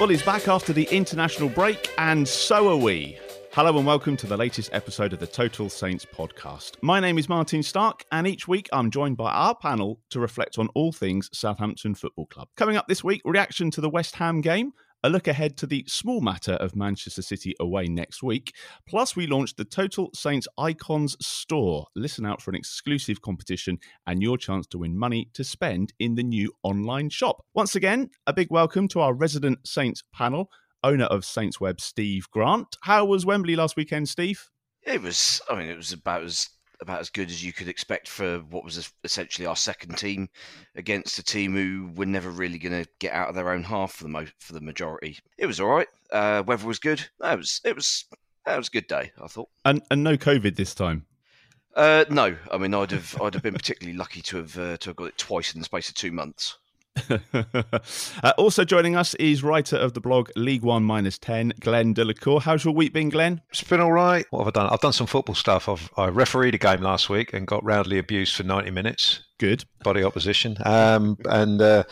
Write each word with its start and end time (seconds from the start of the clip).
Football 0.00 0.14
is 0.14 0.22
back 0.22 0.48
after 0.48 0.72
the 0.72 0.88
international 0.90 1.50
break, 1.50 1.92
and 1.98 2.26
so 2.26 2.70
are 2.70 2.76
we. 2.78 3.18
Hello 3.52 3.76
and 3.76 3.86
welcome 3.86 4.16
to 4.16 4.26
the 4.26 4.34
latest 4.34 4.70
episode 4.72 5.12
of 5.12 5.18
the 5.18 5.26
Total 5.26 5.68
Saints 5.68 6.06
podcast. 6.06 6.76
My 6.80 7.00
name 7.00 7.18
is 7.18 7.28
Martin 7.28 7.62
Stark, 7.62 8.06
and 8.10 8.26
each 8.26 8.48
week 8.48 8.66
I'm 8.72 8.90
joined 8.90 9.18
by 9.18 9.30
our 9.30 9.54
panel 9.54 10.00
to 10.08 10.18
reflect 10.18 10.58
on 10.58 10.68
all 10.68 10.90
things 10.90 11.28
Southampton 11.34 11.94
Football 11.94 12.24
Club. 12.24 12.48
Coming 12.56 12.78
up 12.78 12.88
this 12.88 13.04
week, 13.04 13.20
reaction 13.26 13.70
to 13.72 13.82
the 13.82 13.90
West 13.90 14.16
Ham 14.16 14.40
game, 14.40 14.72
a 15.02 15.10
look 15.10 15.28
ahead 15.28 15.56
to 15.56 15.66
the 15.66 15.84
small 15.86 16.20
matter 16.20 16.52
of 16.54 16.76
Manchester 16.76 17.22
City 17.22 17.54
away 17.58 17.86
next 17.86 18.22
week. 18.22 18.54
Plus, 18.86 19.16
we 19.16 19.26
launched 19.26 19.56
the 19.56 19.64
Total 19.64 20.10
Saints 20.14 20.46
Icons 20.58 21.16
store. 21.24 21.86
Listen 21.96 22.26
out 22.26 22.42
for 22.42 22.50
an 22.50 22.56
exclusive 22.56 23.22
competition 23.22 23.78
and 24.06 24.22
your 24.22 24.36
chance 24.36 24.66
to 24.68 24.78
win 24.78 24.98
money 24.98 25.30
to 25.34 25.44
spend 25.44 25.92
in 25.98 26.14
the 26.14 26.22
new 26.22 26.52
online 26.62 27.08
shop. 27.08 27.44
Once 27.54 27.74
again, 27.74 28.10
a 28.26 28.32
big 28.32 28.48
welcome 28.50 28.88
to 28.88 29.00
our 29.00 29.14
resident 29.14 29.66
Saints 29.66 30.02
panel, 30.12 30.50
owner 30.84 31.06
of 31.06 31.24
Saints 31.24 31.60
Web, 31.60 31.80
Steve 31.80 32.28
Grant. 32.30 32.76
How 32.82 33.04
was 33.04 33.24
Wembley 33.24 33.56
last 33.56 33.76
weekend, 33.76 34.08
Steve? 34.08 34.50
It 34.82 35.02
was, 35.02 35.40
I 35.48 35.56
mean, 35.56 35.68
it 35.68 35.76
was 35.76 35.92
about 35.92 36.24
as 36.24 36.48
about 36.80 37.00
as 37.00 37.10
good 37.10 37.28
as 37.30 37.44
you 37.44 37.52
could 37.52 37.68
expect 37.68 38.08
for 38.08 38.38
what 38.50 38.64
was 38.64 38.92
essentially 39.04 39.46
our 39.46 39.56
second 39.56 39.96
team 39.96 40.28
against 40.74 41.18
a 41.18 41.22
team 41.22 41.54
who 41.54 41.90
were 41.94 42.06
never 42.06 42.30
really 42.30 42.58
going 42.58 42.84
to 42.84 42.90
get 42.98 43.12
out 43.12 43.28
of 43.28 43.34
their 43.34 43.50
own 43.50 43.62
half 43.62 43.92
for 43.92 44.04
the 44.04 44.10
mo- 44.10 44.26
for 44.38 44.52
the 44.52 44.60
majority. 44.60 45.18
It 45.38 45.46
was 45.46 45.60
all 45.60 45.68
right. 45.68 45.88
Uh, 46.10 46.42
weather 46.46 46.66
was 46.66 46.78
good. 46.78 47.00
It 47.22 47.38
was 47.38 47.60
it 47.64 47.74
was 47.74 48.04
it 48.46 48.56
was 48.56 48.68
a 48.68 48.72
good 48.72 48.86
day. 48.86 49.12
I 49.22 49.26
thought. 49.26 49.48
And 49.64 49.82
and 49.90 50.02
no 50.02 50.16
COVID 50.16 50.56
this 50.56 50.74
time. 50.74 51.06
Uh, 51.76 52.04
no, 52.10 52.36
I 52.50 52.58
mean 52.58 52.74
I'd 52.74 52.90
have 52.90 53.20
I'd 53.20 53.34
have 53.34 53.42
been 53.42 53.54
particularly 53.54 53.96
lucky 53.96 54.22
to 54.22 54.38
have 54.38 54.58
uh, 54.58 54.76
to 54.78 54.90
have 54.90 54.96
got 54.96 55.04
it 55.04 55.18
twice 55.18 55.54
in 55.54 55.60
the 55.60 55.64
space 55.64 55.88
of 55.88 55.94
two 55.94 56.12
months. 56.12 56.58
uh, 57.32 58.32
also 58.36 58.64
joining 58.64 58.96
us 58.96 59.14
is 59.14 59.42
writer 59.42 59.76
of 59.76 59.94
the 59.94 60.00
blog 60.00 60.30
League 60.36 60.62
One 60.62 60.82
Minus 60.82 61.18
Ten, 61.18 61.52
Glenn 61.60 61.92
Delacour. 61.92 62.40
How's 62.40 62.64
your 62.64 62.74
week 62.74 62.92
been, 62.92 63.08
Glenn? 63.08 63.40
It's 63.50 63.62
been 63.62 63.80
all 63.80 63.92
right. 63.92 64.26
What 64.30 64.40
have 64.40 64.48
I 64.48 64.60
done? 64.60 64.72
I've 64.72 64.80
done 64.80 64.92
some 64.92 65.06
football 65.06 65.34
stuff. 65.34 65.68
I've 65.68 65.90
I 65.96 66.08
refereed 66.08 66.54
a 66.54 66.58
game 66.58 66.82
last 66.82 67.08
week 67.08 67.32
and 67.32 67.46
got 67.46 67.64
roundly 67.64 67.98
abused 67.98 68.34
for 68.34 68.42
ninety 68.42 68.70
minutes. 68.70 69.20
Good 69.38 69.64
body 69.82 70.02
opposition. 70.02 70.56
Um, 70.64 71.16
and 71.26 71.62
uh, 71.62 71.84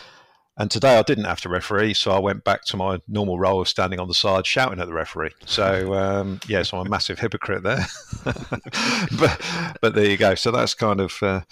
and 0.57 0.71
today 0.71 0.99
I 0.99 1.03
didn't 1.03 1.25
have 1.25 1.41
to 1.43 1.49
referee, 1.49 1.95
so 1.95 2.11
I 2.11 2.19
went 2.19 2.43
back 2.43 2.65
to 2.67 2.77
my 2.77 2.99
normal 3.07 3.39
role 3.39 3.61
of 3.61 3.69
standing 3.69 4.01
on 4.01 4.09
the 4.09 4.15
side 4.15 4.47
shouting 4.47 4.81
at 4.81 4.87
the 4.87 4.95
referee. 4.95 5.31
So 5.47 5.95
um, 5.95 6.41
yes, 6.43 6.49
yeah, 6.49 6.63
so 6.63 6.79
I'm 6.79 6.87
a 6.89 6.91
massive 6.91 7.21
hypocrite 7.21 7.63
there. 7.63 7.87
but 8.25 9.41
but 9.81 9.95
there 9.95 10.07
you 10.11 10.17
go. 10.17 10.35
So 10.35 10.51
that's 10.51 10.75
kind 10.75 11.01
of. 11.01 11.23
Uh, 11.23 11.43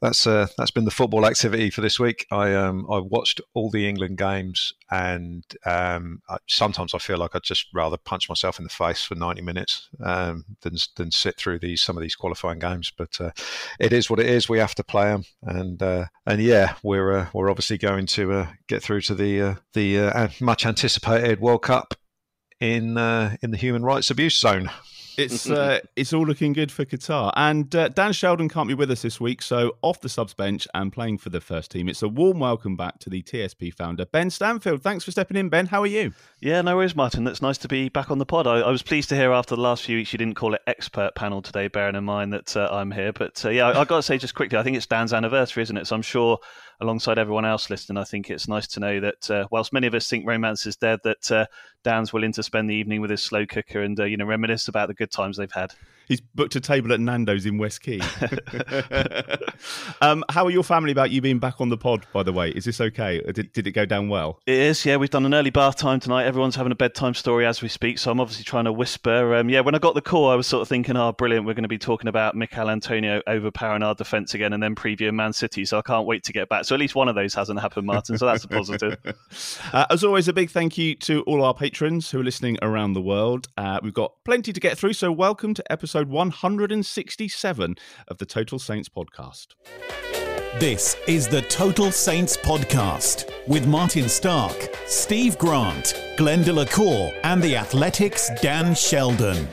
that's 0.00 0.26
uh, 0.26 0.46
that's 0.56 0.70
been 0.70 0.86
the 0.86 0.90
football 0.90 1.26
activity 1.26 1.70
for 1.70 1.82
this 1.82 2.00
week. 2.00 2.26
I 2.30 2.54
um 2.54 2.86
I 2.90 2.98
watched 2.98 3.40
all 3.54 3.70
the 3.70 3.88
England 3.88 4.16
games, 4.16 4.72
and 4.90 5.44
um, 5.66 6.22
I, 6.28 6.38
sometimes 6.48 6.94
I 6.94 6.98
feel 6.98 7.18
like 7.18 7.34
I'd 7.34 7.42
just 7.42 7.66
rather 7.74 7.98
punch 7.98 8.28
myself 8.28 8.58
in 8.58 8.64
the 8.64 8.70
face 8.70 9.02
for 9.02 9.14
ninety 9.14 9.42
minutes 9.42 9.88
um, 10.02 10.44
than 10.62 10.76
than 10.96 11.10
sit 11.10 11.36
through 11.36 11.58
these 11.58 11.82
some 11.82 11.96
of 11.96 12.02
these 12.02 12.14
qualifying 12.14 12.58
games. 12.58 12.90
But 12.96 13.20
uh, 13.20 13.30
it 13.78 13.92
is 13.92 14.08
what 14.08 14.20
it 14.20 14.26
is. 14.26 14.48
We 14.48 14.58
have 14.58 14.74
to 14.76 14.84
play 14.84 15.10
them, 15.10 15.24
and 15.42 15.82
uh, 15.82 16.06
and 16.26 16.40
yeah, 16.40 16.74
we're 16.82 17.12
uh, 17.12 17.26
we're 17.34 17.50
obviously 17.50 17.76
going 17.76 18.06
to 18.06 18.32
uh, 18.32 18.46
get 18.68 18.82
through 18.82 19.02
to 19.02 19.14
the 19.14 19.42
uh, 19.42 19.54
the 19.74 20.30
much 20.40 20.64
anticipated 20.64 21.40
World 21.40 21.62
Cup 21.62 21.94
in 22.58 22.96
in 23.42 23.50
the 23.50 23.58
human 23.58 23.82
rights 23.82 24.10
abuse 24.10 24.38
zone 24.38 24.70
it's 25.20 25.50
uh, 25.50 25.80
it's 25.96 26.12
all 26.12 26.26
looking 26.26 26.52
good 26.52 26.72
for 26.72 26.84
Qatar. 26.84 27.32
And 27.36 27.74
uh, 27.74 27.88
Dan 27.88 28.12
Sheldon 28.12 28.48
can't 28.48 28.68
be 28.68 28.74
with 28.74 28.90
us 28.90 29.02
this 29.02 29.20
week, 29.20 29.42
so 29.42 29.76
off 29.82 30.00
the 30.00 30.08
subs 30.08 30.34
bench 30.34 30.66
and 30.74 30.92
playing 30.92 31.18
for 31.18 31.30
the 31.30 31.40
first 31.40 31.70
team. 31.70 31.88
It's 31.88 32.02
a 32.02 32.08
warm 32.08 32.40
welcome 32.40 32.76
back 32.76 32.98
to 33.00 33.10
the 33.10 33.22
TSP 33.22 33.72
founder, 33.74 34.06
Ben 34.06 34.30
Stanfield. 34.30 34.82
Thanks 34.82 35.04
for 35.04 35.10
stepping 35.10 35.36
in, 35.36 35.48
Ben. 35.48 35.66
How 35.66 35.82
are 35.82 35.86
you? 35.86 36.12
Yeah, 36.40 36.62
no 36.62 36.76
worries, 36.76 36.96
Martin. 36.96 37.26
It's 37.26 37.42
nice 37.42 37.58
to 37.58 37.68
be 37.68 37.88
back 37.88 38.10
on 38.10 38.18
the 38.18 38.26
pod. 38.26 38.46
I, 38.46 38.60
I 38.60 38.70
was 38.70 38.82
pleased 38.82 39.08
to 39.10 39.16
hear 39.16 39.32
after 39.32 39.54
the 39.54 39.62
last 39.62 39.84
few 39.84 39.96
weeks 39.96 40.12
you 40.12 40.18
didn't 40.18 40.36
call 40.36 40.54
it 40.54 40.62
expert 40.66 41.14
panel 41.14 41.42
today, 41.42 41.68
bearing 41.68 41.96
in 41.96 42.04
mind 42.04 42.32
that 42.32 42.56
uh, 42.56 42.68
I'm 42.70 42.90
here. 42.90 43.12
But 43.12 43.44
uh, 43.44 43.50
yeah, 43.50 43.68
I, 43.68 43.80
I've 43.80 43.88
got 43.88 43.96
to 43.96 44.02
say 44.02 44.18
just 44.18 44.34
quickly, 44.34 44.58
I 44.58 44.62
think 44.62 44.76
it's 44.76 44.86
Dan's 44.86 45.12
anniversary, 45.12 45.62
isn't 45.62 45.76
it? 45.76 45.86
So 45.86 45.96
I'm 45.96 46.02
sure 46.02 46.38
alongside 46.80 47.18
everyone 47.18 47.44
else 47.44 47.68
listening, 47.68 47.98
I 47.98 48.04
think 48.04 48.30
it's 48.30 48.48
nice 48.48 48.66
to 48.68 48.80
know 48.80 49.00
that 49.00 49.30
uh, 49.30 49.46
whilst 49.50 49.72
many 49.72 49.86
of 49.86 49.94
us 49.94 50.08
think 50.08 50.26
romance 50.26 50.66
is 50.66 50.76
dead, 50.76 51.00
that 51.04 51.30
uh, 51.30 51.46
Dan's 51.84 52.12
willing 52.12 52.32
to 52.32 52.42
spend 52.42 52.68
the 52.68 52.74
evening 52.74 53.00
with 53.00 53.10
his 53.10 53.22
slow 53.22 53.46
cooker 53.46 53.82
and 53.82 53.98
uh, 53.98 54.04
you 54.04 54.16
know 54.16 54.24
reminisce 54.24 54.68
about 54.68 54.88
the 54.88 54.94
good 54.94 55.09
times 55.10 55.36
they've 55.36 55.52
had. 55.52 55.74
He's 56.10 56.20
booked 56.20 56.56
a 56.56 56.60
table 56.60 56.92
at 56.92 56.98
Nando's 56.98 57.46
in 57.46 57.56
West 57.56 57.82
Quay. 57.82 58.00
um, 60.00 60.24
how 60.28 60.44
are 60.44 60.50
your 60.50 60.64
family 60.64 60.90
about 60.90 61.12
you 61.12 61.20
being 61.20 61.38
back 61.38 61.60
on 61.60 61.68
the 61.68 61.76
pod? 61.76 62.04
By 62.12 62.24
the 62.24 62.32
way, 62.32 62.50
is 62.50 62.64
this 62.64 62.80
okay? 62.80 63.22
Did, 63.32 63.52
did 63.52 63.68
it 63.68 63.70
go 63.70 63.86
down 63.86 64.08
well? 64.08 64.40
It 64.44 64.58
is. 64.58 64.84
Yeah, 64.84 64.96
we've 64.96 65.08
done 65.08 65.24
an 65.24 65.34
early 65.34 65.50
bath 65.50 65.76
time 65.76 66.00
tonight. 66.00 66.24
Everyone's 66.24 66.56
having 66.56 66.72
a 66.72 66.74
bedtime 66.74 67.14
story 67.14 67.46
as 67.46 67.62
we 67.62 67.68
speak, 67.68 68.00
so 68.00 68.10
I'm 68.10 68.18
obviously 68.18 68.42
trying 68.42 68.64
to 68.64 68.72
whisper. 68.72 69.36
Um, 69.36 69.48
yeah, 69.48 69.60
when 69.60 69.76
I 69.76 69.78
got 69.78 69.94
the 69.94 70.02
call, 70.02 70.30
I 70.30 70.34
was 70.34 70.48
sort 70.48 70.62
of 70.62 70.68
thinking, 70.68 70.96
"Oh, 70.96 71.12
brilliant! 71.12 71.46
We're 71.46 71.54
going 71.54 71.62
to 71.62 71.68
be 71.68 71.78
talking 71.78 72.08
about 72.08 72.34
Michail 72.34 72.70
Antonio 72.70 73.22
overpowering 73.28 73.84
our 73.84 73.94
defence 73.94 74.34
again, 74.34 74.52
and 74.52 74.60
then 74.60 74.74
previewing 74.74 75.14
Man 75.14 75.32
City." 75.32 75.64
So 75.64 75.78
I 75.78 75.82
can't 75.82 76.08
wait 76.08 76.24
to 76.24 76.32
get 76.32 76.48
back. 76.48 76.64
So 76.64 76.74
at 76.74 76.80
least 76.80 76.96
one 76.96 77.06
of 77.06 77.14
those 77.14 77.34
hasn't 77.34 77.60
happened, 77.60 77.86
Martin. 77.86 78.18
So 78.18 78.26
that's 78.26 78.42
a 78.42 78.48
positive. 78.48 78.98
uh, 79.72 79.86
as 79.90 80.02
always, 80.02 80.26
a 80.26 80.32
big 80.32 80.50
thank 80.50 80.76
you 80.76 80.96
to 80.96 81.22
all 81.22 81.44
our 81.44 81.54
patrons 81.54 82.10
who 82.10 82.20
are 82.20 82.24
listening 82.24 82.58
around 82.62 82.94
the 82.94 83.00
world. 83.00 83.46
Uh, 83.56 83.78
we've 83.80 83.94
got 83.94 84.14
plenty 84.24 84.52
to 84.52 84.58
get 84.58 84.76
through, 84.76 84.94
so 84.94 85.12
welcome 85.12 85.54
to 85.54 85.62
episode 85.70 85.99
100. 86.08 86.70
167 86.70 87.74
of 88.08 88.18
the 88.18 88.26
Total 88.26 88.58
Saints 88.58 88.88
podcast. 88.88 89.48
This 90.58 90.96
is 91.08 91.26
the 91.26 91.42
Total 91.42 91.90
Saints 91.90 92.36
podcast 92.36 93.30
with 93.48 93.66
Martin 93.66 94.08
Stark, 94.08 94.56
Steve 94.86 95.36
Grant, 95.38 95.94
Glenn 96.16 96.42
Delacour, 96.42 97.12
and 97.24 97.42
the 97.42 97.56
Athletic's 97.56 98.30
Dan 98.40 98.74
Sheldon. 98.74 99.48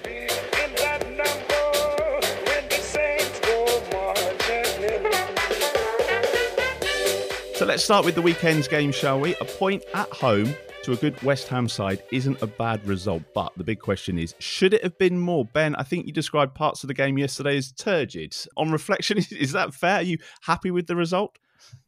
So 7.56 7.66
let's 7.66 7.84
start 7.84 8.06
with 8.06 8.16
the 8.16 8.22
weekend's 8.22 8.68
game, 8.68 8.92
shall 8.92 9.20
we? 9.20 9.36
A 9.36 9.46
point 9.46 9.84
at 9.96 10.10
home 10.10 10.56
to 10.88 10.94
a 10.94 10.96
good 10.96 11.22
West 11.22 11.50
Ham 11.50 11.68
side 11.68 12.02
isn't 12.14 12.42
a 12.42 12.48
bad 12.48 12.86
result, 12.88 13.22
but 13.36 13.52
the 13.58 13.64
big 13.66 13.78
question 13.78 14.18
is 14.18 14.34
should 14.40 14.74
it 14.74 14.82
have 14.84 14.98
been 14.98 15.20
more? 15.20 15.44
Ben, 15.44 15.76
I 15.76 15.84
think 15.84 16.08
you 16.08 16.14
described 16.14 16.56
parts 16.56 16.82
of 16.82 16.88
the 16.88 16.94
game 16.94 17.18
yesterday 17.18 17.58
as 17.58 17.74
turgid. 17.74 18.34
On 18.56 18.72
reflection, 18.72 19.18
is 19.32 19.52
that 19.52 19.74
fair? 19.74 19.98
Are 19.98 20.02
you 20.02 20.18
happy 20.44 20.72
with 20.72 20.88
the 20.88 20.96
result? 20.96 21.38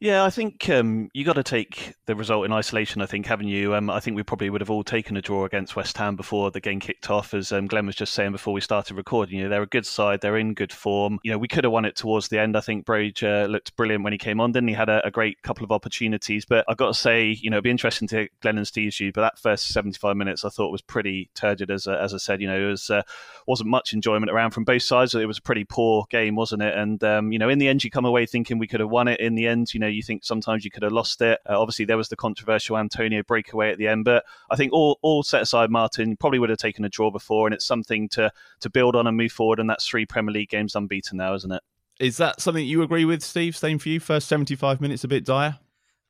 Yeah, 0.02 0.24
I 0.24 0.30
think 0.30 0.70
um, 0.70 1.10
you 1.14 1.26
got 1.26 1.34
to 1.34 1.44
take 1.44 1.94
the 2.06 2.16
result 2.16 2.46
in 2.46 2.54
isolation. 2.54 3.02
I 3.02 3.06
think, 3.06 3.26
haven't 3.26 3.50
you? 3.50 3.76
Um, 3.76 3.90
I 3.90 4.00
think 4.00 4.16
we 4.16 4.24
probably 4.24 4.50
would 4.50 4.62
have 4.62 4.70
all 4.70 4.84
taken 4.84 5.18
a 5.18 5.22
draw 5.22 5.44
against 5.44 5.76
West 5.76 5.98
Ham 5.98 6.16
before 6.16 6.52
the 6.52 6.62
game 6.62 6.80
kicked 6.80 7.10
off. 7.10 7.34
As 7.34 7.52
um, 7.52 7.68
Glenn 7.68 7.86
was 7.86 7.98
just 7.98 8.14
saying 8.14 8.32
before 8.32 8.54
we 8.54 8.62
started 8.62 8.96
recording, 8.96 9.38
you 9.38 9.44
know 9.44 9.50
they're 9.50 9.62
a 9.62 9.68
good 9.68 9.86
side. 9.86 10.22
They're 10.22 10.38
in 10.38 10.54
good 10.54 10.72
form. 10.72 11.20
You 11.24 11.32
know 11.32 11.38
we 11.38 11.50
could 11.50 11.66
have 11.66 11.74
won 11.74 11.84
it 11.84 11.98
towards 11.98 12.30
the 12.30 12.40
end. 12.40 12.56
I 12.56 12.62
think 12.62 12.86
Broja 12.86 13.44
uh, 13.44 13.48
looked 13.48 13.76
brilliant 13.76 14.06
when 14.06 14.14
he 14.14 14.18
came 14.18 14.40
on. 14.40 14.54
Didn't 14.54 14.70
he? 14.70 14.74
Had 14.74 14.88
a, 14.88 15.06
a, 15.06 15.12
great 15.12 15.42
couple 15.42 15.66
of 15.66 15.72
opportunities. 15.72 16.46
But 16.46 16.64
I've 16.70 16.78
got 16.78 16.88
to 16.88 16.94
say, 16.94 17.38
you 17.42 17.50
know, 17.50 17.58
it'd 17.58 17.66
be 17.66 17.70
interesting 17.70 18.08
to 18.10 18.30
Glenn 18.42 18.58
and 18.58 18.68
Steve's 18.68 18.98
view. 18.98 19.12
But 19.12 19.22
that 19.22 19.40
first 19.40 19.68
75 19.68 20.16
minutes, 20.16 20.46
I 20.46 20.50
thought 20.50 20.72
was 20.72 20.82
pretty 20.82 21.30
turgid. 21.36 21.72
As 21.72 21.88
as 21.88 22.14
I 22.14 22.18
said, 22.18 22.40
you 22.40 22.48
know, 22.48 22.58
it 22.58 22.72
was 22.72 22.90
uh, 22.90 23.02
wasn't 23.48 23.70
much 23.70 23.94
enjoyment 23.94 24.32
around 24.32 24.52
from 24.52 24.64
both 24.64 24.84
sides. 24.84 25.14
It 25.14 25.26
was 25.26 25.40
a 25.40 25.42
pretty 25.42 25.66
poor 25.66 26.06
game, 26.10 26.36
wasn't 26.36 26.62
it? 26.62 26.74
And 26.74 27.04
um, 27.04 27.34
you 27.34 27.40
know, 27.40 27.50
in 27.50 27.60
the 27.60 27.68
end, 27.68 27.84
you 27.84 27.92
come 27.92 28.06
away 28.06 28.26
thinking 28.26 28.60
we 28.60 28.68
could 28.68 28.80
have 28.80 28.90
won 28.90 29.10
it. 29.10 29.20
In 29.20 29.36
the 29.36 29.48
end, 29.48 29.69
you 29.74 29.80
know, 29.80 29.88
you 29.88 30.04
think 30.04 30.26
sometimes 30.26 30.40
sometimes 30.50 30.66
you 30.66 30.72
could 30.72 30.84
have 30.84 30.92
lost 30.92 31.22
it. 31.22 31.40
Uh, 31.50 31.60
obviously, 31.60 31.86
there 31.86 31.98
was 31.98 32.10
the 32.10 32.16
controversial 32.16 32.78
Antonio 32.78 33.22
breakaway 33.24 33.72
at 33.72 33.78
the 33.78 33.88
end, 33.88 34.06
but 34.06 34.24
I 34.50 34.56
think 34.56 34.74
all, 34.74 34.98
all 35.02 35.22
set 35.22 35.42
aside, 35.42 35.70
Martin 35.70 36.18
probably 36.18 36.40
would 36.40 36.50
have 36.50 36.60
taken 36.60 36.86
a 36.86 36.90
draw 36.90 37.12
before, 37.12 37.46
and 37.46 37.54
it's 37.54 37.66
something 37.66 38.10
to 38.10 38.32
to 38.62 38.70
build 38.70 38.96
on 38.96 39.06
and 39.06 39.18
move 39.18 39.32
forward. 39.32 39.60
And 39.60 39.70
that's 39.70 39.86
three 39.88 40.06
Premier 40.06 40.34
League 40.34 40.50
games 40.50 40.76
unbeaten 40.76 41.18
now, 41.18 41.34
isn't 41.36 41.52
it? 41.52 41.62
Is 42.00 42.18
that 42.18 42.42
something 42.42 42.66
you 42.66 42.82
agree 42.82 43.06
with, 43.06 43.22
Steve? 43.22 43.56
Same 43.56 43.80
for 43.80 43.90
you. 43.90 44.00
First 44.00 44.28
seventy-five 44.28 44.82
minutes 44.82 45.04
a 45.04 45.08
bit 45.08 45.26
dire. 45.26 45.60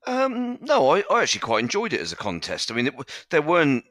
Um, 0.08 0.60
no, 0.62 0.92
I, 0.92 1.04
I 1.10 1.24
actually 1.24 1.42
quite 1.42 1.64
enjoyed 1.64 1.94
it 1.94 2.02
as 2.02 2.14
a 2.14 2.16
contest. 2.16 2.72
I 2.72 2.76
mean, 2.76 2.88
it, 2.88 2.94
there 3.32 3.42
weren't 3.42 3.84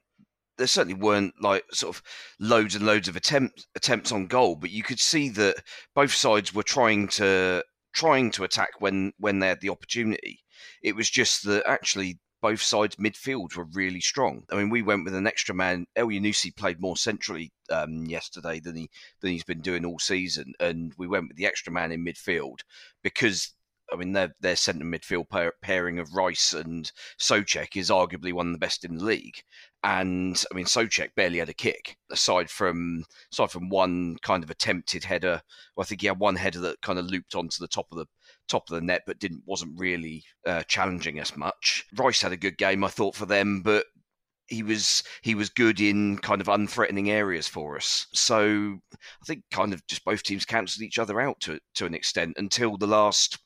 there 0.56 0.66
certainly 0.66 0.94
weren't 0.94 1.34
like 1.40 1.64
sort 1.72 1.96
of 1.96 2.02
loads 2.40 2.74
and 2.74 2.86
loads 2.86 3.08
of 3.08 3.16
attempts 3.16 3.66
attempts 3.74 4.12
on 4.12 4.28
goal, 4.28 4.56
but 4.56 4.70
you 4.70 4.82
could 4.82 5.00
see 5.00 5.28
that 5.30 5.56
both 5.94 6.12
sides 6.12 6.54
were 6.54 6.62
trying 6.62 7.08
to 7.08 7.64
trying 7.98 8.30
to 8.30 8.44
attack 8.44 8.80
when 8.80 9.12
when 9.18 9.40
they 9.40 9.48
had 9.48 9.60
the 9.60 9.70
opportunity. 9.70 10.40
It 10.82 10.94
was 10.94 11.10
just 11.10 11.44
that 11.44 11.66
actually 11.66 12.20
both 12.40 12.62
sides 12.62 12.94
midfield 12.96 13.56
were 13.56 13.66
really 13.72 14.00
strong. 14.00 14.44
I 14.52 14.56
mean, 14.56 14.70
we 14.70 14.82
went 14.82 15.04
with 15.04 15.14
an 15.14 15.26
extra 15.26 15.52
man. 15.52 15.86
Elyounoussi 15.96 16.54
played 16.54 16.80
more 16.80 16.96
centrally 16.96 17.50
um, 17.70 18.04
yesterday 18.06 18.60
than 18.60 18.76
he 18.76 18.90
than 19.20 19.32
he's 19.32 19.42
been 19.42 19.60
doing 19.60 19.84
all 19.84 19.98
season, 19.98 20.52
and 20.60 20.92
we 20.96 21.08
went 21.08 21.28
with 21.28 21.36
the 21.36 21.46
extra 21.46 21.72
man 21.72 21.92
in 21.92 22.04
midfield 22.04 22.60
because. 23.02 23.52
I 23.92 23.96
mean, 23.96 24.12
their 24.12 24.34
their 24.40 24.56
centre 24.56 24.84
midfield 24.84 25.28
pair, 25.30 25.52
pairing 25.62 25.98
of 25.98 26.14
Rice 26.14 26.52
and 26.52 26.90
Souček 27.18 27.76
is 27.76 27.90
arguably 27.90 28.32
one 28.32 28.48
of 28.48 28.52
the 28.52 28.58
best 28.58 28.84
in 28.84 28.96
the 28.96 29.04
league. 29.04 29.40
And 29.84 30.42
I 30.50 30.54
mean, 30.54 30.66
Souček 30.66 31.14
barely 31.14 31.38
had 31.38 31.48
a 31.48 31.54
kick 31.54 31.96
aside 32.10 32.50
from 32.50 33.04
aside 33.32 33.50
from 33.50 33.68
one 33.68 34.16
kind 34.22 34.42
of 34.42 34.50
attempted 34.50 35.04
header. 35.04 35.40
Well, 35.76 35.84
I 35.84 35.86
think 35.86 36.00
he 36.00 36.08
had 36.08 36.18
one 36.18 36.36
header 36.36 36.60
that 36.60 36.80
kind 36.82 36.98
of 36.98 37.06
looped 37.06 37.34
onto 37.34 37.60
the 37.60 37.68
top 37.68 37.86
of 37.92 37.98
the 37.98 38.06
top 38.48 38.68
of 38.68 38.74
the 38.74 38.80
net, 38.80 39.02
but 39.06 39.18
didn't 39.18 39.42
wasn't 39.46 39.78
really 39.78 40.24
uh, 40.46 40.62
challenging 40.64 41.20
us 41.20 41.36
much. 41.36 41.84
Rice 41.96 42.22
had 42.22 42.32
a 42.32 42.36
good 42.36 42.58
game, 42.58 42.82
I 42.84 42.88
thought, 42.88 43.14
for 43.14 43.26
them, 43.26 43.62
but 43.62 43.86
he 44.48 44.62
was 44.62 45.02
he 45.22 45.34
was 45.34 45.50
good 45.50 45.80
in 45.80 46.18
kind 46.18 46.40
of 46.40 46.48
unthreatening 46.48 47.08
areas 47.08 47.46
for 47.46 47.76
us. 47.76 48.06
So 48.12 48.78
I 48.92 49.24
think 49.26 49.44
kind 49.50 49.72
of 49.72 49.86
just 49.86 50.04
both 50.04 50.22
teams 50.22 50.44
cancelled 50.44 50.82
each 50.82 50.98
other 50.98 51.20
out 51.20 51.38
to 51.40 51.60
to 51.76 51.86
an 51.86 51.94
extent 51.94 52.34
until 52.38 52.76
the 52.76 52.86
last 52.86 53.38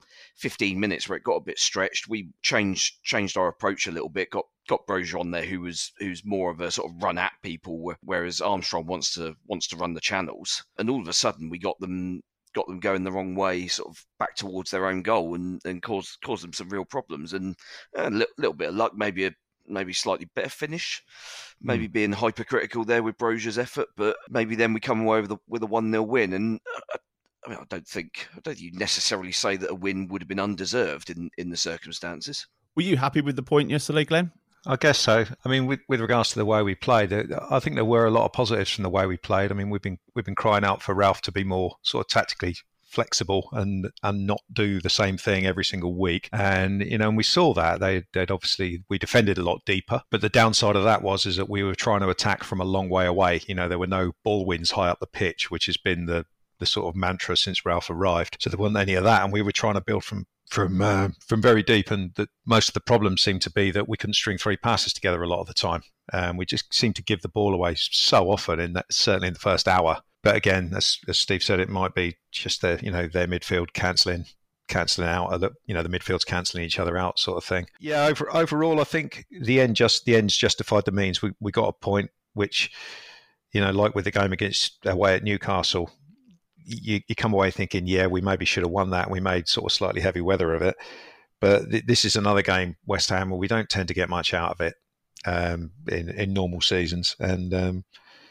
15 0.43 0.81
minutes 0.81 1.09
where 1.09 1.17
it 1.17 1.23
got 1.23 1.37
a 1.37 1.41
bit 1.41 1.59
stretched. 1.59 2.09
We 2.09 2.31
changed 2.43 2.97
changed 3.05 3.37
our 3.37 3.47
approach 3.47 3.87
a 3.87 3.93
little 3.93 4.09
bit. 4.09 4.31
Got 4.31 4.47
got 4.69 4.87
Broja 4.89 5.21
on 5.21 5.31
there 5.31 5.45
who 5.45 5.61
was 5.61 5.93
who's 5.99 6.25
more 6.25 6.51
of 6.51 6.61
a 6.61 6.71
sort 6.73 6.91
of 6.91 7.01
run 7.01 7.17
at 7.17 7.33
people, 7.43 7.95
whereas 8.03 8.41
Armstrong 8.41 8.87
wants 8.87 9.15
to 9.15 9.37
wants 9.47 9.69
to 9.69 9.77
run 9.77 9.95
the 9.95 10.01
channels. 10.01 10.65
And 10.79 10.91
all 10.91 11.01
of 11.01 11.07
a 11.07 11.13
sudden 11.13 11.49
we 11.49 11.61
got 11.61 11.79
them 11.79 12.23
got 12.55 12.67
them 12.67 12.81
going 12.81 13.05
the 13.05 13.13
wrong 13.13 13.37
way, 13.37 13.69
sort 13.69 13.89
of 13.89 14.05
back 14.19 14.35
towards 14.35 14.73
their 14.73 14.87
own 14.87 15.03
goal, 15.03 15.37
and, 15.37 15.61
and 15.65 15.81
caused 15.81 16.19
caused 16.25 16.43
them 16.43 16.53
some 16.53 16.71
real 16.71 16.85
problems. 16.85 17.33
And 17.33 17.55
a 17.97 18.11
little, 18.11 18.35
little 18.37 18.55
bit 18.55 18.71
of 18.71 18.75
luck, 18.75 18.93
maybe 18.97 19.27
a 19.27 19.33
maybe 19.69 19.93
slightly 19.93 20.29
better 20.35 20.49
finish, 20.49 21.05
maybe 21.61 21.89
mm. 21.89 21.93
being 21.93 22.13
hypercritical 22.13 22.85
there 22.85 23.05
with 23.05 23.17
Broja's 23.17 23.59
effort, 23.59 23.87
but 23.97 24.17
maybe 24.29 24.57
then 24.57 24.73
we 24.73 24.81
come 24.81 25.03
away 25.03 25.21
with 25.21 25.31
a 25.31 25.39
with 25.47 25.63
a 25.63 25.67
one 25.67 25.93
0 25.93 26.03
win. 26.03 26.33
And 26.33 26.61
uh, 26.93 26.99
I 27.45 27.51
mean, 27.51 27.59
I 27.61 27.65
don't 27.69 27.87
think 27.87 28.29
I 28.33 28.41
don't 28.41 28.55
think 28.57 28.61
you 28.61 28.79
necessarily 28.79 29.33
say 29.33 29.57
that 29.57 29.71
a 29.71 29.75
win 29.75 30.09
would 30.09 30.23
have 30.23 30.29
been 30.29 30.41
undeserved 30.41 31.11
in 31.11 31.31
in 31.39 31.51
the 31.51 31.57
circumstances. 31.57 32.47
Were 32.75 32.83
you 32.83 32.97
happy 32.97 33.21
with 33.21 33.37
the 33.37 33.43
point 33.43 33.71
yesterday, 33.71 34.05
Glenn? 34.05 34.33
I 34.67 34.77
guess 34.77 34.99
so. 34.99 35.25
I 35.45 35.49
mean, 35.49 35.67
with, 35.67 35.81
with 35.89 36.01
regards 36.01 36.31
to 36.31 36.39
the 36.39 36.45
way 36.45 36.63
we 36.63 36.77
played, 36.77 37.13
uh, 37.13 37.25
I 37.51 37.59
think 37.59 37.75
there 37.75 37.85
were 37.85 38.07
a 38.07 38.13
lot 38.13 38.27
of 38.27 38.33
positives 38.33 38.71
from 38.71 38.85
the 38.85 38.91
way 38.91 39.07
we 39.07 39.17
played. 39.17 39.51
I 39.51 39.55
mean, 39.55 39.71
we've 39.71 39.83
been 39.83 39.99
we've 40.15 40.25
been 40.25 40.37
crying 40.37 40.65
out 40.65 40.83
for 40.83 40.95
Ralph 40.95 41.21
to 41.23 41.33
be 41.33 41.45
more 41.45 41.77
sort 41.83 42.07
of 42.07 42.09
tactically 42.09 42.57
flexible 42.93 43.49
and 43.53 43.91
and 44.03 44.27
not 44.27 44.43
do 44.53 44.79
the 44.79 44.91
same 44.91 45.17
thing 45.17 45.47
every 45.47 45.65
single 45.65 45.95
week. 45.95 46.29
And 46.33 46.83
you 46.83 46.99
know, 46.99 47.09
and 47.09 47.17
we 47.17 47.25
saw 47.25 47.55
that 47.55 47.81
they 47.81 48.05
they'd 48.13 48.31
obviously 48.31 48.85
we 48.89 48.99
defended 48.99 49.39
a 49.39 49.43
lot 49.43 49.65
deeper. 49.65 50.03
But 50.11 50.21
the 50.21 50.29
downside 50.29 50.77
of 50.77 50.85
that 50.85 51.03
was 51.03 51.27
is 51.27 51.37
that 51.37 51.49
we 51.49 51.65
were 51.65 51.75
trying 51.75 52.01
to 52.01 52.11
attack 52.11 52.45
from 52.45 52.61
a 52.61 52.65
long 52.65 52.89
way 52.89 53.07
away. 53.07 53.41
You 53.47 53.57
know, 53.57 53.69
there 53.69 53.79
were 53.79 53.87
no 53.87 54.13
ball 54.23 54.47
wins 54.47 54.73
high 54.73 54.89
up 54.89 55.01
the 55.01 55.07
pitch, 55.07 55.51
which 55.51 55.67
has 55.67 55.77
been 55.77 56.07
the 56.07 56.27
the 56.63 56.67
sort 56.67 56.87
of 56.87 56.97
mantra 56.97 57.37
since 57.37 57.67
Ralph 57.67 57.91
arrived. 57.91 58.37
So 58.41 58.49
there 58.49 58.59
wasn't 58.59 58.79
any 58.79 58.95
of 58.95 59.05
that, 59.05 59.23
and 59.23 59.33
we 59.33 59.43
were 59.43 59.53
trying 59.53 59.75
to 59.75 59.81
build 59.81 60.05
from 60.05 60.27
from 60.49 60.81
uh, 60.81 61.09
from 61.27 61.43
very 61.43 61.63
deep, 61.63 61.91
and 61.91 62.15
that 62.15 62.29
most 62.47 62.69
of 62.69 62.75
the 62.75 62.81
problems 62.81 63.21
seemed 63.23 63.43
to 63.43 63.51
be 63.51 63.71
that 63.71 63.89
we 63.89 63.97
couldn't 63.97 64.15
string 64.15 64.39
three 64.39 64.57
passes 64.57 64.93
together 64.93 65.23
a 65.23 65.29
lot 65.29 65.41
of 65.41 65.47
the 65.47 65.55
time. 65.55 65.83
Um, 66.13 66.37
we 66.37 66.47
just 66.47 66.73
seemed 66.73 66.97
to 66.97 67.03
give 67.03 67.23
the 67.23 67.29
ball 67.29 67.55
away 67.55 67.75
so 67.77 68.31
often, 68.31 68.61
in 68.61 68.73
that 68.75 68.87
certainly 68.91 69.29
in 69.29 69.35
the 69.35 69.41
first 69.41 69.67
hour. 69.67 70.03
But 70.23 70.37
again, 70.37 70.73
as, 70.77 70.99
as 71.09 71.19
Steve 71.19 71.43
said, 71.43 71.59
it 71.59 71.69
might 71.69 71.95
be 71.95 72.17
just 72.31 72.63
their 72.63 72.79
you 72.79 72.91
know 72.91 73.09
their 73.09 73.27
midfield 73.27 73.73
cancelling 73.73 74.27
cancelling 74.69 75.09
out, 75.09 75.39
the, 75.41 75.51
you 75.67 75.75
know, 75.75 75.83
the 75.83 75.89
midfield's 75.89 76.25
cancelling 76.25 76.65
each 76.65 76.79
other 76.79 76.97
out, 76.97 77.19
sort 77.19 77.37
of 77.37 77.45
thing. 77.45 77.67
Yeah, 77.79 78.07
over, 78.07 78.35
overall, 78.35 78.81
I 78.81 78.85
think 78.85 79.27
the 79.31 79.61
end 79.61 79.77
just 79.77 80.05
the 80.05 80.17
ends 80.17 80.37
justified 80.37 80.85
the 80.85 80.93
means. 80.93 81.23
We 81.23 81.33
we 81.41 81.53
got 81.53 81.69
a 81.69 81.73
point 81.73 82.11
which, 82.35 82.71
you 83.53 83.61
know, 83.61 83.71
like 83.71 83.95
with 83.95 84.05
the 84.05 84.11
game 84.11 84.33
against 84.33 84.87
away 84.87 85.15
at 85.15 85.25
Newcastle, 85.25 85.91
you, 86.65 87.01
you 87.09 87.15
come 87.15 87.33
away 87.33 87.51
thinking, 87.51 87.87
yeah, 87.87 88.07
we 88.07 88.21
maybe 88.21 88.45
should 88.45 88.65
have 88.65 88.71
won 88.71 88.91
that. 88.91 89.11
We 89.11 89.21
made 89.21 89.49
sort 89.49 89.71
of 89.71 89.75
slightly 89.75 90.01
heavy 90.01 90.21
weather 90.21 90.55
of 90.55 90.63
it. 90.63 90.77
But 91.41 91.71
th- 91.71 91.87
this 91.87 92.05
is 92.05 92.17
another 92.17 92.43
game, 92.43 92.77
West 92.87 93.11
Ham, 93.11 93.31
where 93.31 93.39
we 93.39 93.49
don't 93.49 93.69
tend 93.69 93.89
to 93.89 93.95
get 93.95 94.09
much 94.09 94.33
out 94.33 94.53
of 94.53 94.61
it 94.61 94.75
um, 95.25 95.73
in, 95.89 96.09
in 96.11 96.33
normal 96.33 96.61
seasons. 96.61 97.17
And, 97.19 97.53
um, 97.53 97.85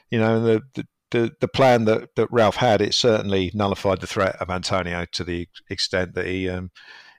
you 0.10 0.20
know, 0.20 0.42
the, 0.42 0.86
the, 1.12 1.32
the, 1.40 1.48
plan 1.48 1.86
that, 1.86 2.16
that 2.16 2.32
Ralph 2.32 2.56
had, 2.56 2.82
it 2.82 2.94
certainly 2.94 3.52
nullified 3.54 4.00
the 4.02 4.08
threat 4.08 4.38
of 4.38 4.50
Antonio 4.50 5.06
to 5.12 5.24
the 5.24 5.48
extent 5.70 6.16
that 6.16 6.26
he 6.26 6.50
um, 6.50 6.72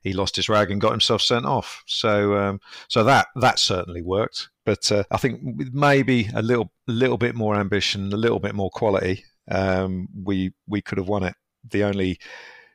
he 0.02 0.12
lost 0.12 0.34
his 0.36 0.48
rag 0.48 0.70
and 0.70 0.80
got 0.80 0.90
himself 0.90 1.22
sent 1.22 1.46
off. 1.46 1.82
So 1.86 2.34
um, 2.36 2.60
so 2.88 3.04
that 3.04 3.28
that 3.36 3.58
certainly 3.58 4.02
worked. 4.02 4.48
But 4.64 4.90
uh, 4.90 5.04
I 5.10 5.16
think 5.16 5.40
maybe 5.72 6.28
a 6.34 6.42
little 6.42 6.72
little 6.86 7.18
bit 7.18 7.34
more 7.34 7.54
ambition, 7.54 8.12
a 8.12 8.16
little 8.16 8.40
bit 8.40 8.54
more 8.54 8.70
quality, 8.70 9.24
um, 9.50 10.08
we 10.24 10.52
we 10.66 10.80
could 10.80 10.98
have 10.98 11.08
won 11.08 11.22
it. 11.24 11.34
The 11.68 11.84
only 11.84 12.18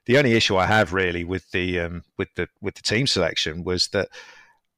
the 0.05 0.17
only 0.17 0.33
issue 0.33 0.57
I 0.57 0.65
have 0.65 0.93
really 0.93 1.24
with 1.24 1.50
the 1.51 1.79
um, 1.79 2.03
with 2.17 2.29
the 2.36 2.47
with 2.62 2.75
the 2.75 2.81
team 2.81 3.07
selection 3.07 3.63
was 3.63 3.88
that 3.89 4.09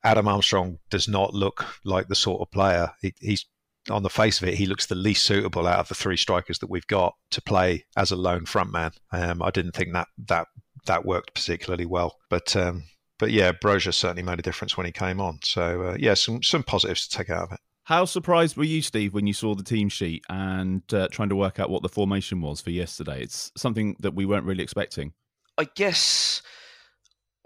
Adam 0.03 0.27
Armstrong 0.27 0.79
does 0.89 1.07
not 1.07 1.33
look 1.33 1.65
like 1.83 2.07
the 2.07 2.15
sort 2.15 2.41
of 2.41 2.51
player 2.51 2.91
he, 3.01 3.13
he's 3.19 3.45
on 3.89 4.03
the 4.03 4.09
face 4.09 4.41
of 4.41 4.47
it, 4.47 4.55
he 4.55 4.65
looks 4.65 4.85
the 4.85 4.95
least 4.95 5.23
suitable 5.23 5.67
out 5.67 5.79
of 5.79 5.87
the 5.87 5.95
three 5.95 6.17
strikers 6.17 6.59
that 6.59 6.69
we've 6.69 6.87
got 6.87 7.15
to 7.31 7.41
play 7.41 7.85
as 7.97 8.11
a 8.11 8.15
lone 8.15 8.45
frontman. 8.45 8.91
Um, 9.11 9.41
I 9.41 9.51
didn't 9.51 9.73
think 9.73 9.93
that 9.93 10.07
that 10.27 10.47
that 10.85 11.05
worked 11.05 11.33
particularly 11.33 11.85
well, 11.85 12.17
but 12.29 12.55
um, 12.55 12.83
but 13.17 13.31
yeah, 13.31 13.51
Broja 13.51 13.93
certainly 13.93 14.23
made 14.23 14.39
a 14.39 14.43
difference 14.43 14.77
when 14.77 14.85
he 14.85 14.91
came 14.91 15.19
on. 15.19 15.39
So 15.43 15.83
uh, 15.83 15.97
yeah, 15.99 16.13
some 16.13 16.43
some 16.43 16.63
positives 16.63 17.07
to 17.07 17.17
take 17.17 17.29
out 17.29 17.43
of 17.43 17.51
it. 17.53 17.59
How 17.89 18.05
surprised 18.05 18.55
were 18.55 18.65
you, 18.65 18.83
Steve, 18.83 19.15
when 19.15 19.25
you 19.25 19.33
saw 19.33 19.55
the 19.55 19.63
team 19.63 19.89
sheet 19.89 20.23
and 20.29 20.83
uh, 20.93 21.07
trying 21.07 21.29
to 21.29 21.35
work 21.35 21.59
out 21.59 21.71
what 21.71 21.81
the 21.81 21.89
formation 21.89 22.39
was 22.39 22.61
for 22.61 22.69
yesterday? 22.69 23.23
It's 23.23 23.51
something 23.57 23.95
that 24.01 24.13
we 24.13 24.27
weren't 24.27 24.45
really 24.45 24.61
expecting. 24.61 25.13
I 25.57 25.67
guess 25.75 26.43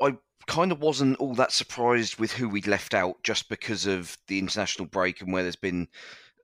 I 0.01 0.17
kind 0.45 0.73
of 0.73 0.81
wasn't 0.81 1.15
all 1.21 1.33
that 1.35 1.53
surprised 1.53 2.19
with 2.19 2.33
who 2.33 2.49
we'd 2.49 2.67
left 2.67 2.93
out 2.93 3.23
just 3.23 3.47
because 3.47 3.85
of 3.85 4.17
the 4.27 4.37
international 4.37 4.85
break 4.85 5.21
and 5.21 5.31
where 5.31 5.43
there's 5.43 5.55
been 5.55 5.87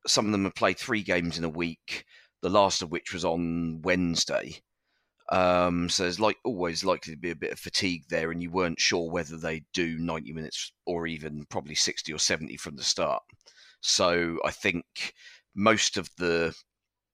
some 0.08 0.27
of 0.27 0.32
them 0.32 0.46
have 0.46 0.56
played 0.56 0.79
three 0.79 1.03
games 1.03 1.38
in 1.38 1.44
a 1.44 1.50
week, 1.50 2.06
the 2.41 2.50
last 2.50 2.82
of 2.82 2.91
which 2.91 3.12
was 3.12 3.25
on 3.25 3.82
Wednesday. 3.82 4.62
Um, 5.29 5.89
so 5.89 6.03
there's 6.03 6.22
like 6.22 6.38
always 6.46 6.86
likely 6.86 7.15
to 7.15 7.20
be 7.20 7.32
a 7.32 7.36
bit 7.36 7.51
of 7.51 7.60
fatigue 7.60 8.06
there, 8.08 8.32
and 8.32 8.41
you 8.41 8.50
weren't 8.50 8.79
sure 8.79 9.12
whether 9.12 9.36
they 9.36 9.65
do 9.74 9.98
90 9.98 10.32
minutes 10.32 10.72
or 10.86 11.06
even 11.06 11.44
probably 11.50 11.75
60 11.75 12.13
or 12.13 12.18
70 12.18 12.56
from 12.56 12.77
the 12.77 12.84
start. 12.84 13.24
So 13.81 14.39
I 14.45 14.51
think 14.51 15.13
most 15.55 15.98
of 15.98 16.09
the 16.17 16.55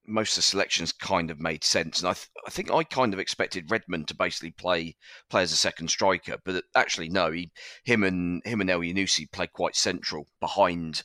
most 0.08 0.32
of 0.32 0.36
the 0.36 0.42
selections 0.42 0.92
kind 0.92 1.30
of 1.30 1.40
made 1.40 1.64
sense, 1.64 1.98
and 1.98 2.08
I, 2.08 2.12
th- 2.12 2.28
I 2.46 2.50
think 2.50 2.70
I 2.70 2.84
kind 2.84 3.12
of 3.12 3.18
expected 3.18 3.70
Redmond 3.70 4.06
to 4.08 4.14
basically 4.14 4.52
play 4.52 4.96
play 5.28 5.42
as 5.42 5.52
a 5.52 5.56
second 5.56 5.88
striker, 5.88 6.36
but 6.44 6.64
actually 6.74 7.08
no, 7.08 7.32
he 7.32 7.50
him 7.84 8.04
and 8.04 8.42
him 8.44 8.60
and 8.60 8.70
El 8.70 8.80
Elyounoussi 8.80 9.30
played 9.32 9.52
quite 9.52 9.76
central 9.76 10.26
behind 10.40 11.02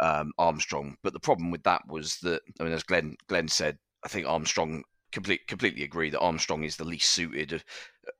um, 0.00 0.32
Armstrong. 0.38 0.96
But 1.02 1.12
the 1.12 1.20
problem 1.20 1.50
with 1.50 1.64
that 1.64 1.82
was 1.88 2.18
that, 2.22 2.42
I 2.60 2.64
mean, 2.64 2.72
as 2.72 2.82
Glenn 2.82 3.16
Glenn 3.28 3.48
said, 3.48 3.78
I 4.04 4.08
think 4.08 4.26
Armstrong 4.26 4.84
complete, 5.12 5.46
completely 5.46 5.82
agree 5.82 6.10
that 6.10 6.20
Armstrong 6.20 6.64
is 6.64 6.76
the 6.76 6.84
least 6.84 7.10
suited 7.10 7.52
of, 7.52 7.64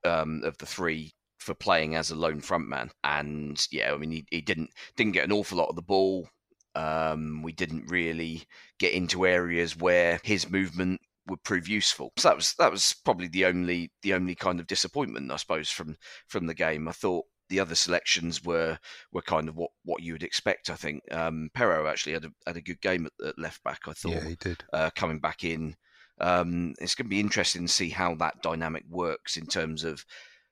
um, 0.04 0.42
of 0.44 0.56
the 0.58 0.66
three 0.66 1.12
for 1.38 1.54
playing 1.54 1.94
as 1.94 2.10
a 2.10 2.16
lone 2.16 2.40
frontman. 2.40 2.90
And 3.04 3.64
yeah, 3.70 3.92
I 3.92 3.98
mean, 3.98 4.10
he, 4.10 4.26
he 4.30 4.40
didn't 4.40 4.70
didn't 4.96 5.12
get 5.12 5.24
an 5.24 5.32
awful 5.32 5.58
lot 5.58 5.68
of 5.68 5.76
the 5.76 5.82
ball. 5.82 6.28
Um, 6.76 7.42
we 7.42 7.52
didn't 7.52 7.90
really 7.90 8.44
get 8.78 8.92
into 8.92 9.26
areas 9.26 9.76
where 9.76 10.20
his 10.22 10.48
movement 10.48 11.00
would 11.26 11.42
prove 11.42 11.66
useful. 11.66 12.12
So 12.18 12.28
that 12.28 12.36
was 12.36 12.54
that 12.58 12.70
was 12.70 12.94
probably 13.04 13.28
the 13.28 13.46
only 13.46 13.90
the 14.02 14.14
only 14.14 14.34
kind 14.34 14.60
of 14.60 14.66
disappointment, 14.66 15.32
I 15.32 15.36
suppose, 15.36 15.70
from 15.70 15.96
from 16.28 16.46
the 16.46 16.54
game. 16.54 16.86
I 16.86 16.92
thought 16.92 17.24
the 17.48 17.60
other 17.60 17.74
selections 17.74 18.44
were 18.44 18.78
were 19.12 19.22
kind 19.22 19.48
of 19.48 19.56
what, 19.56 19.70
what 19.84 20.02
you 20.02 20.12
would 20.12 20.22
expect. 20.22 20.70
I 20.70 20.74
think 20.74 21.02
um, 21.12 21.50
Perraud 21.54 21.88
actually 21.88 22.12
had 22.12 22.24
a 22.26 22.30
had 22.46 22.56
a 22.56 22.62
good 22.62 22.80
game 22.80 23.06
at, 23.06 23.26
at 23.26 23.38
left 23.38 23.62
back. 23.64 23.80
I 23.86 23.92
thought. 23.92 24.12
Yeah, 24.12 24.28
he 24.28 24.36
did. 24.36 24.62
Uh, 24.72 24.90
coming 24.94 25.18
back 25.18 25.44
in, 25.44 25.76
um, 26.20 26.74
it's 26.80 26.94
going 26.94 27.06
to 27.06 27.10
be 27.10 27.20
interesting 27.20 27.66
to 27.66 27.72
see 27.72 27.90
how 27.90 28.14
that 28.16 28.42
dynamic 28.42 28.84
works 28.88 29.36
in 29.36 29.46
terms 29.46 29.84
of 29.84 30.04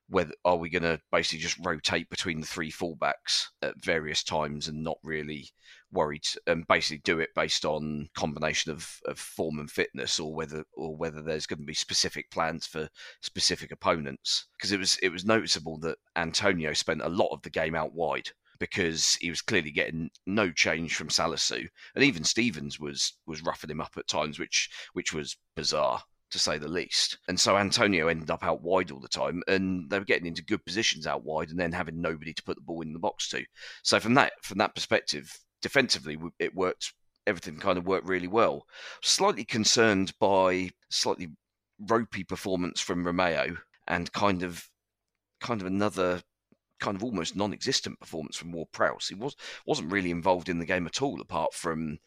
whether 0.09 0.35
are 0.45 0.57
we 0.57 0.69
going 0.69 0.83
to 0.83 1.00
basically 1.11 1.38
just 1.38 1.59
rotate 1.64 2.11
between 2.11 2.40
the 2.40 2.47
three 2.47 2.71
fullbacks 2.71 3.47
at 3.62 3.83
various 3.83 4.23
times 4.23 4.69
and 4.69 4.85
not 4.85 4.99
really 5.02 5.49
worried 5.94 6.26
and 6.46 6.66
basically 6.66 7.00
do 7.04 7.20
it 7.20 7.30
based 7.34 7.64
on 7.64 8.08
combination 8.14 8.70
of, 8.72 9.00
of 9.06 9.18
form 9.18 9.58
and 9.58 9.70
fitness 9.70 10.20
or 10.20 10.34
whether 10.34 10.64
or 10.74 10.96
whether 10.96 11.22
there's 11.22 11.46
going 11.46 11.60
to 11.60 11.64
be 11.64 11.74
specific 11.74 12.30
plans 12.30 12.66
for 12.66 12.88
specific 13.22 13.72
opponents 13.72 14.46
because 14.56 14.72
it 14.72 14.78
was 14.78 14.98
it 15.02 15.10
was 15.10 15.24
noticeable 15.24 15.78
that 15.78 15.98
Antonio 16.16 16.72
spent 16.72 17.00
a 17.00 17.08
lot 17.08 17.32
of 17.32 17.40
the 17.42 17.50
game 17.50 17.74
out 17.74 17.94
wide 17.94 18.28
because 18.58 19.16
he 19.20 19.30
was 19.30 19.42
clearly 19.42 19.70
getting 19.70 20.10
no 20.26 20.50
change 20.50 20.94
from 20.94 21.08
Salisu 21.08 21.66
and 21.94 22.04
even 22.04 22.24
Stephens 22.24 22.78
was 22.78 23.14
was 23.26 23.42
roughing 23.42 23.70
him 23.70 23.80
up 23.80 23.92
at 23.96 24.08
times 24.08 24.38
which 24.38 24.68
which 24.92 25.12
was 25.12 25.36
bizarre 25.56 26.02
to 26.34 26.38
say 26.38 26.58
the 26.58 26.68
least. 26.68 27.18
And 27.28 27.38
so 27.38 27.56
Antonio 27.56 28.08
ended 28.08 28.30
up 28.30 28.42
out 28.44 28.60
wide 28.60 28.90
all 28.90 28.98
the 28.98 29.08
time, 29.08 29.42
and 29.46 29.88
they 29.88 29.98
were 30.00 30.04
getting 30.04 30.26
into 30.26 30.42
good 30.42 30.64
positions 30.66 31.06
out 31.06 31.24
wide, 31.24 31.50
and 31.50 31.58
then 31.58 31.70
having 31.70 32.00
nobody 32.00 32.34
to 32.34 32.42
put 32.42 32.56
the 32.56 32.62
ball 32.62 32.82
in 32.82 32.92
the 32.92 32.98
box 32.98 33.28
to. 33.30 33.44
So 33.84 34.00
from 34.00 34.14
that 34.14 34.32
from 34.42 34.58
that 34.58 34.74
perspective, 34.74 35.32
defensively, 35.64 36.18
it 36.38 36.54
worked. 36.54 36.92
Everything 37.26 37.56
kind 37.56 37.78
of 37.78 37.87
worked 37.87 38.06
really 38.06 38.28
well. 38.28 38.66
Slightly 39.02 39.44
concerned 39.44 40.12
by 40.21 40.68
slightly 40.90 41.28
ropey 41.80 42.23
performance 42.23 42.83
from 42.83 43.02
Romeo, 43.02 43.56
and 43.88 44.12
kind 44.12 44.42
of 44.42 44.68
kind 45.40 45.62
of 45.62 45.66
another 45.66 46.23
kind 46.80 46.99
of 46.99 47.02
almost 47.02 47.35
non-existent 47.35 47.99
performance 47.99 48.37
from 48.37 48.52
Ward 48.52 48.68
Prowse. 48.73 49.09
He 49.09 49.14
was 49.14 49.37
wasn't 49.64 49.90
really 49.90 50.11
involved 50.11 50.50
in 50.50 50.59
the 50.59 50.66
game 50.66 50.87
at 50.87 51.00
all, 51.00 51.18
apart 51.23 51.54
from 51.54 51.99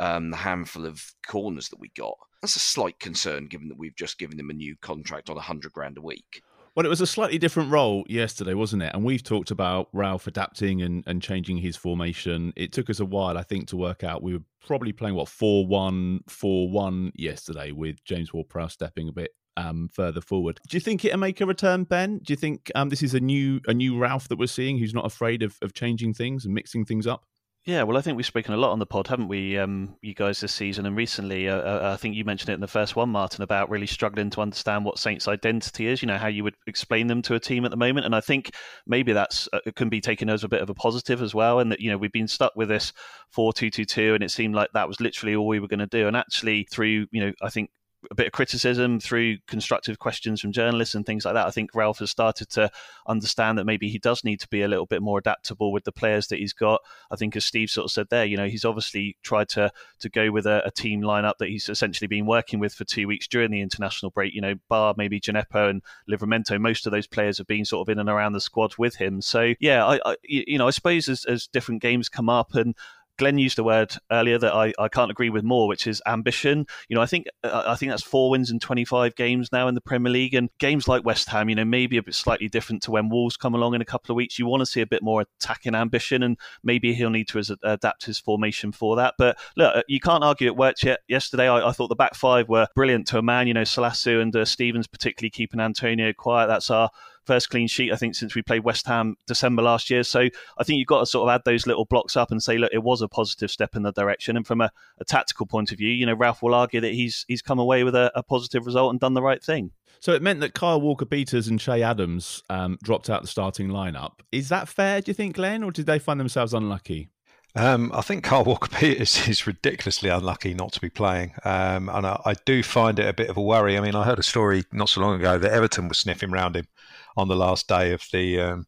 um, 0.00 0.30
the 0.30 0.38
handful 0.38 0.86
of 0.86 1.04
corners 1.26 1.68
that 1.68 1.78
we 1.80 1.90
got. 1.94 2.16
That's 2.40 2.56
a 2.56 2.60
slight 2.60 2.98
concern, 2.98 3.46
given 3.46 3.68
that 3.68 3.78
we've 3.78 3.94
just 3.94 4.18
given 4.18 4.40
him 4.40 4.48
a 4.48 4.54
new 4.54 4.74
contract 4.80 5.28
on 5.28 5.36
hundred 5.36 5.74
grand 5.74 5.98
a 5.98 6.02
week. 6.02 6.42
Well, 6.74 6.86
it 6.86 6.88
was 6.88 7.02
a 7.02 7.06
slightly 7.06 7.36
different 7.36 7.70
role 7.70 8.04
yesterday, 8.08 8.54
wasn't 8.54 8.82
it? 8.82 8.94
And 8.94 9.04
we've 9.04 9.22
talked 9.22 9.50
about 9.50 9.88
Ralph 9.92 10.26
adapting 10.26 10.80
and, 10.80 11.04
and 11.06 11.20
changing 11.20 11.58
his 11.58 11.76
formation. 11.76 12.54
It 12.56 12.72
took 12.72 12.88
us 12.88 12.98
a 12.98 13.04
while, 13.04 13.36
I 13.36 13.42
think, 13.42 13.68
to 13.68 13.76
work 13.76 14.02
out. 14.02 14.22
We 14.22 14.32
were 14.32 14.44
probably 14.66 14.92
playing, 14.92 15.14
what, 15.14 15.28
4 15.28 15.66
1 15.66 16.20
4 16.28 16.70
1 16.70 17.12
yesterday 17.14 17.72
with 17.72 18.02
James 18.04 18.32
Ward 18.32 18.48
Prowse 18.48 18.72
stepping 18.72 19.08
a 19.08 19.12
bit 19.12 19.32
um, 19.58 19.90
further 19.92 20.22
forward. 20.22 20.60
Do 20.66 20.76
you 20.78 20.80
think 20.80 21.04
it'll 21.04 21.18
make 21.18 21.42
a 21.42 21.46
return, 21.46 21.84
Ben? 21.84 22.20
Do 22.24 22.32
you 22.32 22.38
think 22.38 22.72
um, 22.74 22.88
this 22.88 23.02
is 23.02 23.12
a 23.12 23.20
new 23.20 23.60
a 23.66 23.74
new 23.74 23.98
Ralph 23.98 24.28
that 24.28 24.38
we're 24.38 24.46
seeing 24.46 24.78
who's 24.78 24.94
not 24.94 25.04
afraid 25.04 25.42
of, 25.42 25.58
of 25.60 25.74
changing 25.74 26.14
things 26.14 26.46
and 26.46 26.54
mixing 26.54 26.86
things 26.86 27.06
up? 27.06 27.26
Yeah, 27.64 27.84
well, 27.84 27.96
I 27.96 28.00
think 28.00 28.16
we've 28.16 28.26
spoken 28.26 28.54
a 28.54 28.56
lot 28.56 28.72
on 28.72 28.80
the 28.80 28.86
pod, 28.86 29.06
haven't 29.06 29.28
we, 29.28 29.56
um, 29.56 29.94
you 30.02 30.14
guys, 30.14 30.40
this 30.40 30.52
season 30.52 30.84
and 30.84 30.96
recently? 30.96 31.48
Uh, 31.48 31.58
uh, 31.58 31.92
I 31.94 31.96
think 31.96 32.16
you 32.16 32.24
mentioned 32.24 32.50
it 32.50 32.54
in 32.54 32.60
the 32.60 32.66
first 32.66 32.96
one, 32.96 33.08
Martin, 33.10 33.44
about 33.44 33.70
really 33.70 33.86
struggling 33.86 34.30
to 34.30 34.40
understand 34.40 34.84
what 34.84 34.98
Saints' 34.98 35.28
identity 35.28 35.86
is. 35.86 36.02
You 36.02 36.08
know 36.08 36.18
how 36.18 36.26
you 36.26 36.42
would 36.42 36.56
explain 36.66 37.06
them 37.06 37.22
to 37.22 37.36
a 37.36 37.40
team 37.40 37.64
at 37.64 37.70
the 37.70 37.76
moment, 37.76 38.04
and 38.04 38.16
I 38.16 38.20
think 38.20 38.50
maybe 38.84 39.12
that's 39.12 39.48
uh, 39.52 39.60
can 39.76 39.88
be 39.88 40.00
taken 40.00 40.28
as 40.28 40.42
a 40.42 40.48
bit 40.48 40.60
of 40.60 40.70
a 40.70 40.74
positive 40.74 41.22
as 41.22 41.36
well. 41.36 41.60
And 41.60 41.70
that 41.70 41.78
you 41.78 41.88
know 41.88 41.98
we've 41.98 42.10
been 42.10 42.26
stuck 42.26 42.56
with 42.56 42.68
this 42.68 42.92
four 43.30 43.52
two 43.52 43.70
two 43.70 43.84
two, 43.84 44.14
and 44.14 44.24
it 44.24 44.32
seemed 44.32 44.56
like 44.56 44.70
that 44.74 44.88
was 44.88 45.00
literally 45.00 45.36
all 45.36 45.46
we 45.46 45.60
were 45.60 45.68
going 45.68 45.78
to 45.78 45.86
do. 45.86 46.08
And 46.08 46.16
actually, 46.16 46.66
through 46.68 47.06
you 47.12 47.24
know, 47.24 47.32
I 47.42 47.48
think 47.48 47.70
a 48.10 48.14
bit 48.14 48.26
of 48.26 48.32
criticism 48.32 49.00
through 49.00 49.38
constructive 49.46 49.98
questions 49.98 50.40
from 50.40 50.52
journalists 50.52 50.94
and 50.94 51.06
things 51.06 51.24
like 51.24 51.34
that. 51.34 51.46
I 51.46 51.50
think 51.50 51.74
Ralph 51.74 51.98
has 52.00 52.10
started 52.10 52.48
to 52.50 52.70
understand 53.06 53.58
that 53.58 53.64
maybe 53.64 53.88
he 53.88 53.98
does 53.98 54.24
need 54.24 54.40
to 54.40 54.48
be 54.48 54.62
a 54.62 54.68
little 54.68 54.86
bit 54.86 55.02
more 55.02 55.18
adaptable 55.18 55.72
with 55.72 55.84
the 55.84 55.92
players 55.92 56.26
that 56.28 56.38
he's 56.38 56.52
got. 56.52 56.80
I 57.10 57.16
think, 57.16 57.36
as 57.36 57.44
Steve 57.44 57.70
sort 57.70 57.86
of 57.86 57.90
said 57.90 58.08
there, 58.10 58.24
you 58.24 58.36
know, 58.36 58.48
he's 58.48 58.64
obviously 58.64 59.16
tried 59.22 59.48
to 59.50 59.70
to 60.00 60.08
go 60.08 60.30
with 60.30 60.46
a, 60.46 60.62
a 60.66 60.70
team 60.70 61.02
lineup 61.02 61.38
that 61.38 61.48
he's 61.48 61.68
essentially 61.68 62.08
been 62.08 62.26
working 62.26 62.58
with 62.58 62.74
for 62.74 62.84
two 62.84 63.06
weeks 63.06 63.28
during 63.28 63.50
the 63.50 63.60
international 63.60 64.10
break. 64.10 64.34
You 64.34 64.40
know, 64.40 64.54
bar 64.68 64.94
maybe 64.96 65.20
Djenepo 65.20 65.70
and 65.70 65.82
Livramento, 66.10 66.60
most 66.60 66.86
of 66.86 66.92
those 66.92 67.06
players 67.06 67.38
have 67.38 67.46
been 67.46 67.64
sort 67.64 67.86
of 67.86 67.92
in 67.92 67.98
and 67.98 68.08
around 68.08 68.32
the 68.32 68.40
squad 68.40 68.74
with 68.78 68.96
him. 68.96 69.20
So 69.20 69.54
yeah, 69.60 69.86
I, 69.86 70.00
I 70.04 70.16
you 70.22 70.58
know, 70.58 70.66
I 70.66 70.70
suppose 70.70 71.08
as, 71.08 71.24
as 71.24 71.46
different 71.46 71.82
games 71.82 72.08
come 72.08 72.28
up 72.28 72.54
and 72.54 72.74
Glenn 73.18 73.38
used 73.38 73.58
a 73.58 73.64
word 73.64 73.94
earlier 74.10 74.38
that 74.38 74.52
I, 74.52 74.72
I 74.78 74.88
can't 74.88 75.10
agree 75.10 75.30
with 75.30 75.44
more, 75.44 75.68
which 75.68 75.86
is 75.86 76.02
ambition. 76.06 76.66
You 76.88 76.96
know, 76.96 77.02
I 77.02 77.06
think 77.06 77.26
uh, 77.44 77.64
I 77.66 77.74
think 77.74 77.90
that's 77.90 78.02
four 78.02 78.30
wins 78.30 78.50
in 78.50 78.58
25 78.58 79.14
games 79.14 79.50
now 79.52 79.68
in 79.68 79.74
the 79.74 79.80
Premier 79.80 80.12
League, 80.12 80.34
and 80.34 80.48
games 80.58 80.88
like 80.88 81.04
West 81.04 81.28
Ham, 81.28 81.48
you 81.48 81.54
know, 81.54 81.64
maybe 81.64 81.96
a 81.96 82.02
bit 82.02 82.14
slightly 82.14 82.48
different 82.48 82.82
to 82.82 82.90
when 82.90 83.08
Wolves 83.08 83.36
come 83.36 83.54
along 83.54 83.74
in 83.74 83.80
a 83.80 83.86
couple 83.86 84.12
of 84.12 84.16
weeks. 84.16 84.38
You 84.38 84.46
want 84.46 84.60
to 84.60 84.66
see 84.66 84.80
a 84.80 84.86
bit 84.86 85.02
more 85.02 85.24
attacking 85.40 85.74
ambition, 85.74 86.22
and 86.22 86.38
maybe 86.62 86.94
he'll 86.94 87.10
need 87.10 87.28
to 87.28 87.58
adapt 87.62 88.04
his 88.04 88.18
formation 88.18 88.72
for 88.72 88.96
that. 88.96 89.14
But 89.18 89.38
look, 89.56 89.84
you 89.88 90.00
can't 90.00 90.24
argue 90.24 90.46
it 90.46 90.56
worked 90.56 90.82
yet. 90.82 91.00
Yesterday, 91.08 91.48
I, 91.48 91.68
I 91.68 91.72
thought 91.72 91.88
the 91.88 91.94
back 91.94 92.14
five 92.14 92.48
were 92.48 92.66
brilliant 92.74 93.06
to 93.08 93.18
a 93.18 93.22
man. 93.22 93.46
You 93.46 93.54
know, 93.54 93.62
Salisu 93.62 94.20
and 94.20 94.34
uh, 94.34 94.44
Stephens 94.44 94.86
particularly 94.86 95.30
keeping 95.30 95.60
Antonio 95.60 96.12
quiet. 96.12 96.46
That's 96.46 96.70
our 96.70 96.90
first 97.24 97.50
clean 97.50 97.66
sheet, 97.66 97.92
I 97.92 97.96
think, 97.96 98.14
since 98.14 98.34
we 98.34 98.42
played 98.42 98.64
West 98.64 98.86
Ham 98.86 99.16
December 99.26 99.62
last 99.62 99.90
year. 99.90 100.02
So 100.02 100.28
I 100.58 100.64
think 100.64 100.78
you've 100.78 100.86
got 100.86 101.00
to 101.00 101.06
sort 101.06 101.28
of 101.28 101.34
add 101.34 101.42
those 101.44 101.66
little 101.66 101.84
blocks 101.84 102.16
up 102.16 102.30
and 102.30 102.42
say, 102.42 102.58
look, 102.58 102.72
it 102.72 102.82
was 102.82 103.02
a 103.02 103.08
positive 103.08 103.50
step 103.50 103.76
in 103.76 103.82
the 103.82 103.92
direction. 103.92 104.36
And 104.36 104.46
from 104.46 104.60
a, 104.60 104.70
a 104.98 105.04
tactical 105.04 105.46
point 105.46 105.72
of 105.72 105.78
view, 105.78 105.90
you 105.90 106.06
know, 106.06 106.14
Ralph 106.14 106.42
will 106.42 106.54
argue 106.54 106.80
that 106.80 106.92
he's 106.92 107.24
he's 107.28 107.42
come 107.42 107.58
away 107.58 107.84
with 107.84 107.94
a, 107.94 108.10
a 108.14 108.22
positive 108.22 108.66
result 108.66 108.90
and 108.90 109.00
done 109.00 109.14
the 109.14 109.22
right 109.22 109.42
thing. 109.42 109.70
So 110.00 110.12
it 110.12 110.22
meant 110.22 110.40
that 110.40 110.54
Kyle 110.54 110.80
Walker 110.80 111.04
Peters 111.04 111.46
and 111.46 111.60
Che 111.60 111.80
Adams 111.80 112.42
um, 112.50 112.76
dropped 112.82 113.08
out 113.08 113.22
the 113.22 113.28
starting 113.28 113.68
lineup. 113.68 114.14
Is 114.32 114.48
that 114.48 114.68
fair, 114.68 115.00
do 115.00 115.10
you 115.10 115.14
think, 115.14 115.36
Glenn, 115.36 115.62
or 115.62 115.70
did 115.70 115.86
they 115.86 116.00
find 116.00 116.18
themselves 116.18 116.52
unlucky? 116.52 117.08
Um, 117.54 117.92
I 117.94 118.00
think 118.00 118.24
Kyle 118.24 118.44
Walker 118.44 118.68
Peters 118.68 119.28
is 119.28 119.46
ridiculously 119.46 120.08
unlucky 120.08 120.54
not 120.54 120.72
to 120.72 120.80
be 120.80 120.88
playing, 120.88 121.34
um, 121.44 121.88
and 121.88 122.06
I, 122.06 122.20
I, 122.24 122.34
do 122.46 122.62
find 122.62 122.98
it 122.98 123.06
a 123.06 123.12
bit 123.12 123.28
of 123.28 123.36
a 123.36 123.42
worry. 123.42 123.76
I 123.76 123.80
mean, 123.80 123.94
I 123.94 124.04
heard 124.04 124.18
a 124.18 124.22
story 124.22 124.64
not 124.72 124.88
so 124.88 125.02
long 125.02 125.20
ago 125.20 125.38
that 125.38 125.52
Everton 125.52 125.88
was 125.88 125.98
sniffing 125.98 126.32
around 126.32 126.56
him 126.56 126.66
on 127.16 127.28
the 127.28 127.36
last 127.36 127.68
day 127.68 127.92
of 127.92 128.06
the 128.12 128.40
um, 128.40 128.66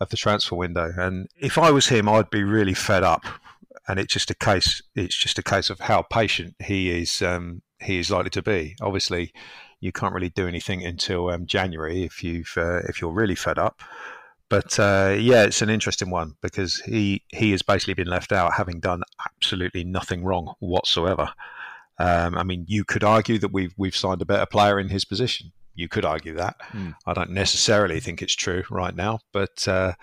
of 0.00 0.08
the 0.10 0.16
transfer 0.16 0.56
window, 0.56 0.92
and 0.96 1.28
if 1.36 1.58
I 1.58 1.70
was 1.70 1.88
him, 1.88 2.08
I'd 2.08 2.30
be 2.30 2.44
really 2.44 2.74
fed 2.74 3.02
up. 3.02 3.24
And 3.86 4.00
it's 4.00 4.14
just 4.14 4.30
a 4.30 4.34
case. 4.34 4.80
It's 4.94 5.16
just 5.16 5.38
a 5.38 5.42
case 5.42 5.68
of 5.68 5.80
how 5.80 6.02
patient 6.02 6.54
he 6.64 6.90
is. 6.90 7.20
Um, 7.20 7.60
he 7.80 7.98
is 7.98 8.10
likely 8.10 8.30
to 8.30 8.42
be. 8.42 8.76
Obviously, 8.80 9.30
you 9.80 9.92
can't 9.92 10.14
really 10.14 10.30
do 10.30 10.48
anything 10.48 10.82
until 10.84 11.28
um, 11.28 11.44
January 11.44 12.04
if 12.04 12.24
you've 12.24 12.52
uh, 12.56 12.78
if 12.88 13.00
you're 13.00 13.12
really 13.12 13.34
fed 13.34 13.58
up. 13.58 13.82
But 14.48 14.78
uh, 14.78 15.16
yeah, 15.18 15.44
it's 15.44 15.62
an 15.62 15.70
interesting 15.70 16.10
one 16.10 16.36
because 16.40 16.80
he 16.80 17.22
he 17.28 17.50
has 17.50 17.62
basically 17.62 17.94
been 17.94 18.08
left 18.08 18.32
out, 18.32 18.54
having 18.54 18.80
done 18.80 19.02
absolutely 19.26 19.84
nothing 19.84 20.24
wrong 20.24 20.54
whatsoever. 20.60 21.32
Um, 21.98 22.36
I 22.36 22.42
mean, 22.42 22.64
you 22.68 22.84
could 22.84 23.04
argue 23.04 23.38
that 23.38 23.52
we've 23.52 23.74
we've 23.76 23.96
signed 23.96 24.22
a 24.22 24.26
better 24.26 24.46
player 24.46 24.78
in 24.78 24.88
his 24.88 25.04
position. 25.04 25.52
You 25.74 25.88
could 25.88 26.04
argue 26.04 26.34
that. 26.34 26.56
Mm. 26.72 26.94
I 27.06 27.12
don't 27.14 27.30
necessarily 27.30 28.00
think 28.00 28.22
it's 28.22 28.34
true 28.34 28.64
right 28.70 28.94
now, 28.94 29.20
but 29.32 29.66
uh, 29.66 29.94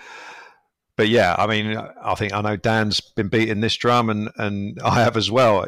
but 0.97 1.09
yeah, 1.09 1.35
I 1.37 1.47
mean, 1.47 1.77
I 1.77 2.15
think 2.15 2.33
I 2.33 2.41
know 2.41 2.57
Dan's 2.57 2.99
been 3.01 3.29
beating 3.29 3.61
this 3.61 3.75
drum, 3.75 4.09
and 4.09 4.29
and 4.37 4.79
I 4.83 4.95
have 5.01 5.17
as 5.17 5.31
well. 5.31 5.65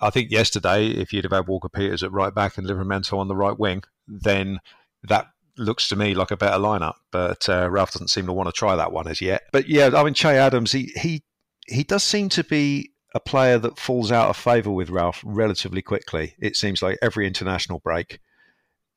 I 0.00 0.10
think 0.10 0.30
yesterday, 0.30 0.88
if 0.88 1.12
you'd 1.12 1.24
have 1.24 1.32
had 1.32 1.48
Walker 1.48 1.68
Peters 1.68 2.02
at 2.02 2.12
right 2.12 2.34
back 2.34 2.56
and 2.56 2.66
Livramento 2.66 3.18
on 3.18 3.28
the 3.28 3.36
right 3.36 3.58
wing, 3.58 3.82
then 4.06 4.60
that 5.02 5.26
looks 5.56 5.88
to 5.88 5.96
me 5.96 6.14
like 6.14 6.30
a 6.30 6.36
better 6.36 6.58
lineup, 6.58 6.94
but 7.10 7.48
uh, 7.48 7.68
Ralph 7.68 7.92
doesn't 7.92 8.08
seem 8.08 8.26
to 8.26 8.32
want 8.32 8.48
to 8.48 8.52
try 8.52 8.76
that 8.76 8.92
one 8.92 9.08
as 9.08 9.20
yet. 9.20 9.42
But 9.52 9.68
yeah, 9.68 9.90
I 9.94 10.04
mean, 10.04 10.14
Che 10.14 10.36
Adams, 10.36 10.72
he 10.72 10.92
he 10.96 11.24
he 11.66 11.82
does 11.84 12.04
seem 12.04 12.28
to 12.30 12.44
be 12.44 12.92
a 13.14 13.20
player 13.20 13.58
that 13.58 13.78
falls 13.78 14.12
out 14.12 14.28
of 14.28 14.36
favour 14.36 14.70
with 14.70 14.90
Ralph 14.90 15.22
relatively 15.24 15.82
quickly. 15.82 16.34
It 16.38 16.56
seems 16.56 16.82
like 16.82 16.98
every 17.02 17.26
international 17.26 17.80
break, 17.80 18.20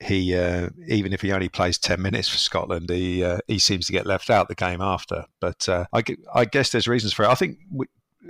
he 0.01 0.35
uh, 0.35 0.69
even 0.87 1.13
if 1.13 1.21
he 1.21 1.31
only 1.31 1.49
plays 1.49 1.77
ten 1.77 2.01
minutes 2.01 2.27
for 2.27 2.37
Scotland, 2.37 2.89
he 2.89 3.23
uh, 3.23 3.39
he 3.47 3.59
seems 3.59 3.85
to 3.87 3.91
get 3.91 4.05
left 4.05 4.29
out 4.29 4.47
the 4.47 4.55
game 4.55 4.81
after. 4.81 5.25
But 5.39 5.67
uh, 5.69 5.85
I 5.93 6.03
I 6.33 6.45
guess 6.45 6.71
there's 6.71 6.87
reasons 6.87 7.13
for 7.13 7.23
it. 7.23 7.29
I 7.29 7.35
think 7.35 7.57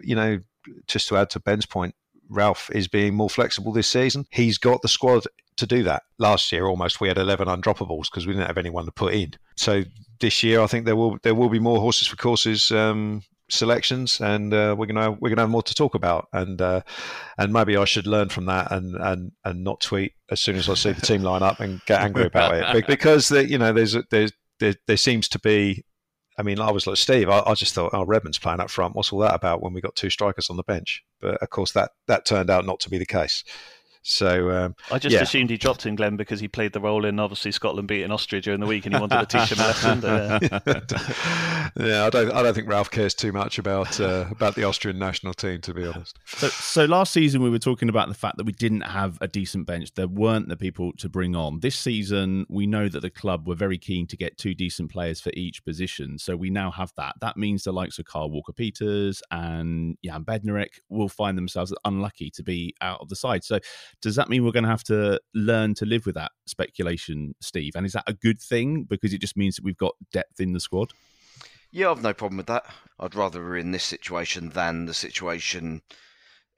you 0.03 0.15
know 0.15 0.39
just 0.87 1.07
to 1.07 1.17
add 1.17 1.29
to 1.31 1.39
Ben's 1.39 1.65
point, 1.65 1.95
Ralph 2.29 2.69
is 2.73 2.87
being 2.87 3.15
more 3.15 3.29
flexible 3.29 3.71
this 3.71 3.87
season. 3.87 4.25
He's 4.31 4.57
got 4.57 4.81
the 4.81 4.87
squad 4.87 5.25
to 5.57 5.65
do 5.65 5.83
that. 5.83 6.03
Last 6.17 6.51
year, 6.51 6.65
almost 6.65 7.01
we 7.01 7.07
had 7.07 7.17
11 7.17 7.47
undroppables 7.47 8.05
because 8.11 8.25
we 8.25 8.33
didn't 8.33 8.47
have 8.47 8.57
anyone 8.57 8.85
to 8.85 8.91
put 8.91 9.13
in. 9.13 9.33
So 9.55 9.83
this 10.19 10.43
year, 10.43 10.61
I 10.61 10.67
think 10.67 10.85
there 10.85 10.95
will 10.95 11.17
there 11.23 11.35
will 11.35 11.49
be 11.49 11.59
more 11.59 11.79
horses 11.79 12.07
for 12.07 12.15
courses 12.15 12.71
um, 12.71 13.23
selections, 13.51 14.19
and 14.21 14.53
uh, 14.53 14.75
we're 14.77 14.85
gonna 14.85 15.11
we're 15.11 15.29
gonna 15.29 15.41
have 15.41 15.49
more 15.49 15.63
to 15.63 15.73
talk 15.73 15.95
about, 15.95 16.27
and 16.33 16.61
uh, 16.61 16.81
and 17.37 17.53
maybe 17.53 17.77
I 17.77 17.85
should 17.85 18.07
learn 18.07 18.29
from 18.29 18.45
that 18.45 18.71
and 18.71 18.95
and 18.95 19.31
and 19.43 19.63
not 19.63 19.81
tweet 19.81 20.13
as 20.29 20.39
soon 20.41 20.55
as 20.55 20.69
I 20.69 20.73
see 20.75 20.91
the 20.91 21.01
team 21.01 21.23
line 21.23 21.43
up 21.43 21.59
and 21.59 21.81
get 21.85 22.01
angry 22.01 22.25
about 22.25 22.75
it 22.75 22.87
because 22.87 23.29
the, 23.29 23.47
you 23.47 23.57
know 23.57 23.73
there's 23.73 23.95
there's 24.09 24.31
there, 24.59 24.75
there 24.87 24.97
seems 24.97 25.27
to 25.29 25.39
be. 25.39 25.83
I 26.37 26.43
mean, 26.43 26.59
I 26.59 26.71
was 26.71 26.87
like 26.87 26.97
Steve. 26.97 27.29
I, 27.29 27.43
I 27.45 27.53
just 27.53 27.75
thought, 27.75 27.91
oh, 27.93 28.05
Redmond's 28.05 28.39
playing 28.39 28.61
up 28.61 28.69
front. 28.69 28.95
What's 28.95 29.11
all 29.11 29.19
that 29.19 29.35
about? 29.35 29.61
When 29.61 29.73
we 29.73 29.81
got 29.81 29.95
two 29.95 30.09
strikers 30.09 30.49
on 30.49 30.57
the 30.57 30.63
bench, 30.63 31.03
but 31.19 31.35
of 31.35 31.49
course 31.49 31.73
that 31.73 31.91
that 32.07 32.25
turned 32.25 32.49
out 32.49 32.65
not 32.65 32.79
to 32.81 32.89
be 32.89 32.97
the 32.97 33.05
case. 33.05 33.43
So 34.03 34.49
um, 34.49 34.75
I 34.91 34.97
just 34.97 35.13
yeah. 35.13 35.21
assumed 35.21 35.51
he 35.51 35.57
dropped 35.57 35.85
him, 35.85 35.95
Glenn, 35.95 36.17
because 36.17 36.39
he 36.39 36.47
played 36.47 36.73
the 36.73 36.79
role 36.79 37.05
in 37.05 37.19
obviously 37.19 37.51
Scotland 37.51 37.87
beating 37.87 38.11
Austria 38.11 38.41
during 38.41 38.59
the 38.59 38.65
week, 38.65 38.85
and 38.85 38.95
he 38.95 38.99
wanted 38.99 39.29
to 39.29 39.37
teach 39.37 39.51
him 39.51 39.59
a 39.59 39.67
lesson. 39.67 39.99
But, 39.99 40.91
uh... 40.91 41.71
yeah, 41.79 42.05
I 42.05 42.09
don't. 42.09 42.31
I 42.31 42.41
don't 42.41 42.53
think 42.55 42.67
Ralph 42.67 42.89
cares 42.89 43.13
too 43.13 43.31
much 43.31 43.59
about 43.59 43.99
uh, 43.99 44.25
about 44.31 44.55
the 44.55 44.63
Austrian 44.63 44.97
national 44.97 45.35
team, 45.35 45.61
to 45.61 45.73
be 45.73 45.85
honest. 45.85 46.17
So, 46.25 46.47
so 46.47 46.85
last 46.85 47.13
season 47.13 47.43
we 47.43 47.49
were 47.51 47.59
talking 47.59 47.89
about 47.89 48.07
the 48.07 48.15
fact 48.15 48.37
that 48.37 48.45
we 48.45 48.53
didn't 48.53 48.81
have 48.81 49.19
a 49.21 49.27
decent 49.27 49.67
bench. 49.67 49.93
There 49.93 50.07
weren't 50.07 50.49
the 50.49 50.57
people 50.57 50.93
to 50.93 51.07
bring 51.07 51.35
on. 51.35 51.59
This 51.59 51.75
season, 51.75 52.47
we 52.49 52.65
know 52.65 52.89
that 52.89 53.01
the 53.01 53.11
club 53.11 53.47
were 53.47 53.55
very 53.55 53.77
keen 53.77 54.07
to 54.07 54.17
get 54.17 54.37
two 54.37 54.55
decent 54.55 54.91
players 54.91 55.21
for 55.21 55.31
each 55.35 55.63
position. 55.63 56.17
So 56.17 56.35
we 56.35 56.49
now 56.49 56.71
have 56.71 56.91
that. 56.97 57.15
That 57.21 57.37
means 57.37 57.63
the 57.63 57.71
likes 57.71 57.99
of 57.99 58.05
Kyle 58.05 58.31
Walker 58.31 58.53
Peters 58.53 59.21
and 59.29 59.95
Jan 60.03 60.23
Bednarek 60.23 60.79
will 60.89 61.09
find 61.09 61.37
themselves 61.37 61.71
unlucky 61.85 62.31
to 62.31 62.41
be 62.43 62.73
out 62.81 62.99
of 62.99 63.09
the 63.09 63.15
side. 63.15 63.43
So 63.43 63.59
does 64.01 64.15
that 64.15 64.29
mean 64.29 64.43
we're 64.43 64.51
going 64.51 64.63
to 64.63 64.69
have 64.69 64.83
to 64.85 65.19
learn 65.33 65.73
to 65.75 65.85
live 65.85 66.05
with 66.05 66.15
that 66.15 66.31
speculation, 66.45 67.35
Steve? 67.41 67.73
And 67.75 67.85
is 67.85 67.93
that 67.93 68.03
a 68.07 68.13
good 68.13 68.39
thing 68.39 68.83
because 68.83 69.13
it 69.13 69.21
just 69.21 69.37
means 69.37 69.55
that 69.55 69.65
we've 69.65 69.77
got 69.77 69.95
depth 70.11 70.39
in 70.39 70.53
the 70.53 70.59
squad? 70.59 70.91
Yeah, 71.71 71.91
I've 71.91 72.03
no 72.03 72.13
problem 72.13 72.37
with 72.37 72.47
that. 72.47 72.65
I'd 72.99 73.15
rather 73.15 73.41
we're 73.41 73.57
in 73.57 73.71
this 73.71 73.85
situation 73.85 74.49
than 74.49 74.85
the 74.85 74.93
situation 74.93 75.81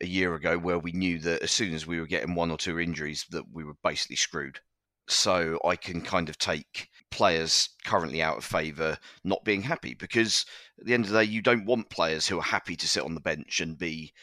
a 0.02 0.08
year 0.08 0.34
ago 0.36 0.58
where 0.58 0.80
we 0.80 0.92
knew 0.92 1.20
that 1.20 1.44
as 1.44 1.52
soon 1.52 1.74
as 1.74 1.86
we 1.86 2.00
were 2.00 2.08
getting 2.08 2.36
one 2.36 2.52
or 2.52 2.58
two 2.58 2.80
injuries 2.80 3.26
that 3.30 3.46
we 3.52 3.64
were 3.64 3.78
basically 3.84 4.16
screwed. 4.16 4.60
So 5.08 5.60
I 5.66 5.76
can 5.76 6.02
kind 6.02 6.30
of 6.30 6.38
take 6.38 6.90
players 7.12 7.70
currently 7.86 8.22
out 8.22 8.38
of 8.38 8.46
favour 8.46 8.98
not 9.24 9.44
being 9.44 9.62
happy 9.62 9.94
because 9.94 10.46
at 10.80 10.86
the 10.86 10.94
end 10.94 11.06
of 11.06 11.12
the 11.12 11.20
day 11.20 11.30
you 11.30 11.42
don't 11.42 11.66
want 11.66 11.90
players 11.90 12.28
who 12.28 12.40
are 12.40 12.44
happy 12.44 12.76
to 12.76 12.88
sit 12.88 13.04
on 13.04 13.14
the 13.14 13.22
bench 13.22 13.60
and 13.60 13.78
be 13.78 14.14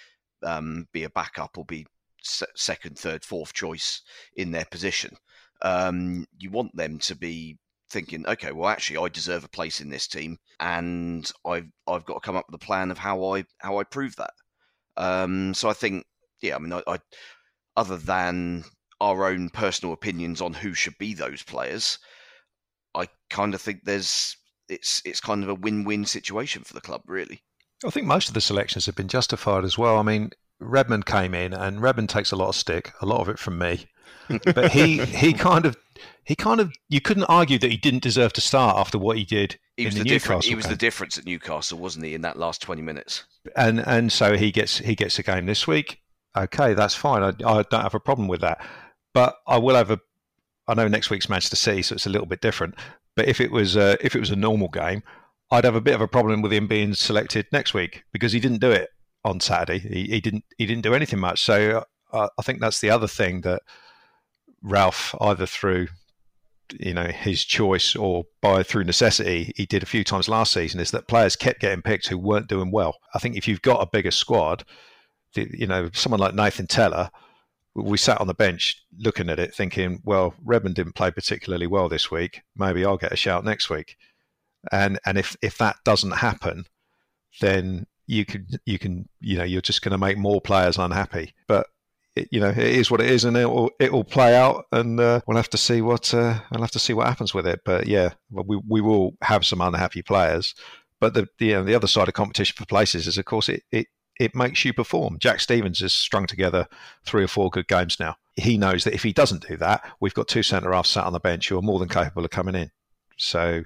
um, 0.43 0.88
be 0.93 1.05
a 1.05 1.11
backup 1.11 1.59
or 1.59 1.64
be 1.64 1.87
second, 2.23 2.99
third, 2.99 3.25
fourth 3.25 3.53
choice 3.53 4.03
in 4.37 4.50
their 4.50 4.65
position. 4.65 5.17
Um, 5.62 6.27
you 6.39 6.50
want 6.50 6.75
them 6.77 6.99
to 7.00 7.15
be 7.15 7.59
thinking, 7.91 8.27
okay, 8.27 8.53
well, 8.53 8.69
actually, 8.69 9.05
I 9.05 9.09
deserve 9.09 9.45
a 9.45 9.49
place 9.49 9.81
in 9.81 9.91
this 9.91 10.07
team, 10.07 10.39
and 10.59 11.31
I've 11.45 11.69
I've 11.87 12.05
got 12.05 12.15
to 12.15 12.21
come 12.21 12.37
up 12.37 12.47
with 12.49 12.62
a 12.62 12.65
plan 12.65 12.91
of 12.91 12.99
how 12.99 13.35
I 13.35 13.45
how 13.59 13.79
I 13.79 13.85
prove 13.85 14.17
that. 14.17 14.33
Um, 14.97 15.55
so 15.55 15.69
I 15.69 15.73
think, 15.73 16.07
yeah, 16.41 16.57
I 16.57 16.59
mean, 16.59 16.73
I, 16.73 16.83
I 16.87 16.99
other 17.77 17.97
than 17.97 18.65
our 19.00 19.27
own 19.27 19.49
personal 19.50 19.93
opinions 19.93 20.41
on 20.41 20.53
who 20.53 20.75
should 20.75 20.99
be 20.99 21.15
those 21.15 21.43
players, 21.43 21.99
I 22.95 23.09
kind 23.29 23.55
of 23.55 23.61
think 23.61 23.85
there's 23.85 24.37
it's 24.69 25.03
it's 25.05 25.21
kind 25.21 25.43
of 25.43 25.49
a 25.49 25.55
win-win 25.55 26.05
situation 26.05 26.62
for 26.65 26.75
the 26.75 26.81
club, 26.81 27.03
really. 27.07 27.43
I 27.85 27.91
think 27.91 28.07
most 28.07 28.29
of 28.29 28.35
the 28.35 28.41
selections 28.43 28.87
have 28.87 28.95
been 28.95 29.09
justified 29.09 29.65
as 29.65 29.79
well. 29.79 29.99
I 29.99 30.03
mean, 30.03 30.31
Redmond 30.61 31.07
came 31.07 31.35
in, 31.35 31.52
and 31.52 31.81
Redmond 31.83 32.11
takes 32.11 32.33
a 32.33 32.37
lot 32.37 32.49
of 32.49 32.57
stick, 32.57 32.93
a 33.00 33.07
lot 33.07 33.21
of 33.21 33.29
it 33.29 33.38
from 33.38 33.59
me. 33.59 33.87
but 34.45 34.71
he 34.73 35.05
he 35.05 35.33
kind 35.49 35.67
of 35.67 35.76
he 36.25 36.37
kind 36.37 36.61
of 36.61 36.73
you 36.88 37.00
couldn't 37.00 37.25
argue 37.25 37.59
that 37.59 37.71
he 37.71 37.76
didn't 37.76 38.02
deserve 38.02 38.33
to 38.35 38.40
start 38.40 38.76
after 38.76 38.99
what 38.99 39.17
he 39.17 39.25
did 39.25 39.59
he 39.76 39.87
was 39.87 39.97
in 39.97 40.05
the, 40.05 40.05
the 40.05 40.14
Newcastle. 40.14 40.40
He 40.43 40.55
was 40.55 40.67
game. 40.67 40.73
the 40.73 40.79
difference 40.79 41.19
at 41.19 41.25
Newcastle, 41.25 41.79
wasn't 41.79 42.05
he, 42.05 42.14
in 42.14 42.21
that 42.21 42.38
last 42.38 42.62
twenty 42.62 42.83
minutes? 42.83 43.25
And 43.57 43.81
and 43.81 44.12
so 44.12 44.37
he 44.37 44.52
gets 44.52 44.79
he 44.79 44.95
gets 44.95 45.19
a 45.19 45.23
game 45.23 45.47
this 45.47 45.67
week. 45.67 46.00
Okay, 46.37 46.75
that's 46.75 46.95
fine. 46.95 47.23
I, 47.23 47.29
I 47.29 47.62
don't 47.62 47.83
have 47.83 47.95
a 47.95 48.00
problem 48.00 48.29
with 48.29 48.40
that. 48.43 48.64
But 49.12 49.37
I 49.47 49.59
will 49.59 49.75
have 49.75 49.90
a. 49.90 49.99
I 50.69 50.75
know 50.75 50.87
next 50.87 51.11
week's 51.11 51.29
Manchester 51.29 51.57
City, 51.57 51.83
so 51.83 51.95
it's 51.95 52.07
a 52.07 52.11
little 52.11 52.29
bit 52.29 52.40
different. 52.40 52.76
But 53.17 53.26
if 53.26 53.40
it 53.40 53.50
was 53.50 53.76
uh, 53.76 53.97
if 54.00 54.15
it 54.15 54.21
was 54.21 54.30
a 54.30 54.37
normal 54.37 54.69
game, 54.69 55.02
I'd 55.50 55.65
have 55.65 55.75
a 55.75 55.80
bit 55.80 55.95
of 55.95 56.00
a 56.00 56.06
problem 56.06 56.43
with 56.43 56.52
him 56.52 56.69
being 56.69 56.95
selected 56.95 57.47
next 57.50 57.75
week 57.75 58.04
because 58.13 58.32
he 58.32 58.39
didn't 58.39 58.61
do 58.61 58.71
it 58.71 58.91
on 59.25 59.41
Saturday. 59.41 59.78
He, 59.78 60.04
he 60.04 60.21
didn't 60.21 60.45
he 60.56 60.67
didn't 60.67 60.83
do 60.83 60.95
anything 60.95 61.19
much. 61.19 61.43
So 61.43 61.85
uh, 62.13 62.28
I 62.39 62.43
think 62.43 62.61
that's 62.61 62.80
the 62.80 62.91
other 62.91 63.09
thing 63.09 63.43
that 63.43 63.63
Ralph 64.63 65.15
either 65.21 65.47
through 65.47 65.89
you 66.78 66.95
know 66.95 67.06
his 67.06 67.45
choice 67.45 67.97
or 67.97 68.25
by 68.41 68.63
through 68.63 68.85
necessity 68.85 69.52
he 69.56 69.67
did 69.67 69.83
a 69.83 69.87
few 69.87 70.04
times 70.04 70.28
last 70.28 70.52
season 70.52 70.78
is 70.78 70.93
that 70.93 71.09
players 71.09 71.35
kept 71.35 71.61
getting 71.61 71.83
picked 71.83 72.06
who 72.06 72.19
weren't 72.19 72.49
doing 72.49 72.71
well. 72.71 72.97
I 73.15 73.19
think 73.19 73.37
if 73.37 73.49
you've 73.49 73.63
got 73.63 73.83
a 73.83 73.91
bigger 73.91 74.13
squad, 74.13 74.65
you 75.35 75.67
know 75.67 75.91
someone 75.93 76.21
like 76.21 76.35
Nathan 76.35 76.67
Tella. 76.67 77.11
We 77.73 77.99
sat 77.99 78.21
on 78.21 78.26
the 78.26 78.35
bench 78.35 78.85
looking 78.99 79.30
at 79.30 79.39
it, 79.39 79.54
thinking, 79.54 80.00
"Well, 80.04 80.35
Redmond 80.45 80.75
didn't 80.75 80.97
play 80.97 81.13
particularly 81.13 81.69
well 81.69 81.89
this 81.89 82.11
week. 82.11 82.43
Maybe 82.56 82.85
I'll 82.85 82.97
get 82.97 83.13
a 83.13 83.17
shout 83.17 83.45
next 83.45 83.71
week." 83.71 83.97
And 84.73 84.99
and 85.06 85.17
if 85.17 85.37
if 85.41 85.56
that 85.59 85.76
doesn't 85.85 86.11
happen, 86.11 86.65
then 87.41 87.87
you 88.10 88.25
can 88.25 88.46
you 88.66 88.78
can 88.78 89.08
you 89.20 89.38
know 89.38 89.44
you're 89.44 89.60
just 89.60 89.82
going 89.82 89.92
to 89.92 89.99
make 89.99 90.18
more 90.18 90.40
players 90.40 90.78
unhappy. 90.78 91.32
But 91.46 91.68
it, 92.16 92.28
you 92.32 92.40
know 92.40 92.49
it 92.49 92.58
is 92.58 92.90
what 92.90 93.00
it 93.00 93.10
is, 93.10 93.25
and 93.25 93.36
it 93.36 93.46
will 93.46 93.70
it 93.78 93.92
will 93.92 94.04
play 94.04 94.36
out, 94.36 94.66
and 94.73 94.99
uh, 94.99 95.20
we'll 95.26 95.36
have 95.36 95.50
to 95.50 95.58
see 95.58 95.80
what 95.80 96.12
uh, 96.12 96.40
we'll 96.50 96.62
have 96.62 96.73
to 96.73 96.78
see 96.80 96.92
what 96.92 97.06
happens 97.06 97.32
with 97.32 97.46
it. 97.46 97.60
But 97.64 97.86
yeah, 97.86 98.10
we 98.30 98.60
we 98.68 98.80
will 98.80 99.16
have 99.23 99.46
some 99.46 99.60
unhappy 99.60 100.02
players. 100.02 100.54
But 100.99 101.14
the 101.14 101.28
the, 101.38 101.46
you 101.46 101.52
know, 101.54 101.64
the 101.64 101.75
other 101.75 101.86
side 101.86 102.08
of 102.08 102.14
competition 102.14 102.56
for 102.56 102.66
places 102.66 103.06
is, 103.06 103.16
of 103.16 103.25
course, 103.25 103.49
it, 103.49 103.62
it 103.70 103.86
it 104.18 104.34
makes 104.34 104.64
you 104.64 104.73
perform. 104.73 105.18
Jack 105.18 105.40
Stephens 105.40 105.78
has 105.78 105.94
strung 105.94 106.26
together 106.26 106.66
three 107.04 107.23
or 107.23 107.28
four 107.28 107.49
good 107.49 107.68
games 107.68 107.99
now. 108.00 108.16
He 108.34 108.58
knows 108.58 108.84
that 108.84 108.94
if 108.94 109.02
he 109.02 109.12
doesn't 109.12 109.46
do 109.49 109.56
that, 109.58 109.88
we've 110.00 110.14
got 110.14 110.28
two 110.28 110.42
centre 110.42 110.73
halves 110.73 110.90
sat 110.90 111.04
on 111.04 111.12
the 111.12 111.20
bench 111.20 111.49
who 111.49 111.58
are 111.58 111.62
more 111.62 111.78
than 111.78 111.88
capable 111.88 112.25
of 112.25 112.30
coming 112.30 112.54
in. 112.54 112.70
So, 113.16 113.64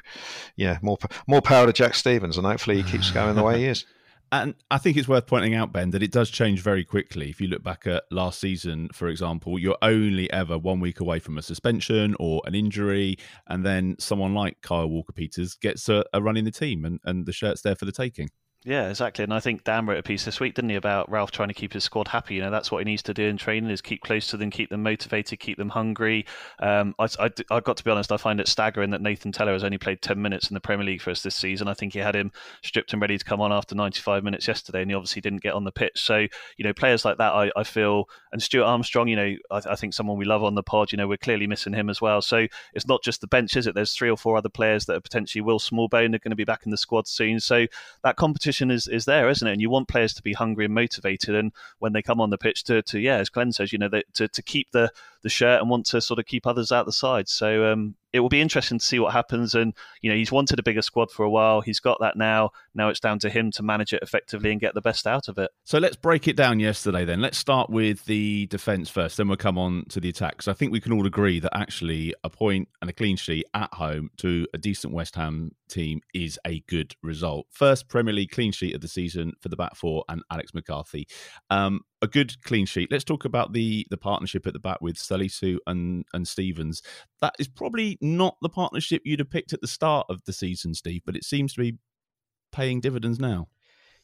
yeah, 0.57 0.79
more 0.83 0.99
more 1.27 1.41
power 1.41 1.67
to 1.67 1.73
Jack 1.73 1.95
Stephens, 1.95 2.37
and 2.37 2.47
hopefully 2.47 2.83
he 2.83 2.91
keeps 2.91 3.11
going 3.11 3.37
the 3.37 3.43
way 3.43 3.59
he 3.59 3.65
is. 3.69 3.87
And 4.35 4.57
I 4.69 4.79
think 4.79 4.97
it's 4.97 5.07
worth 5.07 5.29
pointing 5.29 5.55
out, 5.55 5.73
Ben, 5.73 5.91
that 5.91 6.03
it 6.03 6.11
does 6.11 6.29
change 6.29 6.61
very 6.61 6.85
quickly. 6.85 7.31
If 7.31 7.41
you 7.41 7.47
look 7.47 7.63
back 7.63 7.87
at 7.87 8.03
last 8.11 8.41
season, 8.41 8.89
for 8.93 9.07
example, 9.07 9.61
you're 9.61 9.79
only 9.81 10.29
ever 10.33 10.59
one 10.59 10.81
week 10.81 10.99
away 10.99 11.21
from 11.21 11.39
a 11.39 11.43
suspension 11.43 12.17
or 12.19 12.43
an 12.45 12.53
injury, 12.53 13.17
and 13.47 13.65
then 13.65 13.95
someone 14.01 14.35
like 14.35 14.61
Kyle 14.61 14.89
Walker 14.89 15.13
Peters 15.13 15.55
gets 15.55 15.89
a, 15.89 16.05
a 16.13 16.21
run 16.21 16.37
in 16.37 16.45
the 16.45 16.51
team, 16.51 16.85
and, 16.85 16.99
and 17.05 17.27
the 17.27 17.33
shirt's 17.33 17.63
there 17.63 17.77
for 17.77 17.85
the 17.85 17.93
taking. 17.93 18.29
Yeah, 18.67 18.89
exactly. 18.89 19.23
And 19.23 19.35
I 19.35 19.41
think 19.41 19.63
Dan 19.63 19.85
wrote 19.85 19.99
a 19.99 20.03
piece 20.03 20.25
this 20.25 20.41
week, 20.41 20.55
didn't 20.55 20.71
he, 20.71 20.77
about 20.77 21.11
Ralph 21.11 21.31
trying 21.31 21.49
to 21.49 21.55
keep 21.55 21.75
his 21.75 21.85
squad 21.85 22.09
happy. 22.09 22.37
You 22.37 22.41
know, 22.41 22.51
that's 22.51 22.73
what 22.73 22.79
he 22.79 22.87
needs 22.87 23.03
to 23.03 23.13
do 23.13 23.25
in 23.25 23.37
training 23.37 23.69
is 23.69 23.83
keep 23.83 24.01
close 24.01 24.27
to 24.29 24.39
them, 24.39 24.49
keep 24.49 24.71
them 24.71 24.83
motivated, 24.83 25.39
keep 25.39 25.59
them 25.59 25.69
hungry. 25.69 26.25
Um, 26.61 26.95
I, 26.99 27.07
I, 27.21 27.31
I 27.51 27.61
got 27.61 27.77
to 27.77 27.85
be 27.85 27.91
honest, 27.91 28.11
I 28.11 28.17
find 28.17 28.41
it 28.41 28.49
staggering 28.49 28.89
that 28.93 29.03
Nathan 29.03 29.33
Tella 29.33 29.53
has 29.53 29.65
only 29.65 29.77
played 29.77 30.01
10 30.01 30.21
minutes 30.21 30.49
in 30.49 30.55
the 30.55 30.63
Premier 30.63 30.87
League 30.87 31.03
for 31.03 31.11
us 31.11 31.23
this 31.23 31.35
season. 31.35 31.69
I 31.69 31.75
think 31.75 31.93
he 31.93 31.99
had 31.99 32.17
him 32.17 32.33
stripped 32.63 32.95
and 32.95 33.03
ready 33.03 33.19
to 33.19 33.25
come 33.25 33.43
on 33.43 33.53
after 33.53 33.75
95 33.75 34.25
minutes 34.25 34.49
yesterday, 34.49 34.81
and 34.81 34.91
he 34.91 34.95
obviously 34.95 35.21
didn't 35.21 35.43
get 35.43 35.53
on 35.53 35.65
the 35.65 35.71
pitch. 35.71 36.03
So, 36.03 36.21
you 36.57 36.65
know, 36.65 36.73
players 36.73 37.05
like 37.05 37.19
that, 37.19 37.35
I, 37.35 37.51
I 37.55 37.65
feel, 37.65 38.09
and 38.33 38.43
Stuart 38.43 38.65
Armstrong, 38.65 39.09
you 39.09 39.17
know, 39.17 39.37
I, 39.51 39.61
I 39.73 39.77
think 39.77 39.93
someone 39.93 40.17
we 40.17 40.25
love 40.25 40.43
on 40.43 40.55
the 40.55 40.63
pod, 40.63 40.91
you 40.91 40.97
know, 40.97 41.07
we're 41.07 41.19
clearly 41.19 41.47
missing 41.47 41.75
him 41.75 41.91
as 41.91 42.01
well. 42.01 42.23
So 42.23 42.47
it's 42.73 42.89
not 42.89 43.03
just 43.03 43.21
the 43.21 43.27
bench, 43.27 43.59
is 43.59 43.67
it? 43.67 43.75
There's 43.75 43.93
three 43.93 44.09
or 44.09 44.17
four 44.17 44.39
other 44.39 44.49
players 44.49 44.87
that 44.87 44.97
are 44.97 45.03
potentially 45.03 45.43
Will 45.43 45.59
Smallbone 45.59 46.15
are 46.15 46.19
going 46.19 46.31
to 46.31 46.35
be 46.35 46.45
back 46.45 46.63
in 46.65 46.71
the 46.71 46.79
squad 46.79 47.07
soon. 47.07 47.41
So 47.41 47.67
that 48.03 48.17
competition 48.17 48.54
is, 48.61 48.89
is 48.89 49.05
there, 49.05 49.29
isn't 49.29 49.47
it? 49.47 49.53
And 49.53 49.61
you 49.61 49.71
want 49.71 49.89
players 49.89 50.15
to 50.15 50.23
be 50.23 50.33
hungry 50.33 50.65
and 50.65 50.75
motivated, 50.75 51.35
and 51.35 51.53
when 51.79 51.93
they 51.93 52.03
come 52.03 52.21
on 52.21 52.31
the 52.31 52.39
pitch, 52.39 52.65
to, 52.65 52.83
to 52.83 52.99
yeah, 52.99 53.17
as 53.17 53.29
Glenn 53.29 53.53
says, 53.53 53.73
you 53.73 53.79
know, 53.79 53.89
they, 53.89 54.03
to 54.15 54.29
to 54.29 54.43
keep 54.43 54.71
the 54.71 54.91
the 55.25 55.31
shirt 55.31 55.61
and 55.61 55.69
want 55.69 55.87
to 55.87 56.01
sort 56.01 56.21
of 56.21 56.27
keep 56.27 56.47
others 56.47 56.71
out 56.71 56.87
the 56.87 56.93
side. 56.93 57.29
So 57.29 57.73
um, 57.73 57.97
it 58.13 58.21
will 58.21 58.29
be 58.29 58.41
interesting 58.41 58.79
to 58.79 58.85
see 58.85 59.01
what 59.01 59.13
happens. 59.13 59.57
And 59.57 59.75
you 60.01 60.11
know, 60.11 60.17
he's 60.17 60.31
wanted 60.31 60.61
a 60.61 60.63
bigger 60.63 60.83
squad 60.83 61.11
for 61.11 61.25
a 61.25 61.31
while. 61.31 61.63
He's 61.63 61.81
got 61.81 61.99
that 62.01 62.17
now. 62.17 62.51
Now 62.75 62.91
it's 62.91 63.01
down 63.01 63.19
to 63.21 63.31
him 63.31 63.51
to 63.53 63.63
manage 63.63 63.93
it 63.93 64.03
effectively 64.03 64.53
and 64.53 64.61
get 64.61 64.75
the 64.75 64.81
best 64.81 65.07
out 65.07 65.29
of 65.29 65.39
it. 65.39 65.51
So 65.65 65.79
let's 65.79 65.97
break 65.97 66.29
it 66.29 66.37
down 66.37 66.61
yesterday 66.61 67.05
then. 67.05 67.21
Let's 67.21 67.39
start 67.39 67.71
with 67.71 68.05
the 68.05 68.47
defence 68.47 68.89
first, 68.89 69.17
then 69.17 69.27
we'll 69.27 69.37
come 69.37 69.59
on 69.59 69.87
to 69.89 69.99
the 69.99 70.11
attack. 70.11 70.43
So 70.43 70.53
I 70.53 70.55
think 70.55 70.71
we 70.71 70.81
can 70.81 70.93
all 70.93 71.07
agree 71.07 71.41
that 71.41 71.57
actually 71.57 72.15
a 72.23 72.31
point 72.31 72.69
and 72.81 72.89
a 72.89 72.93
clean 72.93 73.17
sheet 73.17 73.47
at 73.55 73.73
home 73.75 74.11
to 74.19 74.47
a 74.55 74.59
decent 74.59 74.93
West 74.93 75.17
Ham 75.17 75.53
team 75.69 76.01
is 76.13 76.39
a 76.47 76.61
good 76.69 76.95
result. 77.03 77.47
First 77.51 77.89
Premier 77.89 78.13
League 78.13 78.31
clean 78.31 78.53
sheet 78.53 78.75
of 78.75 78.83
the 78.83 78.89
season 78.89 79.33
for 79.41 79.49
the 79.49 79.57
back 79.57 79.75
four 79.75 80.05
and 80.09 80.23
Alex 80.31 80.55
McCarthy. 80.55 81.09
Um, 81.51 81.81
a 82.05 82.07
good 82.07 82.41
clean 82.43 82.67
sheet. 82.67 82.93
Let's 82.93 83.03
talk 83.03 83.25
about 83.25 83.53
the 83.53 83.87
the 83.91 83.97
partnership 83.97 84.47
at 84.47 84.53
the 84.53 84.59
back 84.59 84.81
with 84.81 84.97
Salisu 84.97 85.57
and 85.67 86.05
and 86.13 86.29
Stephens. 86.29 86.83
That 87.21 87.35
is 87.39 87.49
probably 87.49 87.99
not 88.01 88.37
the 88.43 88.51
partnership 88.51 89.03
you'd 89.05 89.21
have 89.21 89.31
picked 89.31 89.55
at 89.55 89.63
the 89.63 89.67
start 89.67 90.07
of 90.11 90.23
the 90.25 90.33
season, 90.33 90.75
Steve, 90.75 91.03
but 91.05 91.17
it 91.17 91.25
seems 91.25 91.55
to 91.55 91.61
be 91.61 91.79
paying 92.53 92.81
dividends 92.81 93.19
now. 93.19 93.49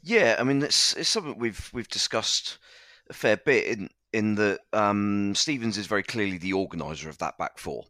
Yeah, 0.03 0.37
I 0.39 0.45
mean 0.45 0.63
it's 0.63 0.97
it's 0.97 1.11
something 1.11 1.39
we've 1.39 1.71
we've 1.75 1.89
discussed 1.89 2.59
a 3.11 3.13
fair 3.13 3.37
bit 3.37 3.67
in 3.67 3.89
in 4.13 4.35
that 4.37 4.61
um, 4.73 5.35
Stephens 5.35 5.77
is 5.77 5.87
very 5.87 6.03
clearly 6.03 6.39
the 6.39 6.55
organizer 6.55 7.09
of 7.11 7.19
that 7.19 7.39
back 7.39 7.59
four. 7.59 7.85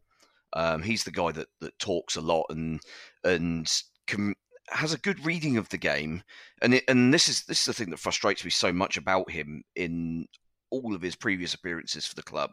Um, 0.52 0.82
he's 0.82 1.04
the 1.04 1.12
guy 1.12 1.30
that 1.32 1.46
that 1.60 1.78
talks 1.78 2.16
a 2.16 2.20
lot 2.20 2.46
and 2.50 2.80
and 3.22 3.70
can 4.08 4.34
has 4.70 4.92
a 4.92 4.98
good 4.98 5.24
reading 5.24 5.56
of 5.56 5.68
the 5.68 5.78
game, 5.78 6.22
and 6.62 6.74
it, 6.74 6.84
and 6.88 7.12
this 7.12 7.28
is 7.28 7.44
this 7.44 7.60
is 7.60 7.66
the 7.66 7.74
thing 7.74 7.90
that 7.90 7.98
frustrates 7.98 8.44
me 8.44 8.50
so 8.50 8.72
much 8.72 8.96
about 8.96 9.30
him 9.30 9.62
in 9.76 10.26
all 10.70 10.94
of 10.94 11.02
his 11.02 11.16
previous 11.16 11.54
appearances 11.54 12.06
for 12.06 12.14
the 12.14 12.22
club, 12.22 12.50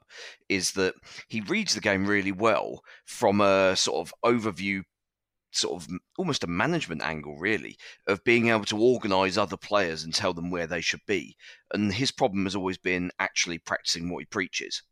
is 0.49 0.71
that 0.73 0.95
he 1.27 1.41
reads 1.41 1.75
the 1.75 1.81
game 1.81 2.05
really 2.05 2.31
well 2.31 2.81
from 3.05 3.41
a 3.41 3.75
sort 3.75 4.07
of 4.07 4.13
overview 4.25 4.81
sort 5.51 5.81
of 5.81 5.89
almost 6.17 6.43
a 6.43 6.47
management 6.47 7.01
angle, 7.01 7.37
really, 7.37 7.77
of 8.07 8.23
being 8.23 8.49
able 8.49 8.65
to 8.65 8.77
organise 8.77 9.37
other 9.37 9.57
players 9.57 10.03
and 10.03 10.13
tell 10.13 10.33
them 10.33 10.51
where 10.51 10.67
they 10.67 10.81
should 10.81 11.01
be. 11.07 11.35
And 11.73 11.93
his 11.93 12.11
problem 12.11 12.43
has 12.45 12.55
always 12.55 12.77
been 12.77 13.11
actually 13.19 13.59
practicing 13.59 14.11
what 14.11 14.19
he 14.19 14.25
preaches 14.25 14.83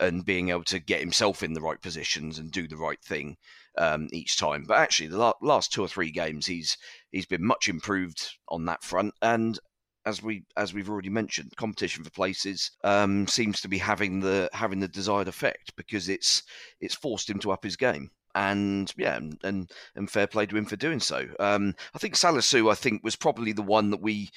and 0.00 0.24
being 0.24 0.50
able 0.50 0.64
to 0.64 0.78
get 0.78 1.00
himself 1.00 1.42
in 1.42 1.52
the 1.52 1.60
right 1.60 1.80
positions 1.80 2.38
and 2.38 2.50
do 2.50 2.68
the 2.68 2.76
right 2.76 3.02
thing 3.02 3.36
um, 3.76 4.08
each 4.12 4.36
time. 4.36 4.64
But 4.66 4.78
actually, 4.78 5.08
the 5.08 5.34
last 5.40 5.72
two 5.72 5.82
or 5.82 5.88
three 5.88 6.10
games, 6.10 6.46
he's 6.46 6.76
he's 7.10 7.26
been 7.26 7.44
much 7.44 7.68
improved 7.68 8.36
on 8.48 8.64
that 8.66 8.82
front. 8.82 9.14
And 9.22 9.58
as 10.06 10.22
we 10.22 10.44
as 10.56 10.72
we've 10.72 10.90
already 10.90 11.10
mentioned, 11.10 11.52
competition 11.56 12.04
for 12.04 12.10
places 12.10 12.70
um, 12.84 13.26
seems 13.26 13.60
to 13.60 13.68
be 13.68 13.78
having 13.78 14.20
the 14.20 14.48
having 14.52 14.80
the 14.80 14.88
desired 14.88 15.28
effect 15.28 15.72
because 15.76 16.08
it's 16.08 16.42
it's 16.80 16.94
forced 16.94 17.28
him 17.28 17.38
to 17.40 17.52
up 17.52 17.64
his 17.64 17.76
game 17.76 18.10
and 18.34 18.92
yeah, 18.96 19.18
and 19.42 19.70
and 19.96 20.10
fair 20.10 20.26
play 20.26 20.46
to 20.46 20.56
him 20.56 20.64
for 20.64 20.76
doing 20.76 21.00
so. 21.00 21.26
Um, 21.40 21.74
I 21.94 21.98
think 21.98 22.14
Salisu, 22.14 22.70
I 22.70 22.74
think, 22.74 23.02
was 23.02 23.16
probably 23.16 23.52
the 23.52 23.62
one 23.62 23.90
that 23.90 24.00
we 24.00 24.30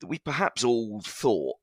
that 0.00 0.06
we 0.06 0.18
perhaps 0.18 0.64
all 0.64 1.00
thought 1.00 1.56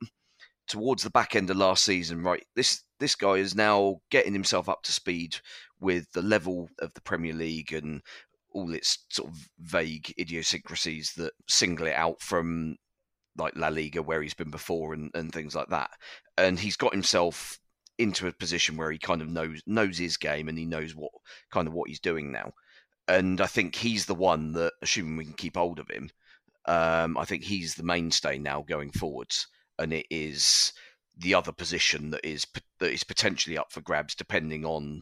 towards 0.68 1.04
the 1.04 1.10
back 1.10 1.36
end 1.36 1.50
of 1.50 1.58
last 1.58 1.84
season. 1.86 2.22
Right, 2.22 2.46
this 2.56 2.84
this 3.00 3.16
guy 3.16 3.34
is 3.34 3.56
now 3.56 4.02
getting 4.10 4.34
himself 4.34 4.70
up 4.70 4.84
to 4.84 4.92
speed 4.92 5.38
with 5.80 6.12
the 6.14 6.22
level 6.22 6.70
of 6.80 6.94
the 6.94 7.02
Premier 7.02 7.34
League 7.34 7.74
and 7.74 8.02
all 8.54 8.74
its 8.74 9.00
sort 9.10 9.30
of 9.30 9.50
vague 9.60 10.14
idiosyncrasies 10.18 11.14
that 11.18 11.34
single 11.48 11.88
it 11.88 11.94
out 11.94 12.22
from 12.22 12.78
like 13.38 13.54
La 13.56 13.68
Liga 13.68 14.02
where 14.02 14.22
he's 14.22 14.34
been 14.34 14.50
before 14.50 14.94
and, 14.94 15.12
and 15.14 15.32
things 15.32 15.54
like 15.56 15.68
that. 15.70 15.92
And 16.38 16.58
he's 16.58 16.78
got 16.78 16.94
himself 16.94 17.60
into 17.98 18.28
a 18.28 18.32
position 18.32 18.78
where 18.78 18.92
he 18.92 18.98
kind 18.98 19.22
of 19.22 19.30
knows 19.30 19.62
knows 19.66 19.98
his 19.98 20.18
game 20.18 20.48
and 20.48 20.58
he 20.58 20.66
knows 20.66 20.96
what 20.96 21.12
kind 21.52 21.68
of 21.68 21.74
what 21.74 21.90
he's 21.90 22.00
doing 22.00 22.32
now. 22.32 22.54
And 23.08 23.40
I 23.42 23.46
think 23.46 23.76
he's 23.76 24.06
the 24.06 24.16
one 24.16 24.54
that, 24.54 24.74
assuming 24.82 25.18
we 25.18 25.26
can 25.26 25.34
keep 25.34 25.58
hold 25.58 25.80
of 25.80 25.90
him, 25.90 26.10
um, 26.66 27.18
I 27.18 27.26
think 27.26 27.44
he's 27.44 27.76
the 27.76 27.84
mainstay 27.84 28.38
now 28.40 28.64
going 28.68 28.92
forwards. 28.92 29.48
And 29.78 29.94
it 29.94 30.08
is 30.10 30.74
the 31.18 31.34
other 31.34 31.52
position 31.52 32.12
that 32.12 32.26
is 32.26 32.46
that 32.80 32.92
is 32.92 33.04
potentially 33.04 33.58
up 33.58 33.72
for 33.72 33.82
grabs, 33.82 34.16
depending 34.16 34.66
on 34.66 35.02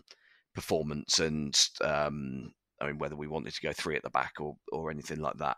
performance 0.53 1.19
and 1.19 1.67
um, 1.81 2.53
I 2.79 2.87
mean 2.87 2.99
whether 2.99 3.15
we 3.15 3.27
wanted 3.27 3.53
to 3.53 3.61
go 3.61 3.73
three 3.73 3.95
at 3.95 4.03
the 4.03 4.09
back 4.09 4.33
or 4.39 4.55
or 4.71 4.91
anything 4.91 5.19
like 5.19 5.37
that. 5.37 5.57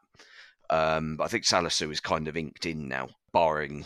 Um, 0.70 1.18
but 1.18 1.26
I 1.26 1.28
think 1.28 1.44
Salisu 1.44 1.92
is 1.92 2.00
kind 2.00 2.28
of 2.28 2.38
inked 2.38 2.66
in 2.66 2.88
now, 2.88 3.10
barring 3.32 3.86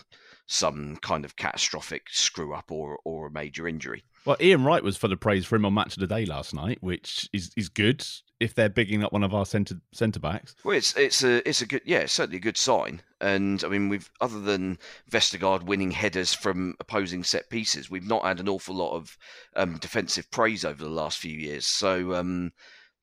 some 0.52 0.98
kind 0.98 1.26
of 1.26 1.36
catastrophic 1.36 2.08
screw 2.10 2.56
up 2.56 2.72
or 2.72 3.00
or 3.06 3.28
a 3.28 3.32
major 3.32 3.68
injury. 3.68 4.04
Well, 4.26 4.36
Ian 4.42 4.64
Wright 4.64 4.84
was 4.84 4.98
full 4.98 5.14
of 5.14 5.20
praise 5.20 5.46
for 5.46 5.56
him 5.56 5.66
on 5.66 5.76
Match 5.76 5.96
of 5.96 6.02
the 6.02 6.08
Day 6.08 6.26
last 6.26 6.54
night, 6.54 6.80
which 6.82 7.30
is, 7.32 7.52
is 7.56 7.70
good 7.70 8.06
if 8.40 8.54
they're 8.54 8.68
bigging 8.68 9.04
up 9.04 9.14
one 9.14 9.24
of 9.24 9.34
our 9.34 9.46
centre 9.46 9.80
centre 9.94 10.20
backs. 10.20 10.56
Well, 10.64 10.76
it's 10.76 10.98
it's 10.98 11.24
a 11.24 11.48
it's 11.48 11.62
a 11.62 11.68
good 11.68 11.84
yeah, 11.86 12.08
certainly 12.08 12.38
a 12.38 12.42
good 12.42 12.58
sign. 12.58 13.02
And 13.22 13.64
I 13.64 13.68
mean, 13.68 13.90
we've 13.90 14.10
other 14.22 14.42
than 14.42 14.80
Vestergaard 15.10 15.64
winning 15.64 15.92
headers 15.92 16.34
from 16.34 16.76
opposing 16.80 17.24
set 17.24 17.50
pieces, 17.52 17.92
we've 17.92 18.08
not 18.08 18.24
had 18.24 18.40
an 18.40 18.50
awful 18.50 18.76
lot 18.76 18.96
of 18.96 19.18
um, 19.56 19.78
defensive 19.78 20.32
praise 20.32 20.66
over 20.66 20.84
the 20.84 20.90
last 20.90 21.20
few 21.20 21.38
years. 21.38 21.68
So 21.68 22.16
um, 22.16 22.54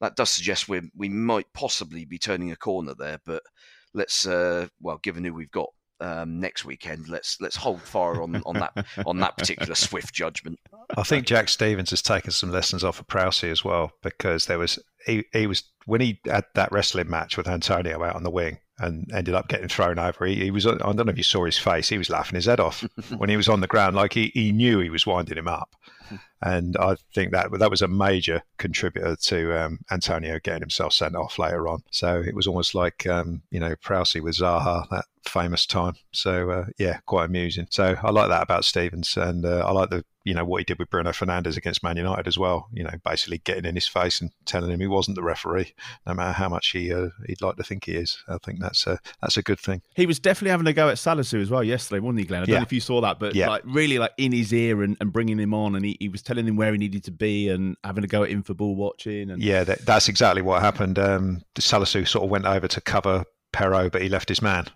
that 0.01 0.17
does 0.17 0.31
suggest 0.31 0.69
we 0.69 0.81
we 0.97 1.09
might 1.09 1.53
possibly 1.53 2.05
be 2.05 2.19
turning 2.19 2.51
a 2.51 2.57
corner 2.57 2.95
there. 2.95 3.21
But 3.25 3.45
let's 3.95 4.27
uh, 4.27 4.67
well, 4.81 4.99
given 4.99 5.23
who 5.23 5.33
we've 5.33 5.51
got 5.51 5.71
um, 6.01 6.41
next 6.41 6.65
weekend. 6.65 7.09
Let's 7.09 7.41
let's 7.41 7.57
hold 7.57 7.81
fire 7.83 8.23
on, 8.23 8.43
on 8.45 8.55
that 8.55 8.87
on 9.07 9.19
that 9.19 9.37
particular 9.37 9.75
swift 9.75 10.15
judgment. 10.15 10.59
I 10.97 11.03
think 11.03 11.27
Jack 11.27 11.49
Stephens 11.49 11.91
has 11.91 12.03
taken 12.03 12.31
some 12.31 12.51
lessons 12.51 12.85
off 12.85 13.01
of 13.01 13.07
Prowsey 13.07 13.51
as 13.51 13.65
well 13.65 13.93
because 14.03 14.47
there 14.47 14.59
was 14.59 14.79
he, 15.07 15.25
he 15.33 15.47
was 15.47 15.65
when 15.87 16.01
he 16.01 16.21
had 16.27 16.45
that 16.55 16.73
wrestling 16.73 17.09
match 17.09 17.37
with 17.37 17.49
Antonio 17.49 18.03
out 18.03 18.17
on 18.17 18.23
the 18.23 18.31
wing 18.31 18.59
and 18.79 19.11
ended 19.15 19.35
up 19.35 19.49
getting 19.49 19.69
thrown 19.69 19.99
over. 19.99 20.27
He, 20.27 20.45
he, 20.45 20.51
was 20.51 20.67
I 20.67 20.75
don't 20.75 20.97
know 20.97 21.11
if 21.11 21.17
you 21.17 21.23
saw 21.23 21.45
his 21.45 21.59
face. 21.59 21.89
He 21.89 21.99
was 21.99 22.11
laughing 22.11 22.35
his 22.35 22.45
head 22.45 22.61
off 22.61 22.85
when 23.17 23.31
he 23.31 23.37
was 23.37 23.49
on 23.49 23.61
the 23.61 23.67
ground, 23.67 23.97
like 23.97 24.13
he, 24.13 24.31
he 24.35 24.53
knew 24.53 24.81
he 24.81 24.91
was 24.91 25.07
winding 25.07 25.39
him 25.39 25.49
up. 25.49 25.75
And 26.43 26.77
I 26.77 26.97
think 27.15 27.33
that 27.33 27.51
that 27.59 27.71
was 27.71 27.83
a 27.83 27.89
major 27.89 28.43
contributor 28.59 29.17
to 29.17 29.59
um, 29.59 29.79
Antonio 29.91 30.39
getting 30.39 30.61
himself 30.61 30.93
sent 30.93 31.17
off 31.17 31.39
later 31.39 31.67
on. 31.67 31.83
So 31.91 32.21
it 32.21 32.35
was 32.35 32.47
almost 32.47 32.75
like 32.75 33.07
um, 33.07 33.43
you 33.51 33.59
know 33.59 33.75
Prowsey 33.77 34.21
with 34.21 34.37
Zaha 34.37 34.87
that 34.91 35.07
famous 35.29 35.67
time. 35.67 35.95
So 36.13 36.51
uh, 36.51 36.67
yeah, 36.79 36.99
quite 37.07 37.27
amusing. 37.27 37.67
So 37.71 37.97
I 38.03 38.11
like 38.11 38.29
that 38.29 38.43
about 38.43 38.65
Stephens, 38.65 39.17
and 39.17 39.45
uh, 39.45 39.65
I 39.67 39.73
like 39.73 39.91
the 39.91 40.05
you 40.27 40.35
know 40.35 40.45
what 40.45 40.59
he 40.59 40.65
did 40.65 40.79
with 40.81 40.91
Bruno 40.91 41.11
Fernandes 41.11 41.57
against 41.57 41.85
Man 41.85 41.97
United 41.97 42.27
as 42.27 42.37
well. 42.37 42.69
You 42.73 42.83
know, 42.83 42.91
basically 43.05 43.39
getting 43.39 43.65
in 43.65 43.77
his 43.77 43.87
face 43.87 44.21
and 44.21 44.33
telling 44.45 44.71
him 44.71 44.81
he 44.81 44.89
wasn't 44.89 45.15
the 45.15 45.23
referee, 45.23 45.73
no 46.05 46.15
matter 46.15 46.33
how 46.33 46.49
much 46.49 46.71
he 46.71 46.93
uh, 46.93 47.09
he'd 47.27 47.41
like 47.41 47.57
to 47.57 47.63
think 47.63 47.85
he 47.85 47.93
is. 47.93 48.19
I 48.29 48.39
think 48.39 48.61
that's 48.61 48.87
a 48.87 48.99
that's 49.23 49.37
a 49.37 49.43
good 49.43 49.61
thing. 49.61 49.83
He 49.95 50.05
was 50.05 50.19
definitely 50.19 50.51
having 50.51 50.67
a 50.67 50.73
go 50.73 50.89
at 50.89 50.97
Salisu 50.97 51.41
as 51.41 51.49
well 51.49 51.63
yesterday, 51.63 52.01
wasn't 52.01 52.19
he, 52.21 52.25
Glenn? 52.27 52.43
I 52.43 52.45
don't 52.45 52.53
yeah. 52.53 52.59
know 52.59 52.65
if 52.65 52.73
you 52.73 52.81
saw 52.81 53.01
that, 53.03 53.21
but 53.21 53.35
yeah. 53.37 53.49
like 53.49 53.63
really 53.65 53.99
like 53.99 54.13
in 54.19 54.33
his 54.33 54.53
ear 54.53 54.83
and, 54.83 54.97
and 55.01 55.13
bringing 55.13 55.39
him 55.39 55.55
on, 55.55 55.77
and 55.77 55.85
he, 55.85 55.97
he 56.01 56.09
was 56.09 56.23
telling 56.23 56.47
him 56.47 56.57
where 56.57 56.73
he 56.73 56.79
needed 56.79 57.05
to 57.05 57.13
be 57.13 57.49
and 57.49 57.77
having 57.85 58.03
a 58.03 58.09
go 58.09 58.25
at 58.25 58.31
him 58.31 58.43
for 58.43 58.53
ball 58.53 58.75
watching. 58.75 59.31
And 59.31 59.41
yeah, 59.41 59.63
that, 59.63 59.87
that's 59.87 60.09
exactly 60.09 60.43
what 60.43 60.61
happened. 60.61 60.99
Um, 60.99 61.43
Salisu 61.55 62.07
sort 62.07 62.25
of 62.25 62.31
went 62.31 62.47
over 62.47 62.67
to 62.67 62.81
cover 62.81 63.25
Perraud, 63.53 63.93
but 63.93 64.03
he 64.03 64.09
left 64.09 64.29
his 64.29 64.43
man 64.43 64.67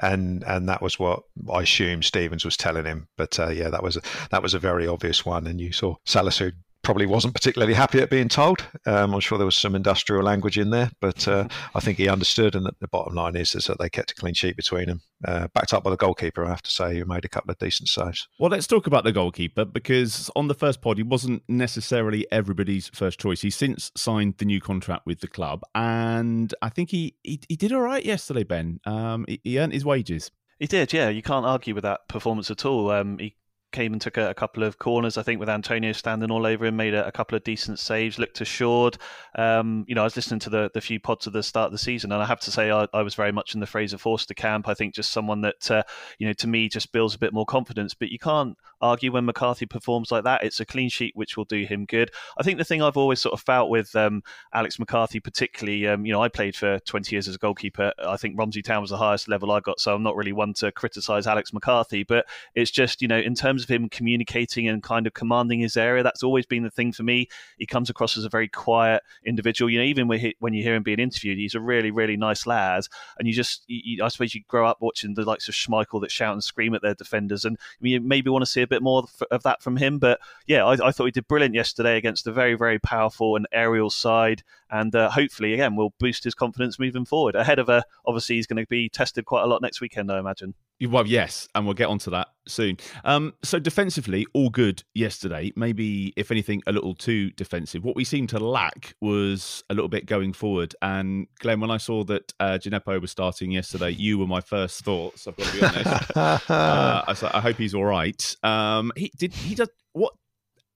and 0.00 0.44
and 0.44 0.68
that 0.68 0.82
was 0.82 0.98
what 0.98 1.22
I 1.52 1.62
assume 1.62 2.02
Stephens 2.02 2.44
was 2.44 2.56
telling 2.56 2.84
him. 2.84 3.08
But 3.16 3.38
uh, 3.38 3.48
yeah, 3.48 3.70
that 3.70 3.82
was 3.82 3.96
a, 3.96 4.02
that 4.30 4.42
was 4.42 4.54
a 4.54 4.58
very 4.58 4.86
obvious 4.86 5.24
one, 5.24 5.46
and 5.46 5.60
you 5.60 5.72
saw 5.72 5.96
Salisu 6.06 6.52
probably 6.86 7.04
wasn't 7.04 7.34
particularly 7.34 7.74
happy 7.74 7.98
at 7.98 8.08
being 8.08 8.28
told. 8.28 8.64
Um, 8.86 9.12
I'm 9.12 9.18
sure 9.18 9.38
there 9.38 9.44
was 9.44 9.58
some 9.58 9.74
industrial 9.74 10.22
language 10.22 10.56
in 10.56 10.70
there, 10.70 10.88
but 11.00 11.26
uh, 11.26 11.48
I 11.74 11.80
think 11.80 11.98
he 11.98 12.08
understood. 12.08 12.54
And 12.54 12.70
the 12.78 12.86
bottom 12.86 13.12
line 13.12 13.34
is, 13.34 13.56
is 13.56 13.64
that 13.64 13.80
they 13.80 13.90
kept 13.90 14.12
a 14.12 14.14
clean 14.14 14.34
sheet 14.34 14.56
between 14.56 14.86
them, 14.86 15.00
uh, 15.24 15.48
backed 15.52 15.74
up 15.74 15.82
by 15.82 15.90
the 15.90 15.96
goalkeeper. 15.96 16.44
I 16.44 16.50
have 16.50 16.62
to 16.62 16.70
say, 16.70 16.96
who 16.96 17.04
made 17.04 17.24
a 17.24 17.28
couple 17.28 17.50
of 17.50 17.58
decent 17.58 17.88
saves. 17.88 18.28
Well, 18.38 18.52
let's 18.52 18.68
talk 18.68 18.86
about 18.86 19.02
the 19.02 19.10
goalkeeper 19.10 19.64
because 19.64 20.30
on 20.36 20.46
the 20.46 20.54
first 20.54 20.80
pod, 20.80 20.98
he 20.98 21.02
wasn't 21.02 21.42
necessarily 21.48 22.24
everybody's 22.30 22.88
first 22.90 23.18
choice. 23.18 23.40
He's 23.40 23.56
since 23.56 23.90
signed 23.96 24.34
the 24.38 24.44
new 24.44 24.60
contract 24.60 25.06
with 25.06 25.18
the 25.18 25.28
club, 25.28 25.62
and 25.74 26.54
I 26.62 26.68
think 26.68 26.90
he 26.90 27.16
he, 27.24 27.40
he 27.48 27.56
did 27.56 27.72
all 27.72 27.82
right 27.82 28.04
yesterday. 28.04 28.44
Ben, 28.44 28.78
um, 28.86 29.24
he, 29.26 29.40
he 29.42 29.58
earned 29.58 29.72
his 29.72 29.84
wages. 29.84 30.30
He 30.60 30.68
did, 30.68 30.92
yeah. 30.92 31.08
You 31.08 31.20
can't 31.20 31.44
argue 31.44 31.74
with 31.74 31.82
that 31.82 32.06
performance 32.08 32.48
at 32.48 32.64
all. 32.64 32.92
Um, 32.92 33.18
he 33.18 33.34
came 33.76 33.92
and 33.92 34.00
took 34.00 34.16
a, 34.16 34.30
a, 34.30 34.34
couple 34.34 34.62
of 34.62 34.78
corners. 34.78 35.18
I 35.18 35.22
think 35.22 35.38
with 35.38 35.50
Antonio 35.50 35.92
standing 35.92 36.30
all 36.30 36.46
over 36.46 36.64
him, 36.64 36.76
made 36.76 36.94
a, 36.94 37.06
a 37.06 37.12
couple 37.12 37.36
of 37.36 37.44
decent 37.44 37.78
saves. 37.78 38.18
Looked 38.18 38.40
assured. 38.40 38.96
Um, 39.34 39.84
you 39.86 39.94
know, 39.94 40.00
I 40.00 40.04
was 40.04 40.16
listening 40.16 40.40
to 40.40 40.50
the 40.50 40.70
the 40.72 40.80
few 40.80 40.98
pods 40.98 41.26
at 41.26 41.34
the 41.34 41.42
start 41.42 41.66
of 41.66 41.72
the 41.72 41.78
season, 41.78 42.10
and 42.10 42.22
I 42.22 42.24
have 42.24 42.40
to 42.40 42.50
say 42.50 42.70
I, 42.70 42.88
I 42.94 43.02
was 43.02 43.14
very 43.14 43.32
much 43.32 43.52
in 43.52 43.60
the 43.60 43.66
Fraser 43.66 43.98
Forster 43.98 44.32
camp. 44.32 44.66
I 44.66 44.72
think 44.72 44.94
just 44.94 45.12
someone 45.12 45.42
that 45.42 45.70
uh, 45.70 45.82
you 46.18 46.26
know 46.26 46.32
to 46.32 46.46
me 46.46 46.70
just 46.70 46.90
builds 46.90 47.14
a 47.14 47.18
bit 47.18 47.34
more 47.34 47.44
confidence. 47.44 47.92
But 47.92 48.08
you 48.08 48.18
can't 48.18 48.56
argue 48.80 49.12
when 49.12 49.26
McCarthy 49.26 49.66
performs 49.66 50.10
like 50.10 50.24
that. 50.24 50.42
It's 50.42 50.60
a 50.60 50.64
clean 50.64 50.88
sheet 50.88 51.12
which 51.14 51.36
will 51.36 51.44
do 51.44 51.64
him 51.64 51.84
good. 51.84 52.10
I 52.38 52.42
think 52.42 52.56
the 52.56 52.64
thing 52.64 52.80
I've 52.80 52.96
always 52.96 53.20
sort 53.20 53.34
of 53.34 53.42
felt 53.42 53.68
with 53.68 53.94
um, 53.94 54.22
Alex 54.54 54.78
McCarthy, 54.78 55.20
particularly, 55.20 55.86
um, 55.86 56.06
you 56.06 56.12
know, 56.12 56.22
I 56.22 56.28
played 56.28 56.56
for 56.56 56.78
20 56.80 57.14
years 57.14 57.28
as 57.28 57.34
a 57.34 57.38
goalkeeper. 57.38 57.92
I 57.98 58.16
think 58.16 58.38
Romsey 58.38 58.62
Town 58.62 58.80
was 58.80 58.90
the 58.90 58.96
highest 58.96 59.28
level 59.28 59.52
I 59.52 59.60
got, 59.60 59.80
so 59.80 59.94
I'm 59.94 60.02
not 60.02 60.16
really 60.16 60.32
one 60.32 60.54
to 60.54 60.72
criticise 60.72 61.26
Alex 61.26 61.52
McCarthy. 61.52 62.04
But 62.04 62.24
it's 62.54 62.70
just 62.70 63.02
you 63.02 63.08
know 63.08 63.18
in 63.18 63.34
terms 63.34 63.65
of 63.66 63.74
him 63.74 63.88
communicating 63.88 64.68
and 64.68 64.82
kind 64.82 65.06
of 65.06 65.14
commanding 65.14 65.60
his 65.60 65.76
area, 65.76 66.02
that's 66.02 66.22
always 66.22 66.46
been 66.46 66.62
the 66.62 66.70
thing 66.70 66.92
for 66.92 67.02
me. 67.02 67.28
He 67.58 67.66
comes 67.66 67.90
across 67.90 68.16
as 68.16 68.24
a 68.24 68.28
very 68.28 68.48
quiet 68.48 69.02
individual. 69.24 69.70
You 69.70 69.78
know, 69.78 69.84
even 69.84 70.08
when 70.38 70.54
you 70.54 70.62
hear 70.62 70.74
him 70.74 70.82
being 70.82 71.00
interviewed, 71.00 71.38
he's 71.38 71.54
a 71.54 71.60
really 71.60 71.90
really 71.90 72.16
nice 72.16 72.46
lad, 72.46 72.84
and 73.18 73.26
you 73.26 73.34
just 73.34 73.64
you, 73.66 74.02
I 74.04 74.08
suppose 74.08 74.34
you 74.34 74.42
grow 74.48 74.66
up 74.66 74.78
watching 74.80 75.14
the 75.14 75.24
likes 75.24 75.48
of 75.48 75.54
Schmeichel 75.54 76.00
that 76.00 76.10
shout 76.10 76.32
and 76.32 76.44
scream 76.44 76.74
at 76.74 76.82
their 76.82 76.94
defenders, 76.94 77.44
and 77.44 77.58
you 77.80 78.00
maybe 78.00 78.30
want 78.30 78.42
to 78.42 78.50
see 78.50 78.62
a 78.62 78.66
bit 78.66 78.82
more 78.82 79.04
of 79.30 79.42
that 79.42 79.62
from 79.62 79.76
him. 79.76 79.98
But 79.98 80.20
yeah, 80.46 80.64
I, 80.64 80.88
I, 80.88 80.92
thought 80.92 81.06
he 81.06 81.10
did 81.10 81.28
brilliant 81.28 81.54
yesterday 81.54 81.96
against 81.96 82.26
a 82.26 82.32
very, 82.32 82.54
very 82.54 82.78
powerful 82.78 83.36
and 83.36 83.46
aerial 83.52 83.90
side, 83.90 84.42
and 84.70 84.94
uh, 84.94 85.10
hopefully, 85.10 85.54
again, 85.54 85.76
will 85.76 85.94
boost 85.98 86.24
his 86.24 86.34
confidence 86.34 86.78
moving 86.78 87.04
forward. 87.04 87.34
Ahead 87.34 87.58
of 87.58 87.68
a, 87.68 87.84
obviously, 88.06 88.36
he's 88.36 88.46
going 88.46 88.62
to 88.62 88.68
be 88.68 88.88
tested 88.88 89.24
quite 89.24 89.42
a 89.42 89.46
lot 89.46 89.62
next 89.62 89.80
weekend, 89.80 90.10
I 90.10 90.18
imagine. 90.18 90.54
Well, 90.80 91.06
yes, 91.06 91.48
and 91.54 91.64
we'll 91.64 91.74
get 91.74 91.88
onto 91.88 92.10
that 92.10 92.28
soon. 92.46 92.76
Um, 93.04 93.32
so 93.42 93.58
defensively, 93.58 94.26
all 94.34 94.50
good 94.50 94.82
yesterday. 94.94 95.50
Maybe, 95.56 96.12
if 96.16 96.30
anything, 96.30 96.62
a 96.66 96.72
little 96.72 96.94
too 96.94 97.30
defensive. 97.30 97.82
What 97.82 97.96
we 97.96 98.04
seemed 98.04 98.28
to 98.30 98.38
lack 98.38 98.94
was 99.00 99.64
a 99.70 99.74
little 99.74 99.88
bit 99.88 100.04
going 100.04 100.34
forward. 100.34 100.74
And 100.82 101.28
Glenn, 101.38 101.60
when 101.60 101.70
I 101.70 101.78
saw 101.78 102.04
that 102.04 102.32
uh, 102.40 102.58
Djenepo 102.60 103.00
was 103.00 103.10
starting 103.10 103.50
yesterday, 103.50 103.90
you 103.90 104.18
were 104.18 104.26
my 104.26 104.42
first 104.42 104.84
thoughts. 104.84 105.26
I've 105.26 105.36
got 105.36 105.46
to 105.46 105.52
be 105.54 105.62
honest. 105.62 106.16
uh, 106.50 107.04
I, 107.08 107.38
I, 107.38 107.40
hope 107.40 107.56
he's 107.56 107.74
all 107.74 107.84
right. 107.84 108.36
Um, 108.42 108.92
he 108.96 109.10
did. 109.16 109.32
He 109.32 109.54
does 109.54 109.70
what? 109.94 110.12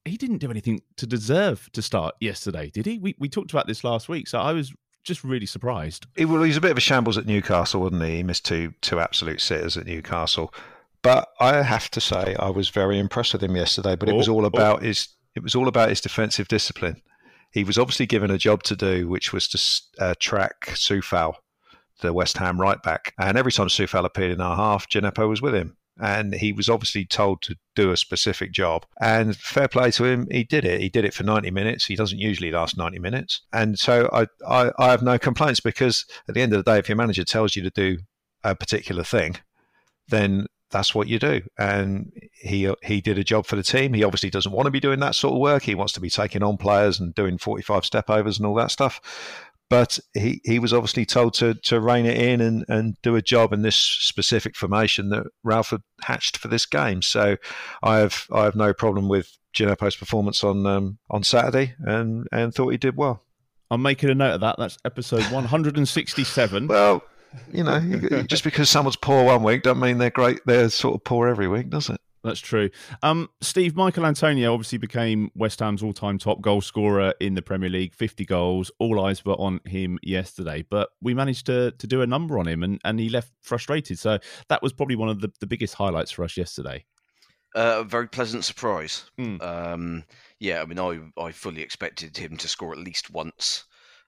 He 0.07 0.17
didn't 0.17 0.39
do 0.39 0.51
anything 0.51 0.81
to 0.97 1.07
deserve 1.07 1.69
to 1.73 1.83
start 1.83 2.15
yesterday, 2.21 2.71
did 2.71 2.87
he? 2.87 2.99
We 2.99 3.15
we 3.19 3.29
talked 3.29 3.51
about 3.51 3.67
this 3.67 3.85
last 3.85 4.09
week, 4.09 4.29
so 4.29 4.41
I 4.41 4.53
was 4.53 4.73
just 5.05 5.25
really 5.25 5.47
surprised. 5.47 6.07
He, 6.17 6.25
well, 6.25 6.43
he's 6.43 6.57
a 6.57 6.61
bit 6.61 6.71
of 6.71 6.77
a 6.79 6.81
shambles 6.81 7.19
at 7.19 7.27
Newcastle, 7.27 7.81
wasn't 7.83 8.03
he? 8.05 8.17
He 8.17 8.23
missed 8.23 8.45
two 8.45 8.75
two 8.81 9.01
absolute 9.01 9.41
sitters 9.41 9.77
at 9.77 9.87
Newcastle. 9.87 10.53
But 11.03 11.29
I 11.41 11.63
have 11.63 11.91
to 11.93 12.01
say, 12.01 12.37
I 12.39 12.51
was 12.51 12.69
very 12.69 12.99
impressed 12.99 13.33
with 13.33 13.43
him 13.43 13.57
yesterday. 13.57 13.97
But 13.97 14.09
it 14.11 14.15
was 14.15 14.29
Oh, 14.29 14.35
all 14.35 14.45
oh. 14.45 14.49
about 14.49 14.83
his 14.83 15.09
it 15.35 15.43
was 15.43 15.55
all 15.55 15.69
about 15.69 15.89
his 15.89 16.01
defensive 16.01 16.49
discipline. 16.49 17.01
He 17.53 17.65
was 17.65 17.79
obviously 17.79 18.07
given 18.07 18.31
a 18.31 18.39
job 18.39 18.63
to 18.65 18.77
do, 18.77 19.09
which 19.09 19.33
was 19.33 19.49
to 19.49 20.05
uh, 20.05 20.15
track 20.21 20.67
Coufal, 20.67 21.35
the 22.01 22.13
West 22.13 22.37
Ham 22.39 22.61
right 22.61 22.81
back. 22.83 23.13
And 23.19 23.37
every 23.37 23.51
time 23.53 23.67
Coufal 23.69 24.05
appeared 24.05 24.31
in 24.33 24.41
our 24.41 24.57
half, 24.57 24.89
Djenepo 24.89 25.29
was 25.29 25.43
with 25.43 25.55
him. 25.55 25.77
And 26.01 26.35
he 26.35 26.53
was 26.53 26.69
obviously 26.69 27.05
told 27.05 27.43
to 27.43 27.57
do 27.75 27.91
a 27.91 27.97
specific 27.97 28.53
job. 28.53 28.87
And 29.01 29.37
fair 29.37 29.69
play 29.69 29.91
to 29.93 30.05
him, 30.05 30.27
he 30.31 30.45
did 30.45 30.65
it. 30.65 30.81
He 30.81 30.89
did 30.89 31.05
it 31.05 31.15
for 31.15 31.25
90 31.25 31.51
minutes. 31.51 31.87
He 31.87 31.97
doesn't 31.97 32.19
usually 32.19 32.51
last 32.51 32.77
90 32.77 32.99
minutes. 32.99 33.43
And 33.53 33.79
so 33.79 34.09
I, 34.13 34.27
I, 34.47 34.71
I 34.79 34.91
have 34.91 35.03
no 35.03 35.19
complaints 35.19 35.61
because 35.61 36.07
at 36.29 36.35
the 36.35 36.43
end 36.43 36.53
of 36.53 36.65
the 36.65 36.71
day, 36.71 36.79
if 36.79 36.89
your 36.89 36.97
manager 36.97 37.25
tells 37.25 37.55
you 37.55 37.63
to 37.63 37.71
do 37.71 37.99
a 38.43 38.55
particular 38.55 39.05
thing, 39.05 39.37
then 40.09 40.47
that's 40.71 40.95
what 40.95 41.09
you 41.09 41.19
do. 41.19 41.43
And 41.59 42.13
he 42.33 42.73
he 42.83 43.01
did 43.01 43.19
a 43.19 43.25
job 43.25 43.47
for 43.47 43.57
the 43.57 43.63
team. 43.63 43.93
He 43.93 44.05
obviously 44.05 44.31
doesn't 44.31 44.53
want 44.53 44.67
to 44.67 44.71
be 44.71 44.81
doing 44.81 45.01
that 45.01 45.15
sort 45.15 45.35
of 45.35 45.41
work. 45.41 45.65
He 45.65 45.75
wants 45.75 45.93
to 45.95 46.01
be 46.01 46.11
taking 46.11 46.43
on 46.43 46.57
players 46.57 47.01
and 47.01 47.15
doing 47.15 47.39
45 47.39 47.85
step 47.85 48.09
overs 48.09 48.39
and 48.39 48.47
all 48.47 48.55
that 48.55 48.71
stuff. 48.71 49.01
But 49.71 50.01
he, 50.15 50.41
he 50.45 50.59
was 50.59 50.73
obviously 50.73 51.07
told 51.07 51.33
to, 51.35 51.55
to 51.55 51.81
rein 51.81 52.05
it 52.05 52.19
in 52.19 52.41
and, 52.41 52.65
and 52.69 52.97
do 53.03 53.15
a 53.15 53.23
job 53.23 53.53
in 53.53 53.63
this 53.63 53.77
specific 53.77 54.57
formation 54.57 55.09
that 55.11 55.29
Ralph 55.45 55.71
had 55.71 55.83
hatched 56.03 56.37
for 56.37 56.49
this 56.49 56.67
game. 56.67 57.01
So 57.03 57.37
I 57.83 57.99
have 57.99 58.27
I 58.33 58.45
have 58.45 58.57
no 58.57 58.75
problem 58.75 59.09
with 59.09 59.39
Djenepo's 59.55 59.97
performance 59.97 60.43
on 60.43 60.67
um, 60.67 60.99
on 61.09 61.23
Saturday 61.23 61.75
and, 61.81 62.27
and 62.33 62.53
thought 62.53 62.71
he 62.71 62.79
did 62.79 62.97
well. 62.97 63.23
I'm 63.71 63.83
making 63.83 64.11
a 64.11 64.15
note 64.15 64.35
of 64.35 64.41
that. 64.41 64.57
That's 64.59 64.77
episode 64.85 65.23
167. 65.31 66.67
Well, 66.81 67.05
you 67.53 67.63
know, 67.63 67.79
just 68.27 68.43
because 68.43 68.69
someone's 68.69 68.97
poor 68.97 69.23
one 69.25 69.45
week 69.45 69.63
doesn't 69.63 69.79
mean 69.79 69.99
they're 69.99 70.11
great. 70.11 70.41
They're 70.47 70.69
sort 70.69 70.97
of 70.97 71.05
poor 71.05 71.29
every 71.29 71.47
week, 71.47 71.71
does 71.71 71.89
it? 71.89 72.01
That's 72.23 72.41
true. 72.41 72.71
Um, 73.03 73.31
Steve, 73.41 73.75
Michail 73.75 74.05
Antonio 74.05 74.53
obviously 74.53 74.79
became 74.79 75.31
West 75.35 75.61
Ham's 75.61 75.83
all 75.83 75.95
time 75.95 76.19
top 76.19 76.41
goal 76.41 76.61
scorer 76.61 77.15
in 77.19 77.35
the 77.35 77.43
Premier 77.43 77.71
League, 77.71 77.95
50 77.95 78.27
goals. 78.27 78.71
All 78.79 79.01
eyes 79.01 79.25
were 79.25 79.35
on 79.35 79.61
him 79.65 79.99
yesterday, 80.03 80.65
but 80.69 80.91
we 81.01 81.15
managed 81.15 81.47
to 81.47 81.71
to 81.73 81.87
do 81.87 82.03
a 82.03 82.07
number 82.07 82.39
on 82.39 82.47
him 82.47 82.63
and, 82.63 82.81
and 82.85 83.01
he 83.01 83.09
left 83.09 83.33
frustrated. 83.43 83.99
So 83.99 84.19
that 84.49 84.63
was 84.63 84.73
probably 84.73 84.97
one 84.97 85.09
of 85.09 85.21
the, 85.21 85.33
the 85.41 85.47
biggest 85.47 85.75
highlights 85.75 86.11
for 86.11 86.25
us 86.25 86.37
yesterday. 86.37 86.85
Uh, 87.55 87.79
a 87.79 87.85
very 87.85 88.07
pleasant 88.07 88.45
surprise. 88.45 89.11
Mm. 89.19 89.43
Um, 89.43 90.05
yeah, 90.39 90.63
I 90.63 90.67
mean, 90.67 90.79
I 90.79 91.01
I 91.21 91.33
fully 91.33 91.63
expected 91.63 92.17
him 92.17 92.37
to 92.37 92.49
score 92.49 92.73
at 92.73 92.79
least 92.79 93.11
once, 93.11 93.65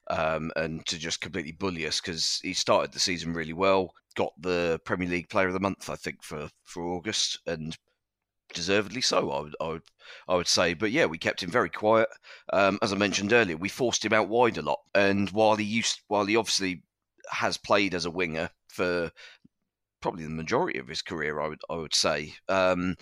um, 0.09 0.51
and 0.55 0.85
to 0.85 0.97
just 0.97 1.19
completely 1.19 1.51
bully 1.51 1.85
us 1.87 1.99
because 1.99 2.39
he 2.43 2.53
started 2.53 2.93
the 2.93 2.99
season 2.99 3.33
really 3.33 3.53
well. 3.53 3.93
Got 4.15 4.33
the 4.39 4.79
Premier 4.85 5.09
League 5.09 5.29
Player 5.29 5.47
of 5.47 5.53
the 5.53 5.59
Month, 5.59 5.89
I 5.89 5.95
think, 5.95 6.23
for 6.23 6.47
for 6.63 6.85
August, 6.85 7.39
and 7.47 7.75
deservedly 8.53 9.01
so. 9.01 9.31
I 9.31 9.41
would 9.41 9.55
I 9.59 9.67
would 9.67 9.83
I 10.27 10.35
would 10.35 10.47
say, 10.47 10.73
but 10.73 10.91
yeah, 10.91 11.05
we 11.05 11.17
kept 11.17 11.43
him 11.43 11.51
very 11.51 11.69
quiet. 11.69 12.09
Um, 12.51 12.79
as 12.81 12.93
I 12.93 12.97
mentioned 12.97 13.33
earlier, 13.33 13.57
we 13.57 13.69
forced 13.69 14.05
him 14.05 14.13
out 14.13 14.29
wide 14.29 14.57
a 14.57 14.61
lot, 14.61 14.79
and 14.93 15.29
while 15.31 15.55
he 15.55 15.65
used 15.65 16.01
while 16.07 16.25
he 16.25 16.35
obviously 16.35 16.83
has 17.29 17.57
played 17.57 17.93
as 17.93 18.05
a 18.05 18.11
winger 18.11 18.49
for 18.67 19.11
probably 20.01 20.23
the 20.23 20.29
majority 20.29 20.79
of 20.79 20.87
his 20.87 21.01
career, 21.01 21.39
I 21.39 21.47
would 21.47 21.61
I 21.69 21.75
would 21.75 21.95
say. 21.95 22.33
Um, 22.49 22.95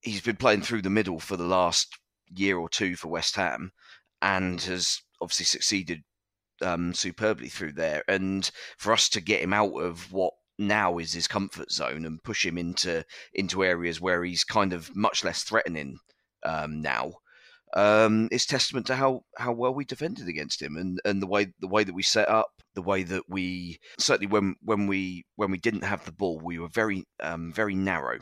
he's 0.00 0.20
been 0.20 0.36
playing 0.36 0.62
through 0.62 0.82
the 0.82 0.90
middle 0.90 1.18
for 1.18 1.36
the 1.36 1.44
last 1.44 1.98
year 2.34 2.58
or 2.58 2.68
two 2.68 2.96
for 2.96 3.08
West 3.08 3.36
Ham, 3.36 3.72
and 4.22 4.60
has 4.62 5.00
obviously 5.20 5.46
succeeded 5.46 6.02
um, 6.62 6.94
superbly 6.94 7.48
through 7.48 7.72
there. 7.72 8.02
And 8.08 8.50
for 8.78 8.92
us 8.92 9.08
to 9.10 9.20
get 9.20 9.42
him 9.42 9.52
out 9.52 9.74
of 9.74 10.12
what 10.12 10.34
now 10.58 10.98
is 10.98 11.12
his 11.12 11.28
comfort 11.28 11.70
zone 11.70 12.04
and 12.04 12.22
push 12.22 12.44
him 12.44 12.58
into 12.58 13.04
into 13.32 13.64
areas 13.64 14.00
where 14.00 14.24
he's 14.24 14.44
kind 14.44 14.72
of 14.72 14.94
much 14.94 15.24
less 15.24 15.42
threatening 15.42 15.98
um, 16.44 16.80
now. 16.80 17.14
Um, 17.76 18.28
testament 18.28 18.86
to 18.86 18.94
how, 18.94 19.24
how 19.36 19.52
well 19.52 19.74
we 19.74 19.84
defended 19.84 20.28
against 20.28 20.62
him 20.62 20.76
and, 20.76 21.00
and 21.04 21.20
the 21.20 21.26
way 21.26 21.52
the 21.58 21.66
way 21.66 21.82
that 21.82 21.94
we 21.94 22.04
set 22.04 22.28
up, 22.28 22.62
the 22.74 22.82
way 22.82 23.02
that 23.02 23.24
we 23.28 23.80
certainly 23.98 24.28
when 24.28 24.54
when 24.62 24.86
we 24.86 25.24
when 25.34 25.50
we 25.50 25.58
didn't 25.58 25.82
have 25.82 26.04
the 26.04 26.12
ball, 26.12 26.40
we 26.42 26.58
were 26.58 26.68
very 26.68 27.04
um, 27.20 27.52
very 27.52 27.74
narrow. 27.74 28.18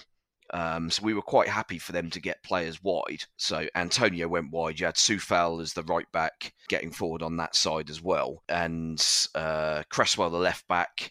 Um, 0.54 0.90
so 0.90 1.02
we 1.02 1.14
were 1.14 1.22
quite 1.22 1.48
happy 1.48 1.78
for 1.78 1.92
them 1.92 2.10
to 2.10 2.20
get 2.20 2.42
players 2.42 2.82
wide. 2.82 3.24
So 3.36 3.66
Antonio 3.74 4.28
went 4.28 4.50
wide. 4.50 4.78
You 4.78 4.86
had 4.86 4.96
Coufal 4.96 5.62
as 5.62 5.72
the 5.72 5.82
right 5.84 6.10
back, 6.12 6.52
getting 6.68 6.90
forward 6.90 7.22
on 7.22 7.38
that 7.38 7.56
side 7.56 7.88
as 7.88 8.02
well, 8.02 8.42
and 8.48 9.02
uh, 9.34 9.82
Cresswell 9.88 10.30
the 10.30 10.38
left 10.38 10.66
back, 10.68 11.10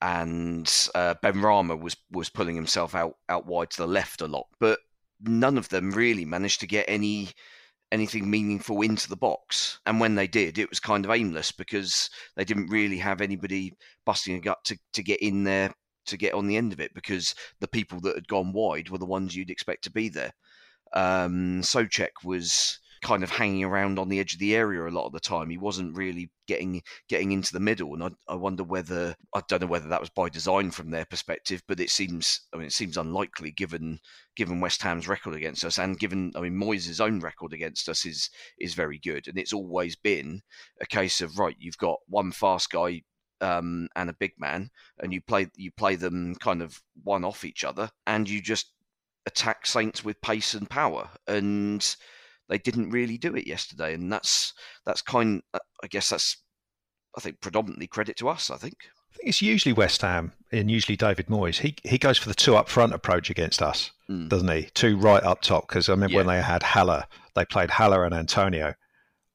and 0.00 0.66
uh, 0.94 1.14
Benrahma 1.22 1.78
was 1.78 1.96
was 2.10 2.28
pulling 2.28 2.54
himself 2.54 2.94
out 2.94 3.16
out 3.28 3.46
wide 3.46 3.70
to 3.70 3.78
the 3.78 3.86
left 3.86 4.20
a 4.20 4.26
lot. 4.26 4.46
But 4.60 4.78
none 5.20 5.58
of 5.58 5.68
them 5.68 5.90
really 5.90 6.24
managed 6.24 6.60
to 6.60 6.66
get 6.66 6.84
any 6.88 7.30
anything 7.90 8.30
meaningful 8.30 8.82
into 8.82 9.08
the 9.08 9.16
box. 9.16 9.80
And 9.86 9.98
when 9.98 10.14
they 10.14 10.26
did, 10.26 10.58
it 10.58 10.68
was 10.68 10.80
kind 10.80 11.04
of 11.04 11.10
aimless 11.10 11.52
because 11.52 12.10
they 12.36 12.44
didn't 12.44 12.68
really 12.68 12.98
have 12.98 13.20
anybody 13.20 13.72
busting 14.04 14.36
a 14.36 14.40
gut 14.40 14.58
to, 14.64 14.78
to 14.92 15.02
get 15.02 15.20
in 15.20 15.44
there 15.44 15.72
to 16.06 16.16
get 16.16 16.34
on 16.34 16.46
the 16.46 16.56
end 16.56 16.72
of 16.72 16.80
it 16.80 16.92
because 16.94 17.34
the 17.60 17.68
people 17.68 18.00
that 18.00 18.14
had 18.14 18.28
gone 18.28 18.52
wide 18.52 18.90
were 18.90 18.98
the 18.98 19.06
ones 19.06 19.34
you'd 19.34 19.50
expect 19.50 19.84
to 19.84 19.90
be 19.90 20.08
there. 20.08 20.32
Um, 20.94 21.60
Souček 21.62 22.24
was 22.24 22.78
kind 23.00 23.22
of 23.22 23.30
hanging 23.30 23.64
around 23.64 23.98
on 23.98 24.08
the 24.08 24.20
edge 24.20 24.34
of 24.34 24.38
the 24.38 24.54
area 24.54 24.86
a 24.86 24.90
lot 24.90 25.06
of 25.06 25.12
the 25.12 25.20
time. 25.20 25.50
He 25.50 25.58
wasn't 25.58 25.96
really 25.96 26.30
getting 26.46 26.82
getting 27.08 27.32
into 27.32 27.52
the 27.52 27.60
middle, 27.60 27.94
and 27.94 28.02
I, 28.02 28.10
I 28.32 28.34
wonder 28.34 28.64
whether 28.64 29.14
I 29.34 29.42
don't 29.48 29.62
know 29.62 29.66
whether 29.68 29.88
that 29.88 30.00
was 30.00 30.10
by 30.10 30.28
design 30.28 30.70
from 30.70 30.90
their 30.90 31.04
perspective, 31.04 31.62
but 31.68 31.80
it 31.80 31.90
seems 31.90 32.42
I 32.52 32.56
mean 32.56 32.66
it 32.66 32.72
seems 32.72 32.96
unlikely 32.96 33.52
given 33.52 34.00
given 34.36 34.60
West 34.60 34.82
Ham's 34.82 35.08
record 35.08 35.34
against 35.34 35.64
us 35.64 35.78
and 35.78 35.98
given 35.98 36.32
I 36.34 36.40
mean 36.40 36.54
Moyes' 36.54 37.00
own 37.00 37.20
record 37.20 37.52
against 37.52 37.88
us 37.88 38.04
is 38.04 38.30
is 38.58 38.74
very 38.74 38.98
good, 38.98 39.28
and 39.28 39.38
it's 39.38 39.52
always 39.52 39.96
been 39.96 40.42
a 40.80 40.86
case 40.86 41.20
of 41.20 41.38
right 41.38 41.56
you've 41.58 41.78
got 41.78 41.98
one 42.08 42.32
fast 42.32 42.70
guy 42.70 43.02
um, 43.40 43.88
and 43.96 44.10
a 44.10 44.14
big 44.14 44.32
man, 44.38 44.70
and 44.98 45.12
you 45.12 45.20
play 45.20 45.48
you 45.56 45.70
play 45.72 45.96
them 45.96 46.34
kind 46.36 46.62
of 46.62 46.80
one 47.04 47.24
off 47.24 47.44
each 47.44 47.64
other, 47.64 47.90
and 48.06 48.28
you 48.28 48.40
just 48.40 48.72
attack 49.26 49.66
Saints 49.66 50.04
with 50.04 50.20
pace 50.20 50.54
and 50.54 50.68
power, 50.68 51.08
and 51.26 51.96
they 52.48 52.58
didn't 52.58 52.90
really 52.90 53.18
do 53.18 53.34
it 53.36 53.46
yesterday, 53.46 53.94
and 53.94 54.12
that's 54.12 54.52
that's 54.86 55.02
kind. 55.02 55.42
I 55.54 55.86
guess 55.88 56.08
that's 56.10 56.36
I 57.16 57.20
think 57.20 57.40
predominantly 57.40 57.86
credit 57.86 58.16
to 58.18 58.28
us. 58.28 58.50
I 58.50 58.56
think. 58.56 58.74
I 59.12 59.16
think 59.16 59.28
it's 59.30 59.42
usually 59.42 59.72
West 59.72 60.02
Ham 60.02 60.32
and 60.52 60.70
usually 60.70 60.96
David 60.96 61.26
Moyes. 61.26 61.58
He 61.58 61.76
he 61.84 61.98
goes 61.98 62.18
for 62.18 62.28
the 62.28 62.34
two 62.34 62.56
up 62.56 62.68
front 62.68 62.92
approach 62.94 63.30
against 63.30 63.62
us, 63.62 63.90
Mm. 64.10 64.28
doesn't 64.28 64.48
he? 64.50 64.68
Two 64.74 64.96
right 64.98 65.22
up 65.22 65.40
top. 65.42 65.68
Because 65.68 65.88
I 65.88 65.92
remember 65.92 66.16
when 66.16 66.26
they 66.26 66.40
had 66.42 66.62
Haller, 66.62 67.04
they 67.34 67.44
played 67.44 67.70
Haller 67.70 68.04
and 68.04 68.14
Antonio 68.14 68.74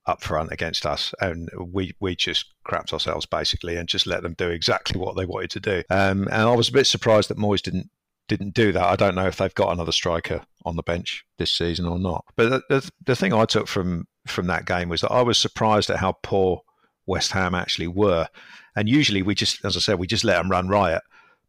up 0.06 0.22
front 0.22 0.52
against 0.52 0.86
us, 0.86 1.14
and 1.22 1.50
we 1.58 1.94
we 2.00 2.16
just 2.16 2.46
crapped 2.68 2.94
ourselves 2.94 3.26
basically 3.26 3.76
and 3.76 3.88
just 3.90 4.06
let 4.06 4.22
them 4.22 4.36
do 4.38 4.50
exactly 4.50 5.00
what 5.00 5.16
they 5.16 5.26
wanted 5.26 5.50
to 5.52 5.60
do. 5.60 5.84
Um, 5.90 6.24
and 6.24 6.44
I 6.44 6.56
was 6.56 6.70
a 6.70 6.74
bit 6.74 6.88
surprised 6.88 7.30
that 7.30 7.38
Moyes 7.38 7.62
didn't 7.62 7.90
didn't 8.36 8.54
do 8.54 8.72
that. 8.72 8.84
I 8.84 8.96
don't 8.96 9.16
know 9.16 9.28
if 9.28 9.38
they've 9.38 9.54
got 9.54 9.72
another 9.72 9.92
striker 9.92 10.42
on 10.66 10.76
the 10.76 10.84
bench 10.84 11.26
this 11.38 11.52
season 11.52 11.86
or 11.86 12.00
not. 12.00 12.26
But 12.36 12.50
the, 12.50 12.64
the, 12.70 12.92
the 13.06 13.16
thing 13.16 13.34
I 13.34 13.46
took 13.46 13.68
from 13.68 14.08
from 14.28 14.48
that 14.48 14.66
game 14.66 14.90
was 14.90 15.02
that 15.02 15.12
I 15.12 15.22
was 15.22 15.38
surprised 15.38 15.90
at 15.90 15.98
how 15.98 16.14
poor 16.24 16.62
West 17.06 17.32
Ham 17.32 17.54
actually 17.54 17.88
were. 17.88 18.28
And 18.76 18.88
usually 18.88 19.22
we 19.22 19.36
just, 19.36 19.64
as 19.66 19.76
I 19.76 19.80
said, 19.82 20.00
we 20.00 20.08
just 20.08 20.24
let 20.24 20.38
them 20.38 20.50
run 20.50 20.70
riot. 20.70 21.02